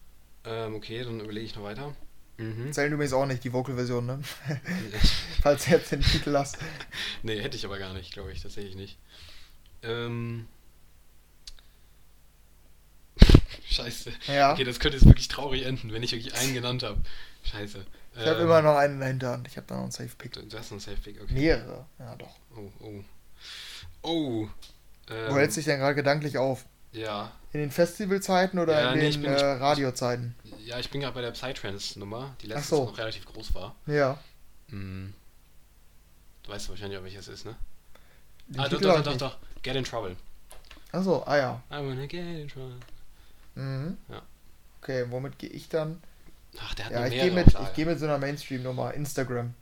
[0.45, 1.93] Ähm, okay, dann überlege ich noch weiter.
[2.37, 2.71] Mhm.
[2.71, 4.19] Zählen übrigens auch nicht die Vocal-Version, ne?
[5.41, 6.57] Falls du jetzt den Titel hast.
[7.23, 8.97] nee, hätte ich aber gar nicht, glaube ich, tatsächlich nicht.
[9.83, 10.47] Ähm.
[13.69, 14.11] Scheiße.
[14.27, 14.53] Ja.
[14.53, 17.01] Okay, das könnte jetzt wirklich traurig enden, wenn ich wirklich einen genannt habe.
[17.43, 17.85] Scheiße.
[18.13, 19.47] Ich habe Ähm, immer noch einen in der Hinterhand.
[19.47, 20.31] Ich habe da noch einen Safe-Pick.
[20.33, 21.33] Du, du hast einen Safe-Pick, okay.
[21.33, 21.85] Mehrere.
[21.99, 22.35] Ja, doch.
[22.55, 23.03] Oh, oh.
[24.01, 24.47] Oh.
[25.09, 26.65] Ähm, Wo hältst du dich denn gerade gedanklich auf?
[26.93, 27.31] Ja.
[27.53, 30.35] In den Festivalzeiten oder Ja, in nee, den bin- äh, Radiozeiten?
[30.65, 32.85] Ja, ich bin gerade bei der Psytrance-Nummer, die Ach letztens so.
[32.85, 33.75] noch relativ groß war.
[33.85, 34.17] Ja.
[34.69, 35.13] Hm.
[36.43, 37.55] Du weißt wahrscheinlich auch, welches ist, ne?
[38.47, 39.37] Den ah, doch, Titel doch, doch, doch, doch.
[39.61, 40.15] Get in Trouble.
[40.91, 41.61] Achso, ah ja.
[41.69, 42.77] I wanna get in trouble.
[43.57, 43.97] Mhm.
[44.09, 44.21] Ja.
[44.81, 46.01] Okay, womit gehe ich dann?
[46.59, 48.93] Ach, der hat Ja, ich gehe mit, ich geh mit so einer Mainstream-Nummer.
[48.93, 49.53] Instagram.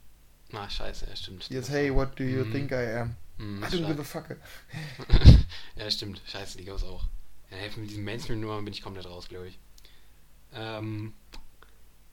[0.53, 1.49] Ah, scheiße, ja, stimmt.
[1.49, 2.51] Jetzt, Das hey, what do you Mhm.
[2.51, 3.15] think I am?
[3.37, 4.25] Mhm, I don't give a fuck.
[5.75, 6.21] ja, stimmt.
[6.25, 7.03] Scheiße, die gab's auch.
[7.51, 9.59] Ja, hey, mit diesen Mainstream-Nummern bin ich komplett raus, glaube ich.
[10.53, 11.13] Ähm,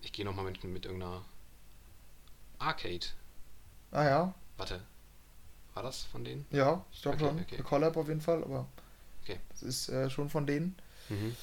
[0.00, 1.22] ich gehe nochmal mit, mit irgendeiner
[2.58, 3.06] Arcade.
[3.92, 4.80] Ah ja, Warte.
[5.74, 6.44] War das von denen?
[6.50, 7.40] ja, ich glaube Okay, schon.
[7.40, 7.54] okay.
[7.56, 8.66] Eine Collab auf jeden Fall, aber
[9.22, 9.38] Okay.
[9.50, 10.76] das ist äh, schon von denen.
[11.08, 11.36] Mhm.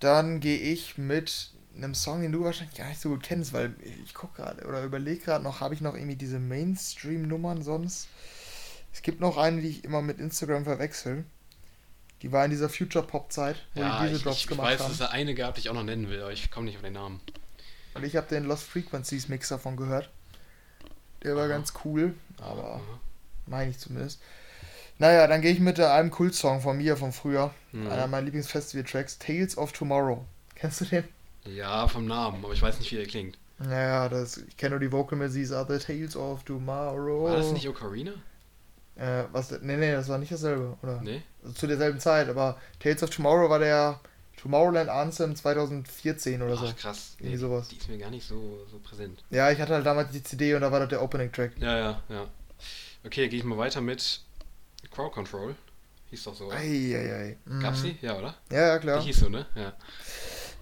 [0.00, 3.74] Dann gehe ich mit einem Song, den du wahrscheinlich gar nicht so gut kennst, weil
[4.04, 8.08] ich gucke gerade oder überlege gerade noch, habe ich noch irgendwie diese Mainstream-Nummern sonst?
[8.92, 11.24] Es gibt noch eine, die ich immer mit Instagram verwechsel.
[12.22, 14.86] Die war in dieser Future-Pop-Zeit, wo Ja, die diese ich, Drops ich gemacht weiß, haben.
[14.86, 16.76] dass es da eine gab, die ich auch noch nennen will, aber ich komme nicht
[16.76, 17.20] auf den Namen.
[17.94, 20.10] Und ich habe den Lost Frequencies Mix davon gehört.
[21.22, 21.48] Der war Aha.
[21.48, 23.00] ganz cool, aber Aha.
[23.46, 24.20] meine ich zumindest.
[25.00, 27.54] Naja, dann gehe ich mit äh, einem Kultsong von mir von früher.
[27.72, 27.90] Mhm.
[27.90, 30.26] Einer meiner Lieblingsfestival-Tracks, Tales of Tomorrow.
[30.54, 31.04] Kennst du den?
[31.46, 33.38] Ja, vom Namen, aber ich weiß nicht, wie der klingt.
[33.58, 37.24] Naja, das, ich kenne nur die Vocal Melodies, are the Tales of Tomorrow.
[37.24, 38.12] War das nicht Ocarina?
[38.96, 41.00] Äh, was, nee, nee, das war nicht dasselbe, oder?
[41.00, 41.22] Nee?
[41.42, 44.00] Also zu derselben Zeit, aber Tales of Tomorrow war der
[44.36, 46.66] Tomorrowland Anthem 2014 oder so.
[46.66, 47.16] Ach, krass.
[47.18, 47.68] Irgendwie sowas.
[47.68, 49.24] Die ist mir gar nicht so, so präsent.
[49.30, 51.52] Ja, ich hatte halt damals die CD und da war das der Opening-Track.
[51.58, 52.26] Ja, ja, ja.
[53.02, 54.20] Okay, gehe ich mal weiter mit
[54.90, 55.54] Crowd Control.
[56.10, 56.50] Hieß doch so.
[56.50, 57.36] Eieiei.
[57.62, 57.96] Gab's Mhm.
[58.00, 58.06] die?
[58.06, 58.34] Ja, oder?
[58.50, 58.98] Ja, ja, klar.
[59.00, 59.46] Die hieß so, ne?
[59.54, 59.72] Ja.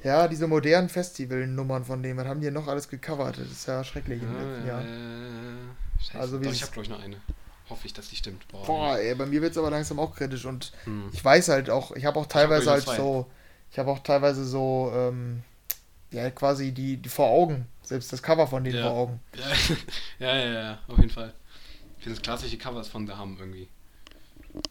[0.05, 3.39] Ja, diese modernen Festivalnummern von denen, was haben die noch alles gecovert?
[3.39, 4.83] Das ist ja schrecklich im letzten Jahr.
[4.83, 4.87] Äh,
[6.05, 6.19] scheiße.
[6.21, 7.17] Also, Doch, ich habe, glaube ich, noch eine.
[7.69, 8.47] Hoffe ich, dass die stimmt.
[8.49, 8.65] Boah.
[8.65, 11.11] Boah, ey, bei mir wird es aber langsam auch kritisch und Hm.
[11.13, 13.31] ich weiß halt auch, ich habe auch teilweise glaub halt so,
[13.71, 15.43] ich habe auch teilweise so, ähm,
[16.11, 18.85] ja, quasi die, die vor Augen, selbst das Cover von denen Ja.
[18.85, 19.21] vor Augen.
[19.35, 19.47] Ja,
[20.33, 21.35] ja, ja, ja, auf jeden Fall.
[21.99, 23.69] Ich finde das klassische Covers von The Hum irgendwie.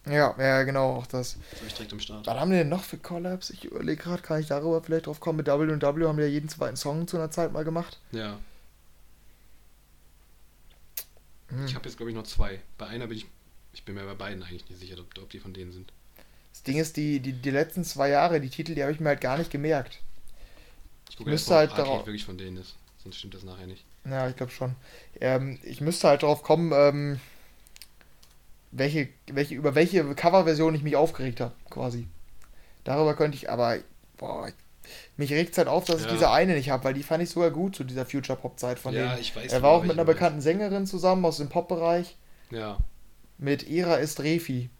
[0.06, 1.36] Ja, ja, genau, auch das.
[1.50, 2.26] Das habe ich direkt am Start.
[2.26, 3.50] Was haben die denn noch für Collabs?
[3.50, 5.36] Ich überlege gerade, kann ich darüber vielleicht drauf kommen?
[5.36, 7.98] Mit W&W haben wir ja jeden zweiten Song zu einer Zeit mal gemacht.
[8.12, 8.38] Ja.
[11.48, 11.66] Hm.
[11.66, 12.60] Ich habe jetzt, glaube ich, noch zwei.
[12.76, 13.26] Bei einer bin ich.
[13.72, 15.92] Ich bin mir bei beiden eigentlich nicht sicher, ob, ob die von denen sind.
[16.52, 19.10] Das Ding ist, die, die, die letzten zwei Jahre, die Titel, die habe ich mir
[19.10, 20.00] halt gar nicht gemerkt.
[21.10, 22.74] Ich gucke Müsste erst mal, ob halt darauf- wirklich von denen ist.
[23.02, 23.84] Sonst stimmt das nachher nicht.
[24.04, 24.74] Ja, ich glaube schon.
[25.20, 27.20] Ähm, ich müsste halt drauf kommen, ähm,
[28.70, 32.08] welche, welche, über welche Coverversion ich mich aufgeregt habe, quasi.
[32.84, 33.78] Darüber könnte ich, aber,
[34.16, 34.50] boah,
[35.16, 36.12] mich regt es halt auf, dass ich Ja.
[36.12, 39.08] diese eine nicht habe, weil die fand ich sogar gut zu dieser Future-Pop-Zeit von ja,
[39.08, 39.20] denen.
[39.20, 42.16] ich weiß Er war auch mit einer bekannten Sängerin zusammen aus dem Pop-Bereich,
[42.50, 42.78] Ja.
[43.36, 44.70] mit Ira Estrefi.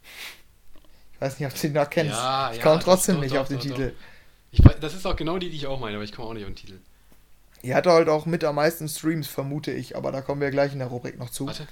[1.13, 2.13] Ich weiß nicht, ob du die noch kennst.
[2.13, 3.93] Ja, ich komme trotzdem doch, nicht doch, auf den doch, Titel.
[4.51, 6.43] Ich das ist auch genau die, die ich auch meine, aber ich komme auch nicht
[6.43, 6.79] auf den Titel.
[7.61, 10.71] Die hatte halt auch mit am meisten Streams, vermute ich, aber da kommen wir gleich
[10.73, 11.45] in der Rubrik noch zu.
[11.45, 11.67] Warte.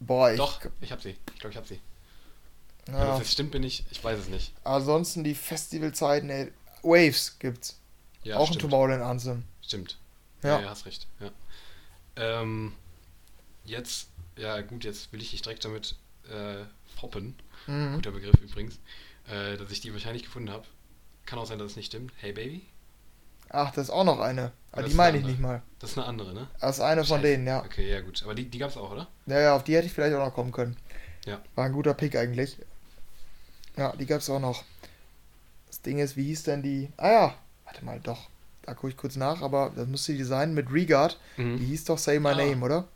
[0.00, 0.38] Boah, ich.
[0.38, 1.16] Doch, ich habe sie.
[1.34, 1.80] Ich glaube, ich habe sie.
[2.88, 2.98] Ja.
[2.98, 3.04] Ja.
[3.06, 4.52] Das jetzt stimmt bin ich, ich weiß es nicht.
[4.64, 7.78] Ansonsten die Festivalzeiten, ey, Waves gibt's.
[8.22, 8.62] Ja, auch ein stimmt.
[8.62, 9.44] Tomorrowland Anthem.
[9.62, 9.98] Stimmt.
[10.42, 10.56] Ja.
[10.56, 11.06] Ja, ja, hast recht.
[11.20, 11.30] Ja.
[12.16, 12.72] Ähm,
[13.64, 15.94] jetzt, ja gut, jetzt will ich dich direkt damit
[16.28, 16.64] äh,
[16.96, 17.34] foppen.
[17.66, 17.94] Mhm.
[17.94, 18.78] Guter Begriff übrigens.
[19.28, 20.66] Äh, dass ich die wahrscheinlich gefunden habe.
[21.26, 22.12] Kann auch sein, dass es nicht stimmt.
[22.16, 22.66] Hey Baby?
[23.50, 24.52] Ach, das ist auch noch eine.
[24.72, 25.62] Aber die meine eine ich nicht mal.
[25.80, 26.46] Das ist eine andere, ne?
[26.60, 27.60] Das ist eine von denen, ja.
[27.64, 28.22] Okay, ja gut.
[28.22, 29.08] Aber die, die gab es auch, oder?
[29.26, 30.76] Ja, ja, auf die hätte ich vielleicht auch noch kommen können.
[31.26, 31.40] Ja.
[31.56, 32.56] War ein guter Pick eigentlich.
[33.76, 34.64] Ja, die gab's auch noch.
[35.66, 36.90] Das Ding ist, wie hieß denn die?
[36.96, 37.34] Ah ja,
[37.64, 38.28] warte mal, doch.
[38.62, 41.18] Da gucke ich kurz nach, aber das müsste die sein mit Regard.
[41.36, 41.58] Die Mhm.
[41.58, 42.34] hieß doch Say My Ah.
[42.36, 42.88] Name, oder?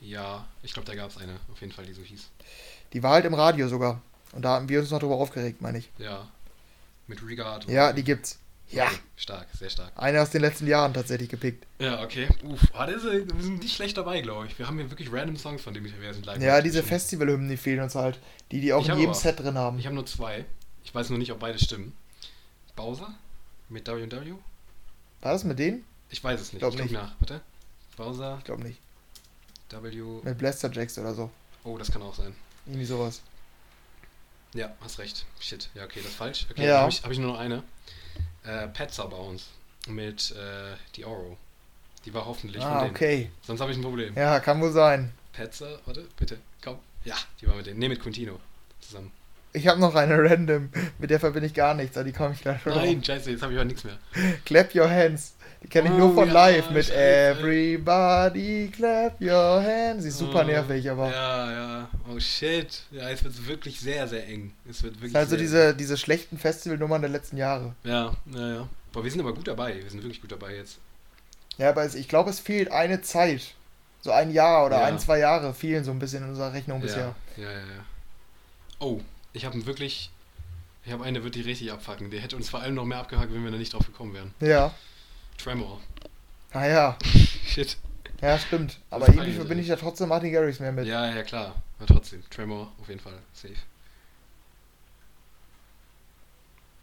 [0.00, 2.28] Ja, ich glaube, da gab es eine, auf jeden Fall, die so hieß.
[2.92, 4.00] Die war halt im Radio sogar.
[4.32, 5.90] Und da haben wir uns noch drüber aufgeregt, meine ich.
[5.98, 6.28] Ja.
[7.06, 7.68] Mit Regard.
[7.68, 8.38] Ja, die gibt's.
[8.70, 9.92] Ja, Stark, sehr stark.
[9.96, 11.66] eine aus den letzten Jahren tatsächlich gepickt.
[11.78, 12.28] Ja, okay.
[12.44, 14.58] Uff, ah, das ist, wir sind nicht schlecht dabei, glaube ich.
[14.58, 16.42] Wir haben hier wirklich random Songs, von denen wir sind live.
[16.42, 16.82] Ja, diese.
[16.82, 18.18] Festivalhymnen, die fehlen uns halt.
[18.50, 19.78] Die, die auch Ich in jedem aber- Set drin haben.
[19.78, 20.44] Ich habe nur zwei.
[20.84, 21.94] Ich weiß nur nicht, ob beide stimmen.
[22.76, 23.14] Bowser
[23.70, 24.34] mit W&W?
[25.22, 25.84] War das mit denen?
[26.10, 26.60] Ich weiß es nicht.
[26.60, 26.94] Glaub ich guck nicht.
[27.00, 27.14] nach.
[27.20, 27.40] Warte.
[27.96, 28.78] Bowser, Ich glaube nicht.
[29.70, 30.20] W.
[30.24, 31.30] Mit Blaster Jacks oder so.
[31.64, 32.34] Oh, das kann auch sein.
[32.66, 33.20] Irgendwie sowas.
[34.54, 35.26] Ja, hast recht.
[35.40, 35.68] Shit.
[35.74, 36.46] Ja, okay, das ist falsch.
[36.50, 36.80] Okay, Ja.
[36.80, 37.62] habe ich, hab ich nur noch eine.
[38.48, 39.46] Äh, Petzer Bounce
[39.88, 41.36] mit äh, die Oro.
[42.04, 42.90] Die war hoffentlich von Ah, denen.
[42.94, 43.30] okay.
[43.42, 44.14] Sonst habe ich ein Problem.
[44.16, 45.12] Ja, kann wohl sein.
[45.32, 46.78] Petzer, warte, bitte, komm.
[47.04, 47.78] Ja, die war mit denen.
[47.78, 48.40] Ne, mit Quintino
[48.80, 49.10] zusammen.
[49.52, 50.70] Ich habe noch eine random.
[50.98, 53.42] Mit der verbinde ich gar nichts, aber die komme ich gleich schon Nein, scheiße, jetzt
[53.42, 53.98] habe ich aber nichts mehr.
[54.44, 55.34] Clap Your Hands.
[55.62, 56.88] Die kenne ich Oh, nur von ja, live mit.
[56.90, 60.02] Everybody Clap Your Hands.
[60.02, 61.10] Sie ist super Oh, nervig, aber.
[61.10, 61.88] Ja, ja.
[62.08, 62.82] Oh shit.
[62.90, 64.52] Ja, es wird wirklich sehr, sehr eng.
[64.68, 65.16] Es wird wirklich.
[65.16, 67.74] Also diese, diese schlechten Festivalnummern der letzten Jahre.
[67.84, 68.68] Ja, ja, ja.
[68.92, 69.74] Boah, wir sind aber gut dabei.
[69.82, 70.78] Wir sind wirklich gut dabei jetzt.
[71.58, 73.54] Ja, aber es, ich glaube, es fehlt eine Zeit.
[74.00, 74.84] So ein Jahr oder Ja.
[74.86, 77.16] ein, zwei Jahre fehlen so ein bisschen in unserer Rechnung bisher.
[77.36, 77.84] Ja, ja, ja.
[78.78, 79.00] Oh,
[79.32, 80.10] ich habe wirklich.
[80.84, 82.10] Ich habe eine, wird die richtig abfacken.
[82.10, 84.32] Der hätte uns vor allem noch mehr abgehakt, wenn wir da nicht drauf gekommen wären.
[84.40, 84.72] Ja.
[85.38, 85.80] Tremor.
[86.52, 86.98] Ah ja.
[87.46, 87.76] Shit.
[88.20, 88.78] Ja, stimmt.
[88.90, 90.86] Aber irgendwie verbinde ich ja trotzdem Martin Garrix mehr mit.
[90.86, 91.54] Ja, ja, klar.
[91.78, 92.22] Aber trotzdem.
[92.30, 93.18] Tremor, auf jeden Fall.
[93.32, 93.54] Safe.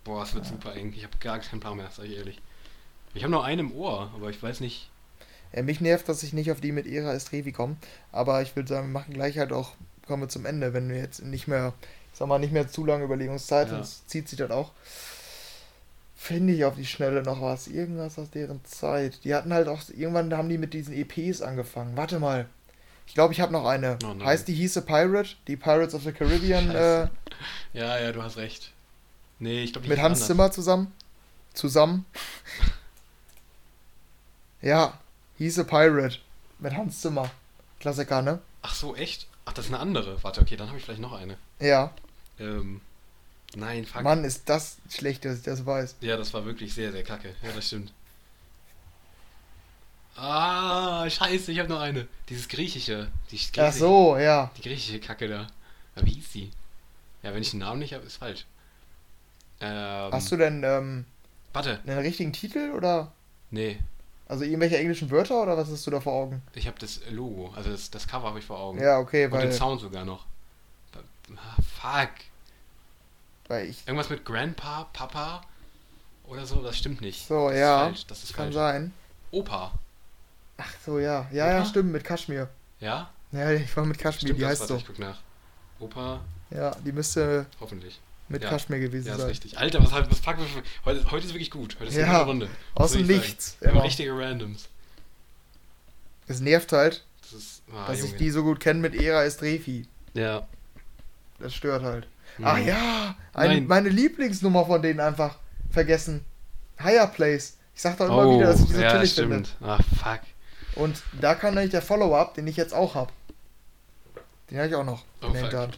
[0.03, 0.93] Boah, es wird super eng.
[0.95, 2.39] Ich habe gar keinen Plan mehr, sag ich ehrlich.
[3.13, 4.89] Ich habe nur einen im Ohr, aber ich weiß nicht.
[5.53, 7.77] Ja, mich nervt, dass ich nicht auf die mit Era Estrevi komme.
[8.11, 9.71] Aber ich würde sagen, wir machen gleich halt auch,
[10.05, 11.73] kommen wir zum Ende, wenn wir jetzt nicht mehr,
[12.13, 13.75] ich sag mal, nicht mehr zu lange Überlegungszeit, Ja.
[13.75, 14.71] sonst zieht sich das auch.
[16.25, 17.67] Finde ich auf die Schnelle noch was.
[17.67, 19.23] Irgendwas aus deren Zeit.
[19.25, 21.95] Die hatten halt auch, irgendwann haben die mit diesen EPs angefangen.
[21.95, 22.49] Warte mal.
[23.05, 23.99] Ich glaube, ich habe noch eine.
[24.03, 25.35] Oh heißt die hieße Pirate?
[25.45, 27.09] Die Pirates of the Caribbean äh.
[27.73, 28.71] Ja, ja, du hast recht.
[29.37, 30.91] Nee, ich glaube mit Hans Zimmer zusammen?
[31.53, 32.07] Zusammen?
[34.63, 34.97] ja,
[35.37, 36.17] hieße Pirate.
[36.57, 37.29] Mit Hans Zimmer.
[37.79, 38.39] Klassiker, ne?
[38.63, 39.27] Ach so, echt?
[39.45, 40.23] Ach, das ist eine andere.
[40.23, 41.37] Warte, okay, dann habe ich vielleicht noch eine.
[41.59, 41.91] Ja.
[42.39, 42.81] Ähm,
[43.55, 44.01] nein, fuck.
[44.03, 45.95] Mann, ist das schlecht, dass ich das weiß.
[46.01, 47.35] Ja, das war wirklich sehr, sehr kacke.
[47.43, 47.91] Ja, das stimmt.
[50.17, 52.07] Ah, scheiße, ich habe noch eine.
[52.29, 53.09] Dieses griechische.
[53.31, 54.49] Die griechische, Ach so, ja.
[54.57, 55.47] Die griechische Kacke da.
[55.95, 56.51] Ja, wie hieß die?
[57.21, 58.45] Ja, wenn ich den Namen nicht habe, ist falsch.
[59.59, 61.05] Ähm, Hast du denn ähm,
[61.53, 63.11] Warte, einen richtigen Titel oder?
[63.51, 63.79] nee.
[64.27, 66.41] Also irgendwelche englischen Wörter oder was hast du da vor Augen?
[66.55, 68.81] Ich habe das Logo, also das, das Cover habe ich vor Augen.
[68.81, 69.51] Ja, okay, Und den weil.
[69.53, 70.25] Sound sogar noch.
[71.35, 72.09] Ah, fuck.
[73.47, 73.85] Weil ich.
[73.87, 75.41] Irgendwas mit Grandpa, Papa
[76.25, 77.27] oder so, das stimmt nicht.
[77.27, 77.87] So, das ja.
[77.89, 78.09] Ist.
[78.09, 78.55] Das ist Kann falsch.
[78.55, 78.93] sein.
[79.31, 79.71] Opa.
[80.57, 81.27] Ach so, ja.
[81.31, 81.65] Ja, ja, Oder?
[81.65, 82.49] stimmt, mit Kaschmir.
[82.79, 83.09] Ja?
[83.31, 84.77] Ja, ich war mit Kaschmir, Stimmt die heißt so.
[84.77, 85.19] ich guck nach.
[85.79, 86.21] Opa,
[86.51, 87.99] Ja, die müsste hoffentlich.
[88.29, 88.49] mit Ja.
[88.49, 89.29] Kaschmir gewesen Ja, ist sein.
[89.29, 89.57] richtig.
[89.57, 90.63] Alter, was, was packen wir für...
[90.85, 91.75] Heute, heute ist wirklich gut.
[91.79, 92.49] Heute ist eine Ja, gute Runde.
[92.75, 93.17] aus soll dem?
[93.17, 93.83] Nichts, immer.
[93.83, 94.69] richtige Randoms.
[96.27, 97.61] Es nervt halt, Das ist...
[97.73, 98.11] Ah, dass Junge.
[98.11, 99.85] ich die so gut kenne mit Era Estrefi.
[100.13, 100.47] Ja.
[101.39, 102.07] Das stört halt.
[102.37, 102.45] Mhm.
[102.45, 103.67] Ah ja, ein, Nein.
[103.67, 105.37] meine Lieblingsnummer von denen einfach
[105.69, 106.25] vergessen.
[106.81, 107.57] Higher Place.
[107.73, 109.33] Ich sag doch immer wieder, dass ich die so Oh, ja, chillig stimmt.
[109.33, 109.49] finde.
[109.61, 110.19] Ach, fuck.
[110.75, 113.11] Und da kam nämlich der Follow-up, den ich jetzt auch habe.
[114.51, 115.33] Den habe ich auch noch Oh.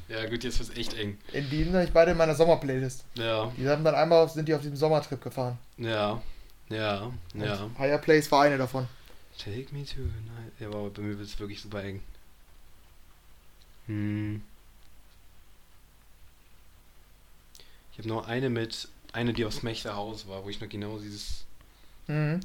[0.09, 1.17] Ja, gut, jetzt wird's echt eng.
[1.31, 3.05] In die sind nämlich beide in meiner Sommerplaylist.
[3.13, 5.57] Ja, Die haben dann einmal sind die auf diesem Sommertrip gefahren.
[5.77, 6.21] ja,
[6.69, 7.69] ja, Und ja.
[7.79, 8.87] Higher Place war eine davon.
[9.37, 10.51] Take me to night.
[10.59, 12.01] Ja, aber bei mir wird es wirklich super eng.
[13.85, 14.41] Hm.
[17.97, 21.45] Ich habe noch eine mit, eine, die aus Mechterhaus war, wo ich noch genau dieses,
[22.07, 22.41] Mhm.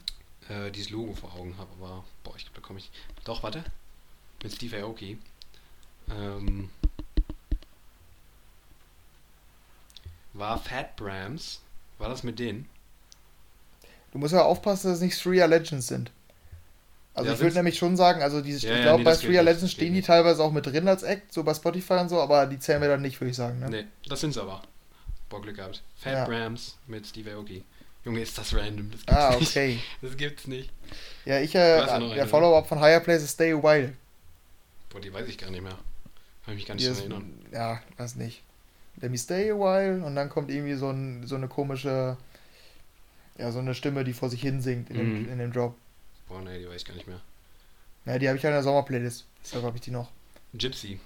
[0.48, 2.90] äh, dieses Logo vor Augen habe, aber boah, ich bekomme ich.
[3.24, 3.62] Doch, warte.
[4.42, 5.18] Mit Steve Aoki.
[6.10, 6.70] Ähm.
[10.32, 11.60] War Fat Brams.
[11.98, 12.68] War das mit denen?
[14.12, 16.10] Du musst ja aufpassen, dass es nicht Three Legends sind.
[17.14, 19.16] Also Ja, ich würde nämlich schon sagen, also diese, Ja, ich ja, glaube nee, bei
[19.16, 20.06] Three Legends stehen die nicht.
[20.06, 22.88] teilweise auch mit drin als Act, so bei Spotify und so, aber die zählen wir
[22.88, 23.58] dann nicht, würde ich sagen.
[23.60, 23.68] Ne?
[23.68, 24.62] Nee, das sind's aber.
[25.32, 25.82] Boah, Glück gehabt.
[25.96, 26.24] Fat Ja.
[26.26, 27.64] Brams mit Steve Aoki.
[28.04, 28.90] Junge, ist das random.
[28.90, 29.48] Das gibt's Ah, nicht.
[29.50, 29.78] okay.
[30.02, 30.70] Das gibt's nicht.
[31.24, 32.26] Ja, ich, ja äh, der?
[32.28, 33.94] Follow-up von Higher Place ist Stay a While.
[34.90, 35.78] Boah, die weiß ich gar nicht mehr.
[36.44, 37.46] Kann ich mich gar nicht dran erinnern.
[37.50, 38.42] ja, weiß nicht.
[39.00, 42.18] Let me stay a while und dann kommt irgendwie so, ein, so eine komische,
[43.38, 45.28] ja, so eine Stimme, die vor sich hin singt in, dem, Mhm.
[45.32, 45.74] in dem Drop.
[46.28, 47.20] Boah, nee, die weiß ich gar nicht mehr.
[48.04, 49.24] Ja, die habe ich ja in der Sommerplaylist.
[49.42, 50.10] Deshalb habe ich die noch.
[50.52, 51.00] Gypsy.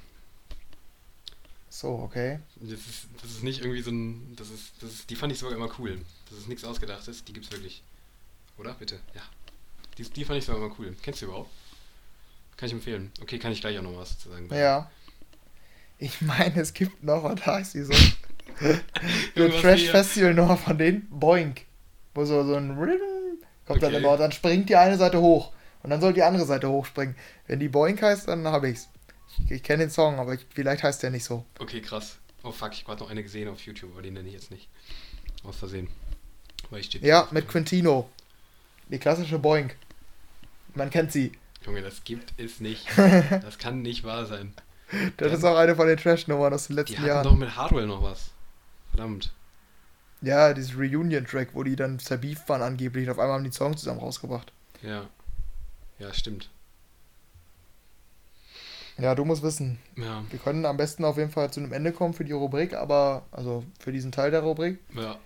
[1.76, 2.38] So, okay.
[2.56, 4.34] Das ist, das ist nicht irgendwie so ein.
[4.36, 6.00] Das ist, das ist, die fand ich sogar immer cool.
[6.30, 7.82] Das ist nichts Ausgedachtes, die gibt's wirklich.
[8.56, 8.72] Oder?
[8.72, 8.98] Bitte?
[9.14, 9.20] Ja.
[9.98, 10.96] Die, die fand ich sogar immer cool.
[11.02, 11.50] Kennst du überhaupt?
[12.56, 13.12] Kann ich empfehlen.
[13.20, 14.48] Okay, kann ich gleich auch noch was zu sagen.
[14.54, 14.90] Ja.
[15.98, 17.92] Ich meine, es gibt noch, was heißt die so?
[18.60, 18.80] eine
[19.34, 21.66] Irgendwas Trash-Festival-Nummer von denen, Boink.
[22.14, 22.68] Wo so, so ein
[23.66, 23.96] kommt dann Okay.
[23.98, 25.52] immer, und dann springt die eine Seite hoch.
[25.82, 27.14] Und dann soll die andere Seite hochspringen.
[27.46, 28.88] Wenn die Boink heißt, dann habe ich's.
[29.44, 31.44] Ich, ich kenne den Song, aber ich, vielleicht heißt der nicht so.
[31.58, 32.18] Okay, krass.
[32.42, 34.50] Oh fuck, ich habe gerade noch eine gesehen auf YouTube, aber die nenne ich jetzt
[34.50, 34.68] nicht.
[35.44, 35.88] Aus Versehen.
[36.70, 37.48] Weil ich Ja, mit.
[37.48, 38.08] Quintino.
[38.88, 39.76] Die klassische Boink.
[40.74, 41.32] Man kennt sie.
[41.64, 42.86] Junge, das gibt es nicht.
[43.42, 44.54] Das kann nicht wahr sein.
[45.16, 47.24] Das ist auch eine von den Trash-Nummern aus den Die letzten hatten Jahren.
[47.24, 48.30] doch mit Hardwell noch was.
[48.90, 49.32] Verdammt.
[50.22, 53.06] Ja, dieses Reunion-Track, wo die dann zerbeeft waren angeblich.
[53.06, 54.52] Und auf einmal haben die den Song zusammen rausgebracht.
[54.82, 55.08] Ja.
[55.98, 56.48] Ja, stimmt.
[58.98, 59.78] Ja, du musst wissen.
[59.96, 60.24] Ja.
[60.30, 63.26] Wir können am besten auf jeden Fall zu einem Ende kommen für die Rubrik, aber,
[63.30, 64.78] also für diesen Teil der Rubrik.
[64.94, 65.18] Ja.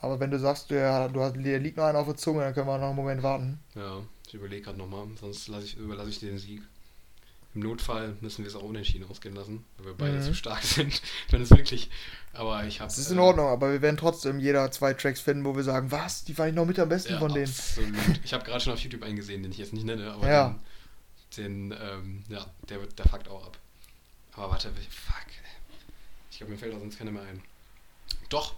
[0.00, 2.54] Aber wenn du sagst, der, du hast, dir liegt noch einer auf der Zunge, dann
[2.54, 3.58] können wir noch einen Moment warten.
[3.74, 4.00] Ja.
[4.26, 6.62] Ich überlege gerade nochmal, sonst ich, überlasse ich dir den Sieg.
[7.54, 10.22] Im Notfall müssen wir es auch unentschieden ausgehen lassen, weil wir beide Mhm.
[10.22, 11.00] zu stark sind.
[11.30, 11.88] Wenn es wirklich.
[12.32, 12.88] Aber ich habe.
[12.88, 15.92] Das ist in Ordnung, aber wir werden trotzdem jeder zwei Tracks finden, wo wir sagen,
[15.92, 17.46] was, die fand ich noch mit am besten Ja, von denen.
[17.46, 17.94] absolut.
[18.24, 20.48] Ich habe gerade schon auf YouTube einen gesehen, den ich jetzt nicht nenne, aber Ja.
[20.48, 20.60] den,
[21.36, 23.58] den ähm, ja, der, der fuckt auch ab.
[24.34, 25.24] Aber warte, fuck.
[26.30, 27.42] Ich glaube, mir fällt da sonst keiner mehr ein.
[28.28, 28.54] Doch.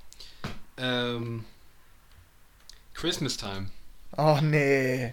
[0.78, 1.44] Ähm,
[2.94, 3.70] Christmas Time.
[4.16, 5.12] Oh nee.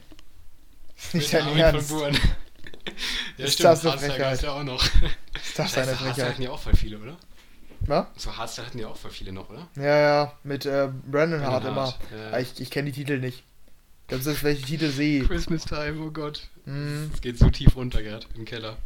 [1.11, 1.89] Nicht Mit dein Armin Ernst.
[1.89, 2.13] von Buuren.
[3.37, 4.33] ja, Ist stimmt, das eine Hardstyle Frechheit?
[4.35, 4.83] ist ja auch noch.
[4.83, 6.29] Ist das eine Hardstyle Frechheit?
[6.31, 7.17] hatten ja auch voll viele, oder?
[7.81, 8.05] Was?
[8.15, 9.67] So Hardstyle hatten ja auch voll viele noch, oder?
[9.75, 11.87] Ja, ja, mit äh, Brandon Hart immer.
[11.87, 12.27] Hart, ja.
[12.27, 13.43] Aber Ich, ich kenne die Titel nicht.
[14.07, 15.23] Glaube, das ist, welche Titel sehe.
[15.23, 16.49] Christmas Time, oh Gott.
[16.65, 17.09] Hm.
[17.13, 18.77] Es geht so tief runter, Gerd, im Keller.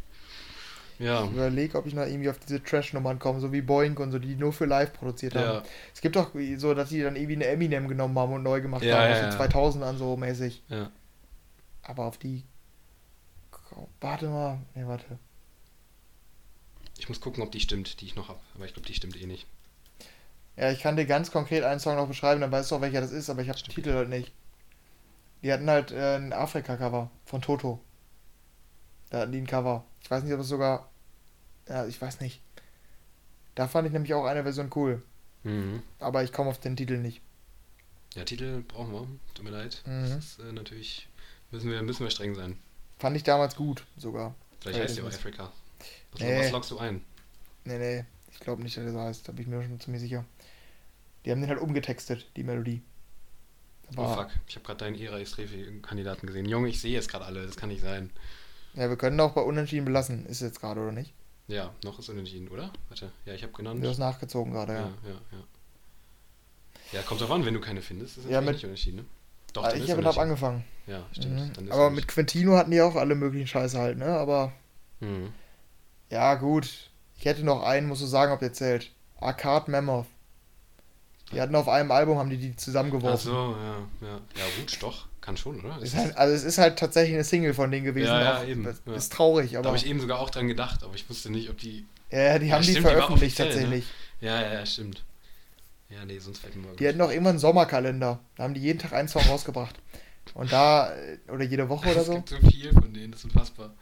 [0.98, 1.24] Ja.
[1.24, 4.18] Ich überlege, ob ich noch irgendwie auf diese Trash-Nummern komme, so wie Boink und so,
[4.18, 5.44] die nur für live produziert haben.
[5.44, 5.62] Ja,
[5.94, 8.82] Es gibt doch so, dass die dann irgendwie eine Eminem genommen haben und neu gemacht
[8.82, 9.46] Ja, haben, ja, aus ja.
[9.46, 10.62] den 2000ern so mäßig.
[10.68, 10.90] ja.
[11.82, 12.42] Aber auf die.
[14.00, 14.58] Warte mal.
[14.74, 15.18] Nee, warte.
[16.98, 18.40] Ich muss gucken, ob die stimmt, die ich noch habe.
[18.56, 19.46] Aber ich glaube, die stimmt eh nicht.
[20.56, 23.00] Ja, ich kann dir ganz konkret einen Song noch beschreiben, dann weißt du auch, welcher
[23.00, 24.32] das ist, aber ich habe den Titel halt nicht.
[25.42, 27.80] Die hatten halt äh, ein Afrika-Cover von Toto.
[29.10, 29.84] Da hatten die ein Cover.
[30.02, 30.90] Ich weiß nicht, ob es sogar.
[31.68, 32.40] Ja, ich weiß nicht.
[33.54, 35.02] Da fand ich nämlich auch eine Version cool.
[35.44, 35.82] Mhm.
[35.98, 37.20] Aber ich komme auf den Titel nicht.
[38.14, 39.06] Ja, Titel brauchen wir.
[39.34, 39.82] Tut mir leid.
[39.86, 40.02] Mhm.
[40.02, 41.08] Das ist äh, natürlich.
[41.50, 42.58] Müssen wir, müssen wir streng sein.
[42.98, 44.34] Fand ich damals gut sogar.
[44.60, 45.52] Vielleicht heißt die auch das Afrika.
[46.12, 46.40] Was, Nee.
[46.40, 47.04] was lockst du ein?
[47.64, 48.04] Nee, nee.
[48.32, 49.28] Ich glaube nicht, dass er so heißt.
[49.28, 50.24] Da bin ich mir schon ziemlich sicher.
[51.24, 52.82] Die haben den halt umgetextet, die Melodie.
[53.96, 56.46] Oh Aber, fuck, ich habe gerade deinen Era Estrefi-Kandidaten gesehen.
[56.46, 58.10] Junge, ich sehe jetzt gerade alle, das kann nicht sein.
[58.74, 60.26] Ja, wir können auch bei Unentschieden belassen.
[60.26, 61.12] Ist jetzt gerade, oder nicht?
[61.46, 62.70] Ja, noch ist unentschieden, oder?
[62.88, 63.82] Warte, ja, ich habe genannt.
[63.82, 64.86] Du hast nachgezogen gerade, ja, ja.
[65.04, 65.38] ja, ja.
[66.92, 69.04] Ja, kommt drauf an, wenn du keine findest, ist Ja, mit- nicht unentschieden, ne?
[69.54, 70.22] Doch, dann ich habe unentschieden.
[70.22, 70.64] angefangen.
[70.86, 71.60] Ja, stimmt.
[71.60, 71.72] Mhm.
[71.72, 74.06] Aber mit Quintino hatten die auch alle möglichen Scheiße halt, ne?
[74.06, 74.52] Aber
[75.00, 75.32] Mhm.
[76.10, 76.90] ja, gut.
[77.18, 78.90] Ich hätte noch einen, musst du sagen, ob der zählt.
[79.20, 80.06] Arcade Mammoth.
[81.32, 83.30] Die hatten auf einem Album, haben die die Ach zusammengeworfen.
[83.30, 83.78] so, ja,
[84.08, 84.14] ja.
[84.36, 85.06] Ja, gut, doch.
[85.20, 85.78] Kann schon, oder?
[85.82, 88.06] Ist halt, also es ist halt tatsächlich eine Single von denen gewesen.
[88.06, 88.94] Ja, ja, eben, Das ja.
[88.94, 89.68] Ist traurig, da aber.
[89.68, 91.84] habe ich eben sogar auch dran gedacht, aber ich wusste nicht, ob die.
[92.10, 93.52] ja, die Ja, haben die stimmt, die veröffentlicht offiziell, ne?
[93.52, 93.84] tatsächlich.
[94.22, 95.04] Ja, ja, ja, stimmt.
[95.90, 96.76] Ja, nee, sonst fällt mir mal.
[96.76, 98.20] Die hatten auch immer einen Sommerkalender.
[98.36, 99.74] Da haben die jeden Tag einen Song rausgebracht.
[100.34, 102.14] Und da, äh, oder jede Woche oder es so.
[102.14, 103.74] gibt so viel von denen, das ist unfassbar.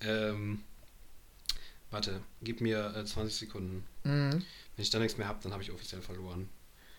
[0.00, 0.60] Ähm,
[1.90, 3.84] warte, gib mir äh, 20 Sekunden.
[4.04, 4.44] Mhm.
[4.76, 6.48] Wenn ich da nichts mehr habe, dann habe ich offiziell verloren.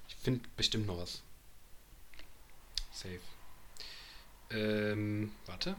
[0.08, 1.22] Ich finde bestimmt noch was.
[2.92, 3.20] Safe.
[4.52, 5.76] Ähm, warte.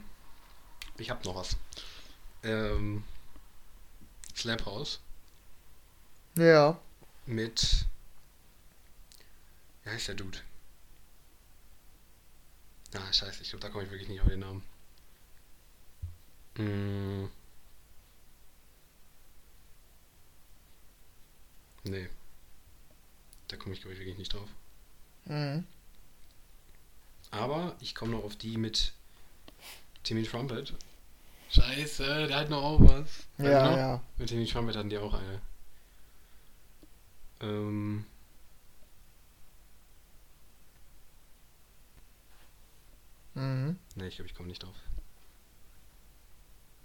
[0.99, 1.57] Ich habe noch was.
[2.43, 3.05] Ähm,
[4.37, 5.01] Slap House
[6.37, 6.79] Ja.
[7.27, 7.87] mit.
[9.85, 10.39] Wie heißt der Dude?
[12.95, 14.63] Ah, scheiße, ich glaube, da komme ich wirklich nicht auf den Namen.
[16.57, 17.27] Mm.
[21.85, 22.09] Nee.
[23.49, 24.49] Da komme ich, glaube ich, wirklich nicht drauf.
[25.27, 25.67] Mhm.
[27.31, 28.93] Aber ich komme noch auf die mit
[30.03, 30.75] Timmy Trumpet.
[31.51, 33.27] Scheiße, der hat noch auch was.
[33.39, 34.03] Ja, ja.
[34.19, 35.41] Mit Timmy Trumpet hatten die auch eine.
[37.41, 38.07] Ähm.
[43.35, 43.79] Mhm.
[43.97, 44.77] Ne, ich glaube, ich komme nicht drauf.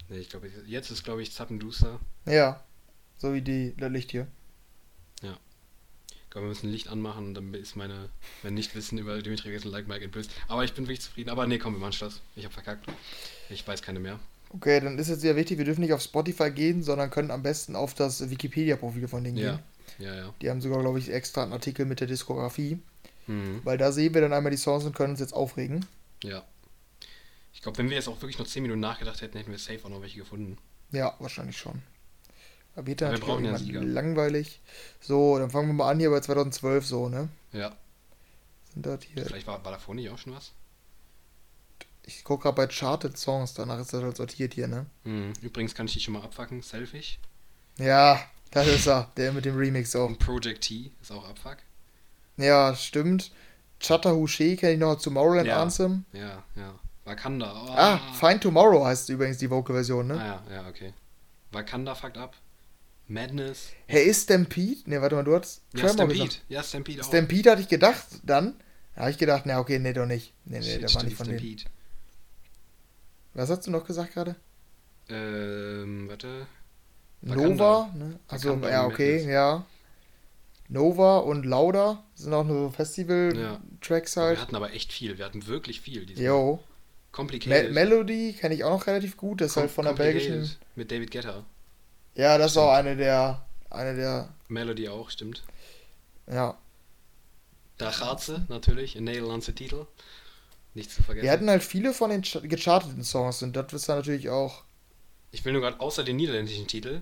[0.09, 1.99] Ne, ich glaube, jetzt ist, glaube ich, Zappenduster.
[2.25, 2.63] Ja.
[3.17, 4.27] So wie die, das Licht hier.
[6.29, 8.07] Ich glaube, wir müssen Licht anmachen, dann ist meine,
[8.43, 10.29] mein Nichtwissen über Dimitri Vegas und Like Mike entblößt.
[10.47, 11.31] Aber ich bin wirklich zufrieden.
[11.31, 12.21] Aber nee, komm, wir machen Schluss.
[12.35, 12.85] Ich habe verkackt.
[13.49, 14.19] Ich weiß keine mehr.
[14.51, 17.41] Okay, dann ist jetzt sehr wichtig, wir dürfen nicht auf Spotify gehen, sondern können am
[17.41, 19.53] besten auf das Wikipedia-Profil von denen Ja.
[19.53, 19.63] gehen.
[19.97, 20.33] Ja, ja.
[20.39, 22.77] Die haben sogar, glaube ich, extra einen Artikel mit der Diskografie.
[23.25, 23.61] Mhm.
[23.63, 25.83] Weil da sehen wir dann einmal die Songs und können uns jetzt aufregen.
[26.23, 26.43] Ja.
[27.55, 29.79] Ich glaube, wenn wir jetzt auch wirklich noch 10 Minuten nachgedacht hätten, hätten wir safe
[29.83, 30.59] auch noch welche gefunden.
[30.91, 31.81] Ja, wahrscheinlich schon.
[32.81, 33.81] Brauchen ja einen irgendwann Sieger.
[33.83, 34.61] langweilig.
[35.01, 37.29] So, dann fangen wir mal an hier bei 2012 so, ne?
[37.53, 37.75] Ja.
[38.73, 39.25] Sind das hier.
[39.25, 40.51] Vielleicht war, war davor nicht auch schon was?
[42.05, 44.85] Ich gucke gerade bei Charted Songs, danach ist das halt sortiert hier, ne?
[45.03, 45.33] Mhm.
[45.41, 46.61] Übrigens kann ich dich schon mal abfacken.
[46.61, 47.19] Selfish.
[47.77, 48.19] Ja,
[48.51, 50.07] das ist er, der mit dem Remix auch.
[50.07, 51.57] Und Project T ist auch Abfuck.
[52.37, 53.31] Ja, stimmt.
[53.79, 55.61] Chattahoochee kenne ich noch, Tomorrowland Ja.
[55.61, 56.05] Anthem.
[56.13, 56.73] Ja, ja.
[57.05, 57.51] Wakanda.
[57.53, 57.71] Oh.
[57.71, 60.13] Ah, Find Tomorrow heißt übrigens die Vocal-Version, ne?
[60.19, 60.93] Ah, ja, ja, okay.
[61.51, 62.35] Wakanda fucked up.
[63.09, 63.69] Madness.
[63.87, 64.81] Hey, ist Stampede?
[64.89, 66.19] Ne, warte mal, du hast Ja, Tremor Stampede.
[66.25, 66.41] gesagt.
[66.47, 67.07] Ja, Stampede auch.
[67.07, 68.53] Stampede hatte ich gedacht, dann.
[68.95, 70.33] Da habe ich gedacht, na okay, nee, doch nicht.
[70.45, 71.39] Nee, nee, Shit, der war nicht von denen.
[71.39, 71.63] Stampede.
[73.33, 74.35] Was hast du noch gesagt gerade?
[75.09, 76.45] Ähm, warte.
[77.21, 78.19] Nova, ne?
[78.27, 79.31] Also, ja, okay, Madness.
[79.33, 79.65] ja.
[80.71, 82.71] Nova und Lauda sind auch nur so Ja.
[82.71, 84.39] Festival-Tracks Wir halt.
[84.39, 85.17] hatten aber echt viel.
[85.17, 86.09] Wir hatten wirklich viel.
[86.19, 86.57] Jo.
[86.57, 86.63] Me
[87.11, 87.71] Complicated.
[87.73, 89.41] Melody kenne ich auch noch relativ gut.
[89.41, 90.47] Das ist halt von der belgischen.
[90.75, 91.43] Mit David Guetta.
[92.19, 93.45] Ja, das ist auch eine der.
[93.69, 94.29] Eine der.
[94.47, 95.43] Melody auch, stimmt.
[96.27, 96.57] Ja.
[97.77, 98.95] Da Ratze, natürlich.
[98.95, 99.85] In Nederlandse Titel.
[100.73, 101.23] Nicht zu vergessen.
[101.23, 104.63] Wir hatten halt viele von den ch- gecharteten Songs und das ist dann natürlich auch.
[105.31, 107.01] Ich will nur gerade, außer den niederländischen Titel,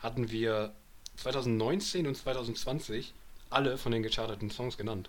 [0.00, 0.72] hatten wir
[1.16, 3.14] 2019 und 2020
[3.50, 5.08] alle von den gecharteten Songs genannt.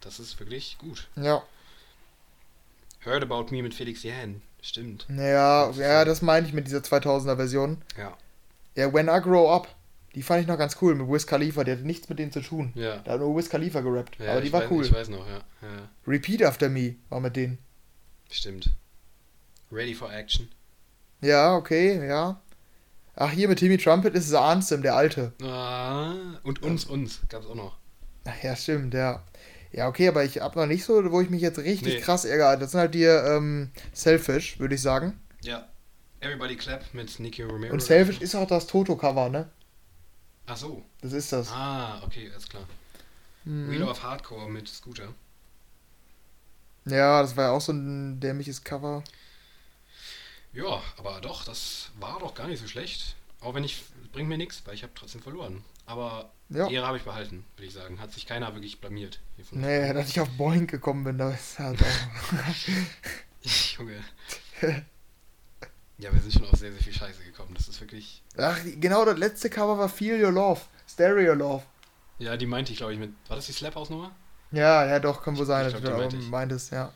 [0.00, 1.06] Das ist wirklich gut.
[1.16, 1.42] Ja.
[3.04, 4.42] Heard About Me mit Felix Jähn.
[4.60, 5.06] Stimmt.
[5.08, 7.80] Ja, ja, das meine ich mit dieser 2000er Version.
[7.96, 8.16] Ja.
[8.74, 9.68] Ja, When I Grow Up.
[10.14, 11.64] Die fand ich noch ganz cool mit Wiz Khalifa.
[11.64, 12.72] Die hatte nichts mit denen zu tun.
[12.74, 12.96] Ja.
[12.98, 14.16] Da hat nur Wiz Khalifa gerappt.
[14.18, 14.84] ja aber die war weiß, cool.
[14.84, 15.38] Ich weiß noch, ja.
[15.62, 15.88] ja.
[16.06, 17.58] Repeat After Me war mit denen.
[18.30, 18.70] Stimmt.
[19.70, 20.48] Ready for Action.
[21.20, 22.40] Ja, okay, ja.
[23.16, 25.32] Ach, hier mit Timmy Trumpet ist es Ansem, der alte.
[25.42, 27.76] Ah, und uns, uns gab es auch noch.
[28.24, 29.24] Ach ja, stimmt, ja.
[29.72, 32.00] Ja, okay, aber ich hab noch nicht so, wo ich mich jetzt richtig Nee.
[32.00, 32.56] krass ärgere.
[32.56, 35.20] Das sind halt die ähm, Selfish, würde ich sagen.
[35.42, 35.66] Ja.
[36.20, 37.72] Everybody Clap mit Nicky Romero.
[37.72, 39.50] Und Selfish ist auch das Toto-Cover, ne?
[40.46, 40.84] Ach so.
[41.00, 41.50] Das ist das.
[41.52, 42.64] Ah, okay, alles klar.
[43.44, 43.70] Mhm.
[43.70, 45.14] Wheel of Hardcore mit Scooter.
[46.86, 49.04] Ja, das war ja auch so ein dämliches Cover.
[50.52, 53.14] Ja, aber doch, das war doch gar nicht so schlecht.
[53.40, 55.62] Auch wenn ich, bringt mir nichts, weil ich habe trotzdem verloren.
[55.86, 56.66] Aber Ja.
[56.66, 58.00] die Ehre habe ich behalten, würde ich sagen.
[58.00, 59.20] Hat sich keiner wirklich blamiert.
[59.36, 59.60] hiervon.
[59.60, 61.86] Nee, dass ich auf Boeing gekommen bin, da ist halt auch.
[63.78, 64.02] Junge.
[65.98, 67.54] ja, wir sind schon auf sehr, sehr viel Scheiße gekommen.
[67.54, 68.22] Das ist wirklich.
[68.36, 70.60] Ach, genau, das letzte Cover war Feel Your Love.
[70.88, 71.64] Stereo Love.
[72.18, 73.12] Ja, die meinte ich, glaube ich, mit.
[73.28, 74.12] War das die Slap-Hausnummer?
[74.50, 76.92] Ja, ja, doch, kann wohl sein, Ich dass glaub, du meinte meintest, ja.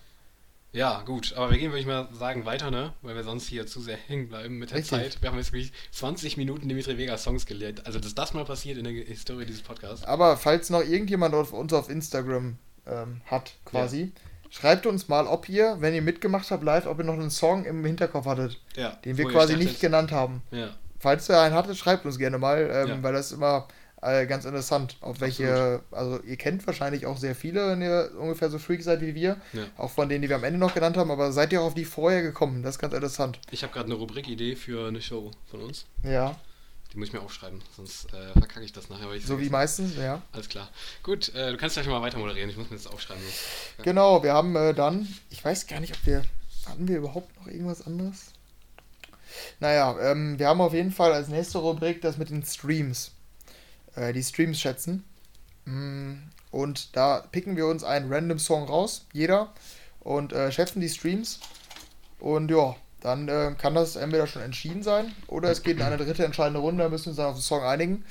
[0.72, 2.94] Ja, gut, aber wir gehen, würde ich mal sagen, weiter, ne?
[3.02, 4.98] Weil wir sonst hier zu sehr hängen bleiben mit der Richtig.
[4.98, 5.20] Zeit.
[5.20, 7.84] Wir haben jetzt wirklich 20 Minuten Dimitri Vegas Songs gelernt.
[7.86, 10.06] Also, dass das mal passiert in der Historie dieses Podcasts.
[10.06, 12.56] Aber falls noch irgendjemand auf uns auf Instagram
[12.86, 14.12] ähm, hat, quasi,
[14.52, 17.64] schreibt uns mal, ob ihr, wenn ihr mitgemacht habt live, ob ihr noch einen Song
[17.64, 18.90] im Hinterkopf hattet, Ja.
[19.04, 20.42] den wir quasi nicht genannt haben.
[20.50, 20.68] Ja,
[21.00, 23.02] Falls ihr einen hattet, schreibt uns gerne mal, ähm, Ja.
[23.02, 23.66] weil das ist immer
[24.04, 28.50] äh, ganz interessant, auf welche, also ihr kennt wahrscheinlich auch sehr viele, wenn ihr ungefähr
[28.50, 29.62] so freak seid wie wir, ja.
[29.78, 31.74] auch von denen, die wir am Ende noch genannt haben, aber seid ihr auch auf
[31.74, 32.62] die vorher gekommen?
[32.64, 33.38] Das ist ganz interessant.
[33.52, 35.86] Ich habe gerade eine Rubrik-Idee für eine Show von uns.
[36.02, 36.34] Ja,
[36.92, 39.08] Die muss ich mir aufschreiben, sonst äh, verkacke ich das nachher.
[39.20, 40.20] So wie meistens, ja.
[40.32, 40.68] Alles klar.
[41.02, 42.50] Gut, äh, du kannst gleich mal weiter moderieren.
[42.50, 43.22] Ich muss mir das aufschreiben.
[43.78, 43.84] Ja.
[43.84, 46.24] Genau, wir haben äh, dann, ich weiß gar nicht, ob wir,
[46.66, 48.32] hatten wir überhaupt noch irgendwas anderes?
[49.60, 53.12] Naja, ähm, wir haben auf jeden Fall als nächste Rubrik das mit den Streams.
[53.94, 55.04] Äh, die Streams schätzen.
[55.64, 56.14] Mm,
[56.50, 59.54] Und da picken wir uns einen random Song raus, jeder,
[60.00, 61.40] und äh, schätzen die Streams.
[62.18, 65.96] Und ja, dann äh, kann das entweder schon entschieden sein oder es geht in eine
[65.96, 68.04] dritte entscheidende Runde, da müssen wir uns dann auf den Song einigen.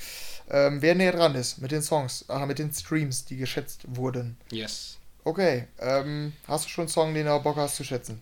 [0.50, 4.38] Ähm, wer näher dran ist mit den Songs, äh, mit den Streams, die geschätzt wurden.
[4.52, 4.98] Yes.
[5.24, 8.22] Okay, ähm, hast du schon einen Song, den du Bock hast zu schätzen?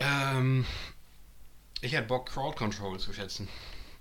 [0.00, 0.66] Ähm,
[1.80, 3.48] ich hätte Bock, Crowd Control zu schätzen.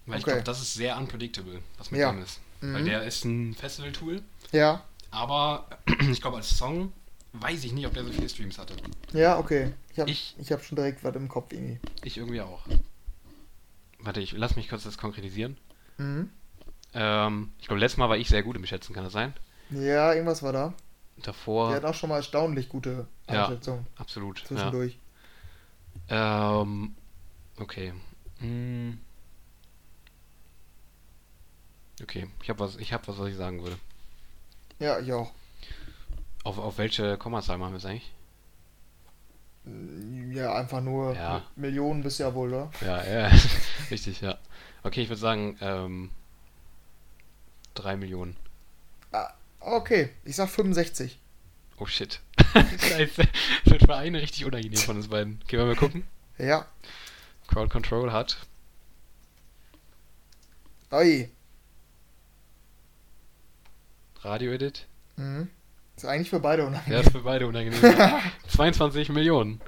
[0.08, 0.32] Weil ich Okay.
[0.32, 2.12] glaube, das ist sehr unpredictable, was mit Ja.
[2.12, 2.40] dem ist.
[2.62, 2.86] Weil Mhm.
[2.86, 4.22] der ist ein Festival-Tool,
[4.52, 5.68] Ja, aber
[6.12, 6.92] ich glaube, als Song
[7.34, 8.76] weiß ich nicht, ob der so viele Streams hatte.
[9.14, 9.74] ja, okay.
[9.94, 11.80] Ich habe Ich- ich hab schon direkt was im Kopf irgendwie.
[12.04, 12.62] Ich irgendwie auch.
[14.00, 15.58] Warte, ich lass mich kurz das konkretisieren.
[15.98, 16.30] Mhm.
[16.94, 19.34] Ähm, ich glaube, letztes Mal war ich sehr gut im Schätzen, kann das sein?
[19.70, 20.74] Ja, irgendwas war da.
[21.18, 23.46] Davor, Der hat auch schon mal erstaunlich gute Ja.
[23.46, 24.40] Einschätzungen absolut.
[24.40, 24.46] Ja.
[24.48, 24.98] zwischendurch.
[26.10, 26.96] Ähm,
[27.60, 27.94] okay.
[28.40, 28.98] Hm.
[32.02, 33.78] Okay, ich habe was, ich habe was, was ich sagen würde.
[34.80, 35.00] Ja.
[35.00, 35.32] ich auch.
[36.44, 38.12] Auf, auf welche Kommazahl machen wir es eigentlich?
[40.34, 41.44] Ja, einfach nur Ja.
[41.56, 42.72] Millionen bist ja wohl, oder?
[42.82, 43.32] Ja, ja,
[43.92, 44.38] richtig, ja.
[44.84, 46.10] Okay, ich würde sagen, ähm,
[47.76, 48.36] 3 Millionen.
[49.64, 51.20] Okay, ich sag 65.
[51.78, 52.20] Oh shit.
[52.54, 53.28] Scheiße.
[53.64, 55.40] Das wird für eine richtig unangenehm von uns beiden.
[55.44, 56.08] Okay, wollen wir gucken?
[56.40, 56.66] Ja.
[57.48, 58.38] Crowd Control hat.
[60.90, 61.30] Oi.
[64.24, 64.88] Radio Edit.
[65.18, 65.50] Mhm.
[66.02, 67.00] Ist eigentlich für beide Ja, unangenehm.
[67.02, 67.80] ist für beide unangenehm.
[68.48, 69.62] 22 Millionen.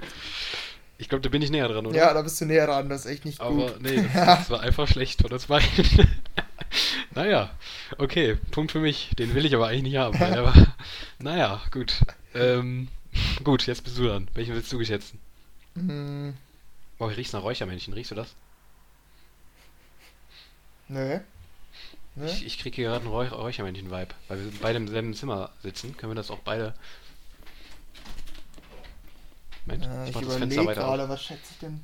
[0.97, 1.95] Ich glaube, da bin ich näher dran, oder?
[1.95, 3.81] Ja, da bist du näher dran, das ist echt nicht Aber gut.
[3.81, 6.07] nee, das, das war einfach schlecht von uns beiden.
[7.13, 7.51] naja,
[7.99, 9.11] okay, Punkt für mich.
[9.19, 10.19] Den will ich aber eigentlich nicht haben.
[10.19, 10.75] weil war-
[11.19, 11.99] naja, gut.
[12.33, 12.87] Ähm,
[13.43, 14.27] gut, jetzt bist du dran.
[14.33, 15.19] Welchen willst du geschätzen?
[15.75, 16.33] Mhm.
[16.97, 17.93] Boah, ich riech's nach Räuchermännchen.
[17.93, 18.33] Riechst du das?
[20.87, 21.19] Nö.
[22.15, 22.25] Nö.
[22.27, 24.13] Ich, ich krieg hier gerade einen Räuch Räuchermännchen-Vibe.
[24.27, 26.73] Weil wir beide im selben Zimmer sitzen, können wir das auch beide.
[29.65, 30.95] Moment, Äh, ich ich mach das Fenster überlege weiter auf.
[30.97, 31.83] gerade, was schätze ich denn?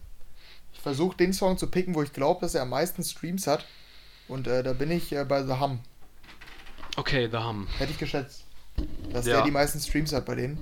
[0.74, 3.66] Ich versuche den Song zu picken, wo ich glaube, dass er am meisten Streams hat.
[4.28, 5.80] Und äh, da bin ich äh, bei The Hum.
[6.96, 7.68] Okay, The Hum.
[7.78, 8.44] Hätte ich geschätzt.
[9.12, 9.38] Dass Ja.
[9.38, 10.58] der die meisten Streams hat bei denen.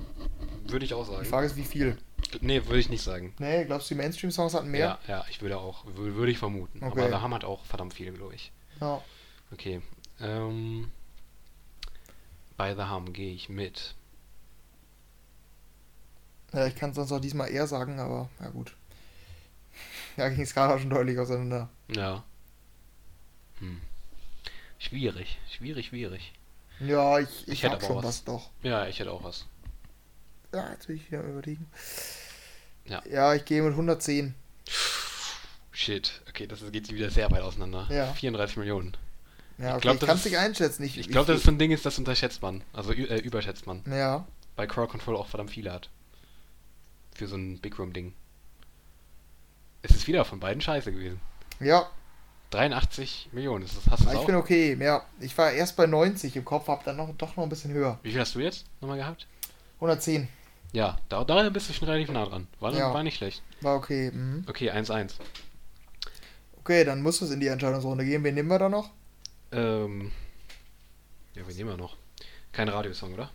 [0.66, 1.24] Würde ich auch Die sagen.
[1.26, 1.96] Frage ist, wie viel.
[2.40, 3.32] Nee, würde ich nicht sagen.
[3.38, 4.98] Nee, glaubst du, die Mainstream-Songs hatten mehr?
[5.06, 6.82] Ja, ja, ich würde auch, wür- würde ich vermuten.
[6.82, 7.00] Okay.
[7.06, 8.52] Aber The Hum hat auch verdammt viel, glaube ich.
[8.80, 9.02] Ja.
[9.52, 9.80] Okay.
[10.20, 10.90] Ähm,
[12.56, 13.94] bei The Hum gehe ich mit.
[16.52, 18.74] Ja, ich kann es sonst auch diesmal eher sagen, aber ja gut.
[20.16, 21.68] Ja, ging es gerade schon deutlich auseinander.
[21.94, 22.24] Ja.
[23.60, 23.80] Hm.
[24.80, 26.32] Schwierig, schwierig, schwierig.
[26.80, 28.04] Ja, ich, ich, Ich hätte schon was.
[28.04, 28.50] was doch.
[28.64, 29.46] Ja, ich hätte auch was.
[30.52, 31.70] Ja, jetzt will ich wieder überlegen.
[32.86, 33.00] Ja.
[33.08, 34.34] Ja, ich gehe mit 110.
[35.70, 37.86] Shit, okay, das geht wieder sehr weit auseinander.
[37.88, 38.12] Ja.
[38.12, 38.96] 34 Millionen.
[39.58, 40.82] Ja, okay, glaub, ich kann es nicht einschätzen.
[40.84, 42.62] Ich, Ich glaube, das ist so ein Ding ist, das unterschätzt man.
[42.72, 43.82] Also äh, überschätzt man.
[43.90, 44.24] Ja,
[44.56, 45.90] Weil Crowd Control auch verdammt viele hat.
[47.14, 48.14] Für so ein Big Room Ding.
[49.82, 51.20] Es ist wieder von beiden scheiße gewesen.
[51.60, 51.88] ja,
[52.50, 54.24] 83 Millionen, ist das, hast du ich auch?
[54.26, 54.74] bin okay.
[54.80, 57.72] Ja, ich war erst bei 90 im Kopf, hab dann noch, doch noch ein bisschen
[57.74, 57.98] höher.
[58.02, 59.26] Wie viel hast du jetzt nochmal gehabt?
[59.76, 60.28] 110,
[60.72, 62.46] Ja, da, da bist du schon relativ nah dran.
[62.58, 62.94] War, Ja.
[62.94, 63.42] war nicht schlecht.
[63.60, 64.10] war okay.
[64.10, 64.44] Mhm.
[64.48, 65.12] Okay, 1-1.
[66.60, 68.24] Okay, dann muss es in die Entscheidungsrunde gehen.
[68.24, 68.90] Wen nehmen wir da noch?
[69.52, 70.12] Ähm.
[71.34, 71.96] Ja, wir nehmen wir noch.
[72.52, 73.30] Kein Radiosong, oder?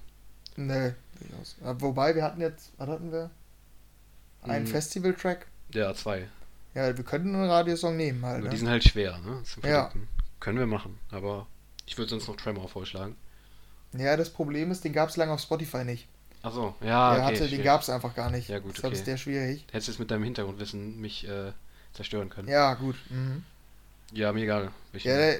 [0.55, 1.55] Nee, durchaus.
[1.63, 3.29] Ja, Wobei, wir hatten jetzt, was hatten wir?
[4.43, 4.69] Einen Mhm.
[4.69, 5.47] Festival-Track.
[5.73, 6.27] Ja, zwei.
[6.75, 8.37] Ja, wir könnten einen Radiosong nehmen halt.
[8.37, 8.49] Aber Ne?
[8.49, 9.41] die sind halt schwer, ne?
[9.63, 9.91] Ja.
[10.39, 11.47] Können wir machen, aber
[11.85, 13.15] ich würde sonst noch Tremor vorschlagen.
[13.93, 16.07] Ja, das Problem ist, den gab es lange auf Spotify nicht.
[16.41, 17.35] Achso, ja, Der Ah, okay.
[17.37, 18.49] hatte, den gab es einfach gar nicht.
[18.49, 18.99] Ja, gut, Deshalb okay.
[18.99, 19.65] ist der schwierig.
[19.71, 21.53] Hättest du jetzt mit deinem Hintergrundwissen mich äh,
[21.93, 22.49] zerstören können.
[22.49, 22.95] Ja, gut.
[23.09, 23.45] Mhm.
[24.11, 24.71] Ja, mir egal.
[24.91, 25.39] welchen- Ja, der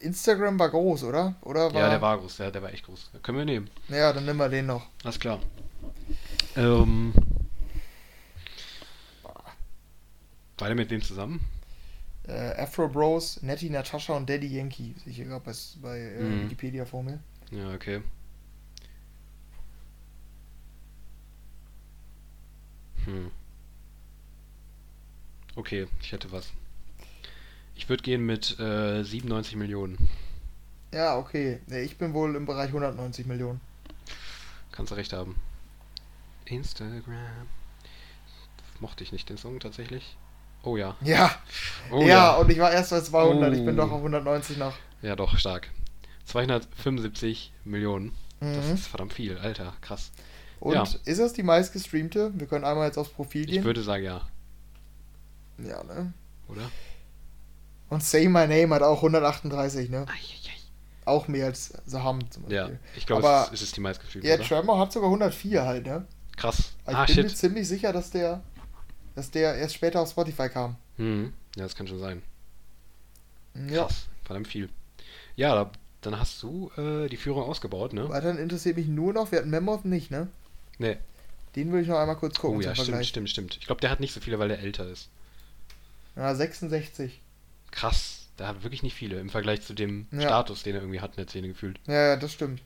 [0.00, 1.34] Instagram war groß, oder?
[1.42, 3.10] Oder war, ja, der war groß, der, der war echt groß.
[3.22, 3.70] Können wir nehmen.
[3.88, 4.86] Ja, dann nehmen wir den noch.
[5.04, 5.40] Alles klar.
[6.56, 7.12] Ähm,
[10.58, 11.40] Beide mit wem zusammen?
[12.26, 14.94] Äh, Afro Bros, Nettie Natascha und Daddy Yankee.
[15.04, 15.52] Sehe ich hier gerade bei,
[15.82, 16.44] bei äh, Mhm.
[16.44, 17.20] Wikipedia vor mir.
[17.50, 18.00] Ja, okay.
[23.04, 23.30] Hm.
[25.54, 26.50] Okay, ich hätte was.
[27.76, 30.08] Ich würde gehen mit äh, 97 Millionen.
[30.92, 31.60] Ja, okay.
[31.68, 33.60] Ich bin wohl im Bereich 190 Millionen.
[34.72, 35.36] Kannst du recht haben.
[36.46, 37.02] Instagram.
[38.80, 40.16] Mochte ich nicht den Song tatsächlich.
[40.62, 40.96] Oh ja.
[41.02, 41.34] Ja,
[41.90, 43.52] Oh ja, und ich war erst bei 200.
[43.54, 43.82] Ich bin Oh.
[43.82, 44.74] doch auf 190 nach.
[45.02, 45.70] Ja, doch, stark.
[46.24, 48.12] 275 Millionen.
[48.40, 48.74] Das Mhm.
[48.74, 50.10] ist verdammt viel, Alter, krass.
[50.60, 50.82] Und ja.
[51.04, 52.32] ist das die meistgestreamte?
[52.34, 53.64] Wir können einmal jetzt aufs Profil Ich gehen.
[53.64, 54.26] würde sagen ja,
[55.58, 56.12] Ja, ne?
[56.48, 56.62] oder?
[57.88, 60.06] Und Say My Name hat auch 138, ne?
[60.08, 60.54] Eieiei.
[61.04, 62.56] Auch mehr als Saham zum Beispiel.
[62.56, 64.44] Ja, ich glaube, es, ist- es ist die meistgefilmte, Ja, oder?
[64.44, 66.04] Tremor hat sogar 104 halt, ne?
[66.36, 66.72] Krass.
[66.84, 68.42] Aber Ah, ich bin mir ziemlich sicher, dass der,
[69.14, 70.76] dass der erst später auf Spotify kam.
[70.96, 71.32] Hm.
[71.56, 72.22] Ja, das kann schon sein.
[73.68, 73.84] Ja.
[73.84, 74.68] Krass, verdammt viel.
[75.36, 75.70] Ja, da,
[76.02, 78.08] dann hast du äh, die Führung ausgebaut, ne?
[78.08, 80.28] Weiterhin interessiert mich nur noch, wir hatten Mammoth nicht, ne?
[80.78, 80.96] Nee.
[81.54, 83.56] Den will ich noch einmal kurz gucken Oh ja, stimmt, stimmt, stimmt.
[83.60, 85.08] Ich glaube, der hat nicht so viele, weil der älter ist.
[86.16, 87.22] Ja, 66.
[87.70, 90.22] Krass, der hat wirklich nicht viele im Vergleich zu dem Ja.
[90.22, 91.78] Status, den er irgendwie hat in der Szene gefühlt.
[91.86, 92.62] Ja, ja, das stimmt.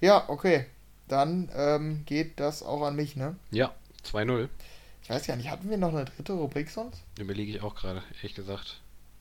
[0.00, 0.66] Ja, okay.
[1.08, 3.36] Dann ähm, geht das auch an mich, ne?
[3.50, 3.74] Ja,
[4.04, 4.48] 2-0.
[5.02, 7.02] Ich weiß ja nicht, hatten wir noch eine dritte Rubrik sonst?
[7.18, 8.80] Überlege ich auch gerade, ehrlich gesagt.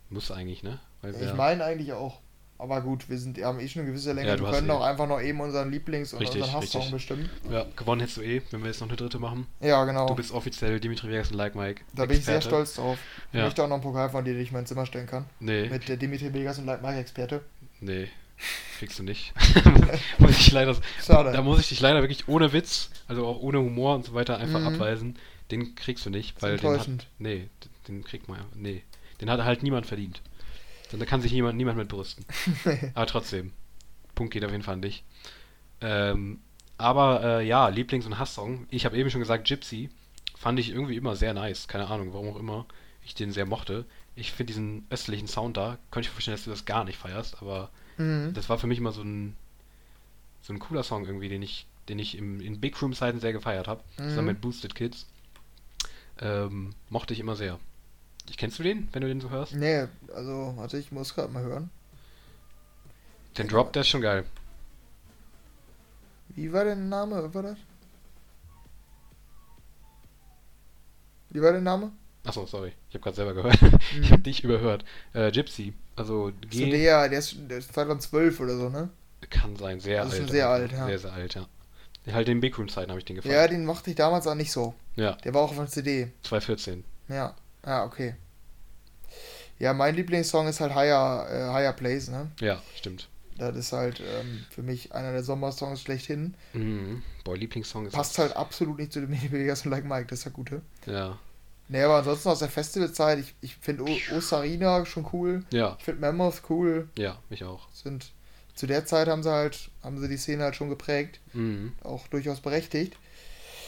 [0.10, 0.80] Muss eigentlich, ne?
[1.02, 2.20] Weil Ich meine eigentlich auch.
[2.62, 4.28] Aber gut, wir sind, wir haben eh schon eine gewisse Länge.
[4.28, 6.92] Ja, du wir können eh- auch einfach noch eben unseren Lieblings- und Richtig, unseren Hasssong
[6.92, 7.30] bestimmen.
[7.50, 9.48] ja, gewonnen hättest du eh, wenn wir jetzt noch eine dritte machen.
[9.62, 10.08] Ja, genau.
[10.08, 11.82] Du bist offiziell Dimitri Vegas und Like Mike.
[11.96, 12.66] da bin ich sehr Experte.
[12.66, 12.98] stolz drauf.
[13.32, 13.46] Ich Ja.
[13.46, 15.26] möchte auch noch einen Pokal von dir, den ich in mein Zimmer stellen kann.
[15.40, 17.42] Nee, Mit der Dimitri Vegas und Like Mike Experte.
[17.80, 18.10] nee.
[18.78, 19.34] Kriegst du nicht.
[20.20, 20.74] muss ich leider,
[21.06, 21.34] Schade.
[21.34, 24.38] da muss ich dich leider wirklich ohne Witz, also auch ohne Humor und so weiter
[24.38, 24.68] einfach Mhm.
[24.68, 25.18] abweisen.
[25.52, 27.08] Den kriegst du nicht, ist weil den hat, enttäuschend.
[27.18, 27.50] nee,
[27.90, 28.84] den kriegt man, nee.
[29.20, 30.22] Den hat halt niemand verdient.
[30.92, 32.26] Da kann sich niemand, niemand mit brüsten.
[32.96, 33.52] Aber trotzdem,
[34.16, 35.04] Punkt geht auf jeden Fall an dich.
[35.82, 36.40] Ähm,
[36.78, 38.66] aber äh, ja, Lieblings- und Hasssong.
[38.70, 39.90] Ich habe eben schon gesagt, Gypsy
[40.38, 41.68] fand ich irgendwie immer sehr nice.
[41.68, 42.66] Keine Ahnung, warum auch immer
[43.06, 43.86] ich den sehr mochte.
[44.16, 46.98] Ich finde diesen östlichen Sound da, könnte ich mir vorstellen, dass du das gar nicht
[46.98, 48.34] feierst, aber Mhm.
[48.34, 49.36] das war für mich immer so ein
[50.42, 53.34] so ein cooler Song irgendwie, den ich, den ich im, in Big Room Zeiten sehr
[53.34, 53.84] gefeiert habe.
[53.98, 54.26] Zusammen Mhm.
[54.26, 55.06] mit Boosted Kids.
[56.22, 57.60] Ähm, mochte ich immer sehr.
[58.30, 59.54] Ich, kennst du den, wenn du den so hörst?
[59.54, 61.70] Nee, also, warte, ich muss gerade mal hören.
[63.38, 64.26] Den Drop, der ist schon geil.
[66.30, 67.24] Wie war der Name?
[67.24, 67.58] Was war das?
[71.32, 71.92] Wie war der Name?
[72.26, 72.74] Achso, sorry.
[72.90, 73.60] Ich habe gerade selber gehört.
[73.92, 74.12] Ich Mhm.
[74.12, 74.84] habe dich überhört.
[75.14, 75.74] Äh, Gypsy.
[75.96, 78.90] Also So G der, der ist, der ist 2012 oder so, ne?
[79.30, 80.22] kann sein, sehr Das ist alt.
[80.24, 80.86] schon sehr alt, ja.
[80.88, 81.48] Sehr, sehr alt, ja.
[82.12, 83.52] Halt in Big Room Zeiten habe ich den Ja, gefallen.
[83.52, 84.74] den mochte ich damals auch nicht so.
[84.96, 86.12] Ja, Der war auch auf der CD.
[86.24, 86.84] 2014.
[87.10, 87.36] Ja.
[87.64, 88.16] Ah, okay.
[89.58, 92.32] Ja, mein Lieblingssong ist halt Higher, äh, Higher Place, ne?
[92.40, 93.10] Ja, stimmt.
[93.38, 96.34] Das ist halt ähm, für mich einer der Sommersongs schlechthin.
[96.54, 97.04] Mhm.
[97.24, 97.94] Boah, Lieblingssong ist.
[97.94, 100.62] Passt halt absolut nicht zu dem Vegas und Like Mike, das ist ja gute.
[100.86, 101.18] Ja.
[101.68, 103.84] Ne, aber ansonsten aus der Festivalzeit, ich, ich finde
[104.16, 105.44] Osarina schon cool.
[105.52, 106.90] Ja, Ich finde Mammoth cool.
[106.98, 107.68] ja, mich auch.
[107.74, 108.12] Sind
[108.56, 111.74] zu der Zeit haben sie halt, haben sie die Szene halt schon geprägt, Mhm.
[111.84, 112.96] auch durchaus berechtigt.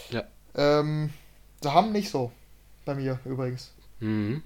[0.09, 0.23] Ja.
[0.55, 1.11] Ähm,
[1.61, 2.31] sie haben nicht so.
[2.85, 3.71] Bei mir übrigens.
[4.01, 4.43] Mhm.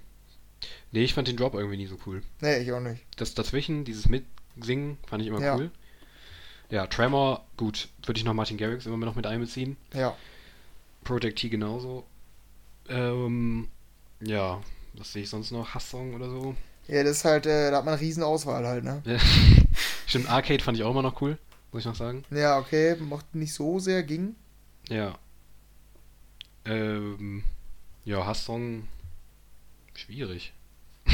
[0.91, 2.21] Nee, ich fand den Drop irgendwie nie so cool.
[2.41, 3.03] Nee, ich auch nicht.
[3.17, 5.55] Das dazwischen, dieses Mitsingen, fand ich immer Ja.
[5.55, 5.71] cool.
[6.69, 9.77] Ja, Tremor, gut, würde ich noch Martin Garrix immer noch mit einbeziehen.
[9.93, 10.15] Ja.
[11.03, 12.05] Project T genauso.
[12.89, 13.67] Ähm,
[14.21, 14.61] ja,
[14.93, 15.73] was sehe ich sonst noch?
[15.75, 16.55] Hasssong oder so?
[16.87, 19.01] Ja, das ist halt, äh, da hat man eine riesen Auswahl halt, ne?
[19.05, 19.17] Ja.
[20.07, 21.37] Stimmt, Arcade fand ich auch immer noch cool,
[21.71, 22.23] muss ich noch sagen.
[22.31, 24.35] Ja, okay, mochte nicht so sehr, ging.
[24.89, 25.17] Ja.
[26.65, 27.43] Ähm,
[28.05, 28.87] ja, Hasssong,
[29.99, 30.53] schwierig.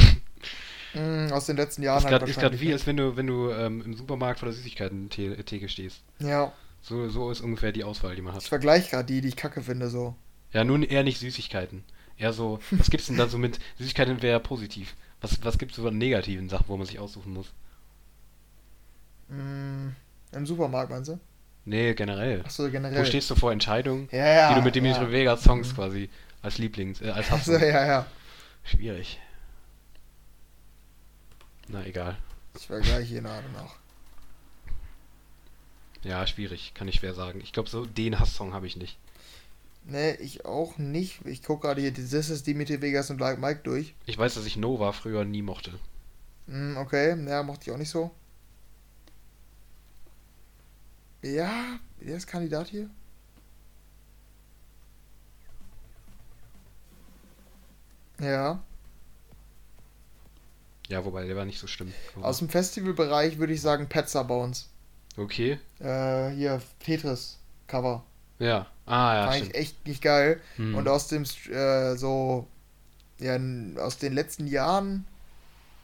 [0.94, 3.16] Mm, aus den letzten Jahren Ist halt gerade ist grad wahrscheinlich, wie, als wenn du,
[3.16, 6.02] wenn du ähm, im Supermarkt vor der Süßigkeiten-Theke stehst.
[6.20, 6.30] ne?
[6.30, 8.44] Ja, So, so ist ungefähr die Auswahl, die man ich hat.
[8.50, 10.16] vergleiche gerade die, die ich kacke finde, so.
[10.52, 11.86] Ja, nun eher nicht Süßigkeiten.
[12.18, 14.94] Eher so, was gibt's denn da so mit Süßigkeiten wäre positiv.
[15.22, 17.54] Was, was gibt's so an negativen Sachen, wo man sich aussuchen muss?
[19.30, 19.90] Mm,
[20.34, 21.20] Im Supermarkt, meinst du?
[21.64, 22.42] Nee, generell.
[22.44, 23.00] Achso, generell.
[23.00, 25.12] Wo stehst du vor Entscheidungen, ja, ja, die du mit Dimitri ja.
[25.12, 25.76] Vegas Songs Mhm.
[25.76, 26.10] quasi
[26.42, 27.62] als Lieblings, äh, als Achso, Hasssong.
[27.70, 28.06] ja, ja.
[28.64, 29.20] Schwierig.
[31.68, 32.18] Na, egal.
[32.56, 33.76] Ich vergleiche hier gerade noch.
[36.04, 37.42] Ja, schwierig, kann ich schwer sagen.
[37.42, 38.98] Ich glaube, so den Hasssong habe ich nicht.
[39.84, 41.26] Nee, ich auch nicht.
[41.26, 43.96] Ich gucke gerade hier, das ist Dimitri Vegas und Like Mike durch.
[44.06, 45.80] Ich weiß, dass ich Nova früher nie mochte.
[46.48, 48.12] Mm, okay, ja, mochte ich auch nicht so.
[51.24, 52.90] Ja, wer ist Kandidat hier?
[58.22, 58.62] Ja.
[60.88, 61.94] Ja, wobei, der war nicht so schlimm.
[62.22, 64.70] Aus dem Festivalbereich würde ich sagen Petzer Bones.
[65.18, 65.58] Okay.
[65.80, 68.04] Äh, hier, Tetris-Cover.
[68.40, 68.68] Ja.
[68.86, 69.52] Ah, ja, Fand stimmt.
[69.52, 70.42] ich echt nicht geil.
[70.58, 70.76] Hm.
[70.76, 72.48] Und aus dem, äh, so,
[73.20, 73.38] ja,
[73.78, 75.06] aus den letzten Jahren,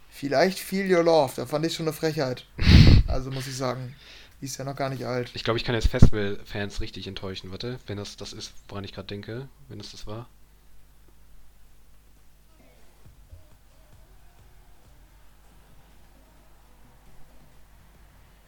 [0.09, 1.33] vielleicht Feel Your Love.
[1.35, 2.45] Da fand ich schon eine Frechheit.
[3.07, 3.95] Also muss ich sagen,
[4.41, 5.31] die ist ja noch gar nicht alt.
[5.33, 7.51] Ich glaube, ich kann jetzt Festival-Fans richtig enttäuschen.
[7.51, 10.27] Warte, wenn das das ist, woran ich gerade denke, wenn das das war.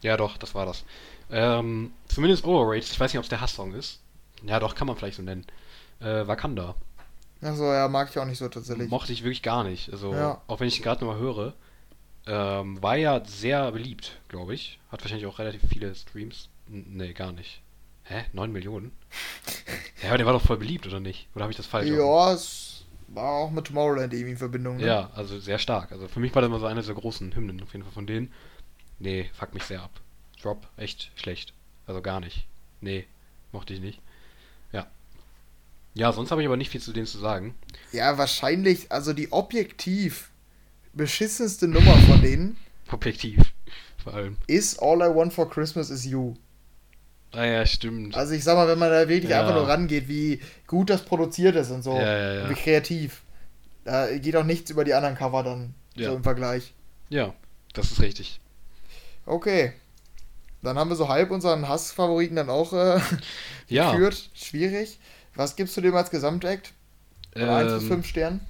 [0.01, 0.83] Ja, doch, das war das.
[1.31, 2.89] Ähm, zumindest Overrated.
[2.91, 3.99] Ich weiß nicht, ob es der Hass-Song ist.
[4.45, 5.45] Ja, doch, kann man vielleicht so nennen.
[5.99, 6.75] Äh, Wakanda.
[7.41, 8.89] Achso, ja, mag ich auch nicht so tatsächlich.
[8.89, 9.91] Mochte ich wirklich gar nicht.
[9.91, 10.41] Also, Ja.
[10.47, 11.53] auch wenn ich ihn gerade nochmal höre.
[12.27, 14.79] Ähm, war ja sehr beliebt, glaube ich.
[14.91, 16.49] Hat wahrscheinlich auch relativ viele Streams.
[16.69, 17.61] N nee, gar nicht.
[18.03, 18.25] Hä?
[18.33, 18.91] 9 Millionen?
[20.03, 21.27] ja, aber der war doch voll beliebt, oder nicht?
[21.33, 21.89] Oder habe ich das falsch?
[21.89, 24.77] Ja, es war auch mit Tomorrowland irgendwie in Verbindung.
[24.77, 24.85] Ne?
[24.85, 25.91] Ja, also sehr stark.
[25.91, 28.05] Also für mich war das immer so eine der großen Hymnen auf jeden Fall von
[28.07, 28.31] denen.
[28.99, 29.91] Nee, fuck mich sehr ab.
[30.41, 31.53] Drop, echt schlecht.
[31.87, 32.45] Also gar nicht.
[32.81, 33.05] Nee,
[33.51, 33.99] mochte ich nicht.
[34.71, 34.87] Ja.
[35.93, 37.55] Ja, sonst habe ich aber nicht viel zu denen zu sagen.
[37.91, 40.29] Ja, wahrscheinlich, also die objektiv
[40.93, 42.57] beschissenste Nummer von denen
[42.91, 43.39] Objektiv.
[44.03, 44.37] Vor allem.
[44.47, 46.35] ist All I Want for Christmas is You.
[47.31, 48.15] Ah ja, stimmt.
[48.15, 49.41] Also ich sag mal, wenn man da wirklich Ja.
[49.41, 52.43] einfach nur rangeht, wie gut das produziert ist und so, Ja, ja, ja.
[52.43, 53.21] und wie kreativ,
[53.83, 56.09] da geht auch nichts über die anderen Cover dann Ja.
[56.09, 56.73] so im Vergleich.
[57.09, 57.33] Ja,
[57.73, 58.39] das ist richtig.
[59.29, 59.73] Okay.
[60.61, 62.99] Dann haben wir so halb unseren Hassfavoriten dann auch äh,
[63.69, 63.91] Ja.
[63.91, 64.29] geführt.
[64.33, 64.99] Schwierig.
[65.35, 66.73] Was gibst du dem als Gesamtakt?
[67.33, 68.41] Von 1 bis Ähm, 5 Sternen?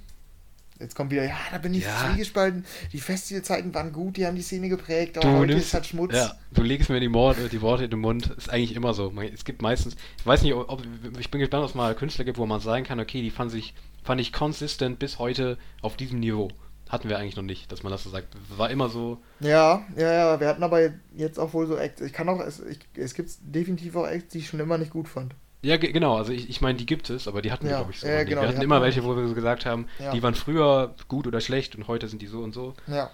[0.79, 2.07] Jetzt kommt wieder, ja, da bin ich Ja.
[2.09, 2.65] zwiegespalten.
[2.93, 5.85] Die Festivalzeiten waren gut, die haben die Szene geprägt, aber Du heute nimmst- ist halt
[5.85, 6.13] Schmutz.
[6.15, 8.27] Ja, du legst mir die, Mord, die Worte in den Mund.
[8.37, 9.13] Ist eigentlich immer so.
[9.33, 10.81] Es gibt meistens, ich weiß nicht, ob,
[11.19, 13.51] ich bin gespannt, ob es mal Künstler gibt, wo man sagen kann, okay, die fand,
[13.51, 13.73] sich,
[14.03, 16.47] fand ich consistent bis heute auf diesem Niveau.
[16.89, 18.27] Hatten wir eigentlich noch nicht, dass man das so sagt.
[18.57, 22.01] War immer so, Ja, ja, ja, wir hatten aber jetzt auch wohl so Acts.
[22.01, 24.91] Ich kann auch, es, ich, es gibt definitiv auch Acts, die ich schon immer nicht
[24.91, 25.35] gut fand.
[25.61, 27.77] ja, ge- genau, also ich, ich meine, die gibt es, aber die hatten wir, Ja,
[27.77, 28.07] glaube ich, so.
[28.07, 30.11] ja, genau, wir hatten immer wir welche, wo wir so gesagt haben, Ja.
[30.11, 32.73] die waren früher gut oder schlecht und heute sind die so und so.
[32.87, 33.11] Ja.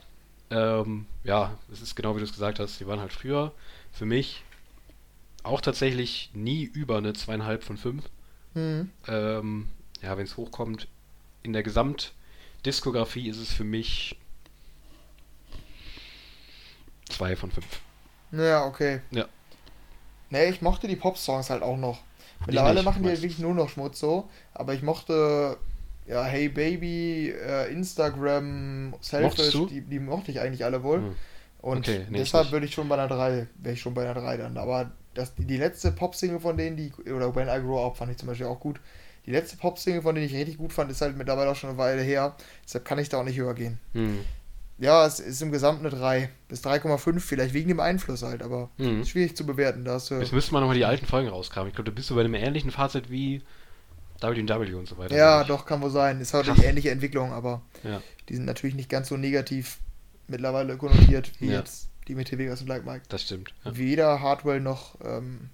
[0.51, 3.51] Ähm, ja, es ist genau wie du es gesagt hast, die waren halt früher
[3.91, 4.43] für mich
[5.43, 8.05] auch tatsächlich nie über eine zweieinhalb von fünf.
[8.53, 8.89] Hm.
[9.07, 9.67] Ähm,
[10.01, 10.87] ja, wenn es hochkommt,
[11.43, 11.63] in der
[12.65, 14.17] Gesamtdiskografie ist es für mich
[17.07, 17.67] zwei von fünf.
[18.31, 19.01] Ja, okay.
[19.11, 19.25] Ja.
[20.31, 21.99] Nee, ich mochte die Pop-Songs halt auch noch.
[22.47, 24.29] Mittlerweile machen die halt wirklich nur noch Schmutz so.
[24.53, 25.57] Aber ich mochte,
[26.07, 30.97] ja, Hey Baby, äh, Instagram, Selfish, die, die mochte ich eigentlich alle wohl.
[30.97, 31.15] Hm.
[31.61, 34.19] Und Okay, nee, deshalb würde ich schon bei einer 3, wäre ich schon bei einer
[34.19, 34.57] 3 dann.
[34.57, 38.17] Aber das, die letzte Pop-Single von denen, die, oder When I Grow Up fand ich
[38.17, 38.79] zum Beispiel auch gut.
[39.25, 41.79] Die letzte Pop-Single, von denen ich richtig gut fand, ist halt mittlerweile auch schon eine
[41.79, 42.35] Weile her.
[42.63, 43.79] Deshalb kann ich da auch nicht höher gehen.
[43.93, 44.19] Hm.
[44.77, 48.69] Ja, es ist im Gesamt eine 3 bis 3,5, vielleicht wegen dem Einfluss halt, aber
[48.77, 49.05] Hm.
[49.05, 49.85] schwierig zu bewerten.
[49.85, 51.69] Da hast du, Jetzt müsste man nochmal die alten Folgen rauskramen.
[51.69, 53.41] Ich glaube, da bist du bei einem ähnlichen Fazit wie
[54.21, 55.15] W&W und so weiter.
[55.15, 56.19] ja, doch, kann wohl sein.
[56.21, 56.57] Ist halt Krass.
[56.59, 58.01] eine ähnliche Entwicklung, aber Ja.
[58.29, 59.77] die sind natürlich nicht ganz so negativ
[60.27, 61.59] mittlerweile konnotiert wie Ja.
[61.59, 63.03] jetzt die mit Vegas und Like Mike.
[63.09, 63.53] Das stimmt.
[63.63, 63.75] Ja.
[63.77, 65.49] Weder Hardwell noch ähm,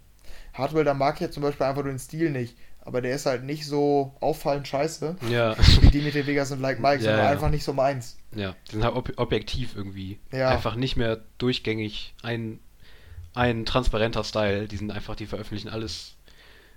[0.54, 3.26] Hardwell, da mag ich jetzt zum Beispiel einfach nur den Stil nicht, aber der ist
[3.26, 5.56] halt nicht so auffallend scheiße Ja.
[5.82, 7.32] wie die mit Vegas und Like Mike, Ja, sondern ja.
[7.32, 8.18] einfach nicht so meins.
[8.36, 8.56] ja.
[8.68, 10.20] Die sind halt ob objektiv irgendwie.
[10.32, 10.50] Ja.
[10.50, 12.60] Einfach nicht mehr durchgängig ein,
[13.34, 14.68] ein transparenter Style.
[14.68, 16.16] Die sind einfach, die veröffentlichen alles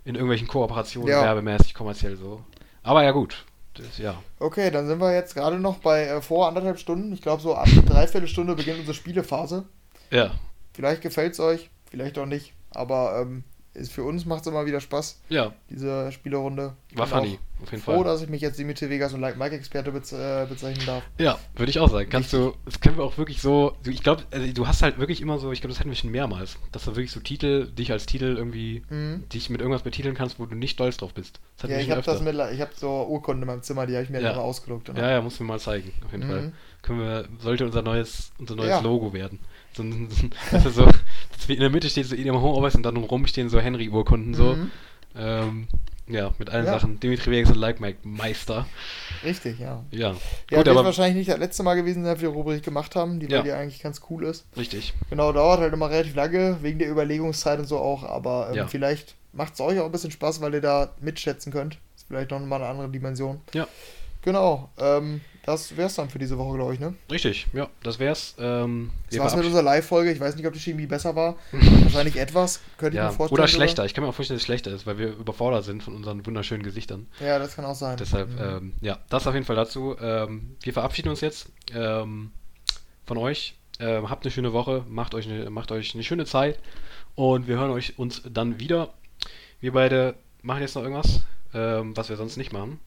[0.04, 1.22] in irgendwelchen Kooperationen, Ja.
[1.22, 2.44] werbemäßig, kommerziell so.
[2.82, 3.44] Aber ja, gut.
[3.74, 4.22] Das, ja.
[4.38, 7.12] Okay, dann sind wir jetzt gerade noch bei äh, vor anderthalb Stunden.
[7.12, 9.64] Ich glaube, so ab dreiviertel Stunde beginnt unsere Spielephase.
[10.10, 10.32] Ja.
[10.74, 13.42] Vielleicht gefällt es euch, vielleicht auch nicht, aber ähm,
[13.74, 15.52] ist für uns macht es immer wieder Spaß, Ja.
[15.68, 16.74] diese Spielerunde.
[16.94, 17.38] War funny.
[17.62, 18.04] Auf jeden Froh, Fall.
[18.04, 21.02] dass ich mich jetzt Dimitri Vegas und Like Mike Experte bez äh, bezeichnen darf.
[21.18, 22.08] Ja, würde ich auch sagen.
[22.10, 25.20] Kannst du, das können wir auch wirklich so, ich glaube, also du hast halt wirklich
[25.20, 27.90] immer so, ich glaube, das hatten wir schon mehrmals, dass du wirklich so Titel, dich
[27.90, 29.28] als Titel irgendwie, Mhm.
[29.30, 31.40] dich mit irgendwas betiteln kannst, wo du nicht stolz drauf bist.
[31.66, 34.10] Ja, ich habe das mit, ich habe so Urkunden in meinem Zimmer, die habe ich
[34.10, 34.32] mir Ja.
[34.32, 34.88] immer ausgedruckt.
[34.96, 36.30] Ja, ja, musst du mir mal zeigen, auf jeden Mhm.
[36.30, 36.52] Fall.
[36.82, 38.80] Können wir, sollte unser neues, unser neues Ja.
[38.80, 39.38] Logo werden.
[39.76, 39.82] So,
[40.52, 43.48] dass wir so, dass in der Mitte steht so EDM Homeoffice und dann rum stehen
[43.48, 44.54] so Henry-Urkunden so.
[44.54, 44.70] Mhm.
[45.16, 45.68] Ähm,
[46.06, 46.72] ja, mit allen Ja.
[46.72, 47.00] Sachen.
[47.00, 48.66] Dimitri Vegas und Like Mike Meister.
[49.24, 49.82] Richtig, ja.
[49.90, 50.18] Ja, Ja, gut,
[50.50, 53.26] wird aber wahrscheinlich nicht das letzte Mal gewesen, dass wir die Rubrik gemacht haben, die,
[53.26, 53.42] Ja.
[53.42, 54.44] die eigentlich ganz cool ist.
[54.56, 54.92] richtig.
[55.08, 58.66] Genau, dauert halt immer relativ lange, wegen der Überlegungszeit und so auch, aber ähm, Ja.
[58.66, 61.78] vielleicht macht es euch auch ein bisschen Spaß, weil ihr da mitschätzen könnt.
[61.96, 63.40] Ist vielleicht noch mal eine andere Dimension.
[63.54, 63.66] Ja.
[64.22, 64.68] Genau.
[64.78, 66.94] Ähm, das wär's dann für diese Woche, glaube ich, ne?
[67.10, 68.34] Richtig, ja, das wär's.
[68.38, 70.10] Ähm, Das war's mit unserer Live-Folge.
[70.12, 71.36] Ich weiß nicht, ob die Chemie besser war.
[71.52, 72.60] Wahrscheinlich etwas.
[72.78, 73.38] Könnte ich ja, mir vorstellen.
[73.40, 73.84] oder schlechter.
[73.84, 76.24] Ich kann mir auch vorstellen, dass es schlechter ist, weil wir überfordert sind von unseren
[76.26, 77.06] wunderschönen Gesichtern.
[77.20, 77.96] Ja, das kann auch sein.
[77.96, 78.38] Deshalb, Mhm.
[78.40, 79.96] ähm, ja, das auf jeden Fall dazu.
[80.00, 82.30] Ähm, wir verabschieden uns jetzt ähm,
[83.06, 83.54] von euch.
[83.80, 86.58] Ähm, habt eine schöne Woche, macht euch eine, macht euch eine schöne Zeit
[87.16, 88.94] und wir hören euch uns dann wieder.
[89.60, 91.22] Wir beide machen jetzt noch irgendwas,
[91.52, 92.78] ähm, was wir sonst nicht machen.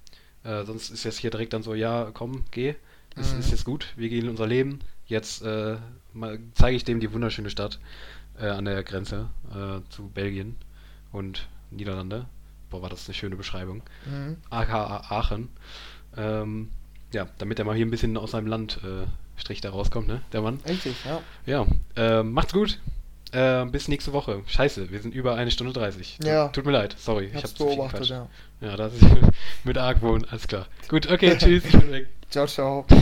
[0.44, 2.76] Äh, sonst ist jetzt hier direkt dann so, ja, komm, geh.
[3.16, 3.40] Es Mhm.
[3.40, 4.80] ist jetzt gut, wir gehen in unser Leben.
[5.08, 5.78] Jetzt äh,
[6.54, 7.80] zeige ich dem die wunderschöne Stadt
[8.40, 10.56] äh, an der Grenze äh, zu Belgien
[11.12, 12.26] und Niederlande.
[12.70, 13.82] Boah, war das eine schöne Beschreibung.
[14.06, 14.38] Mhm.
[14.50, 15.50] aka Aachen.
[16.16, 16.70] Ähm,
[17.14, 19.06] ja, damit er mal hier ein bisschen aus seinem Land äh,
[19.40, 20.22] Strich da rauskommt, ne?
[20.34, 20.60] Der Mann.
[20.68, 21.22] Richtig, ja.
[21.46, 21.66] Ja,
[21.96, 22.80] ähm, macht's gut.
[23.34, 24.42] Ähm, bis nächste Woche.
[24.48, 26.20] Scheiße, wir sind über eine Stunde 30.
[26.24, 26.48] Ja.
[26.50, 27.26] Tut mir leid, sorry.
[27.26, 28.28] Ich Ich hab's hab zu viel beobachtet, ja.
[28.62, 29.06] Ja, das ist
[29.64, 30.68] mit Argwohn, alles klar.
[30.88, 32.08] Gut, okay, tschüss, ich bin weg.
[32.30, 32.86] Ciao, ciao.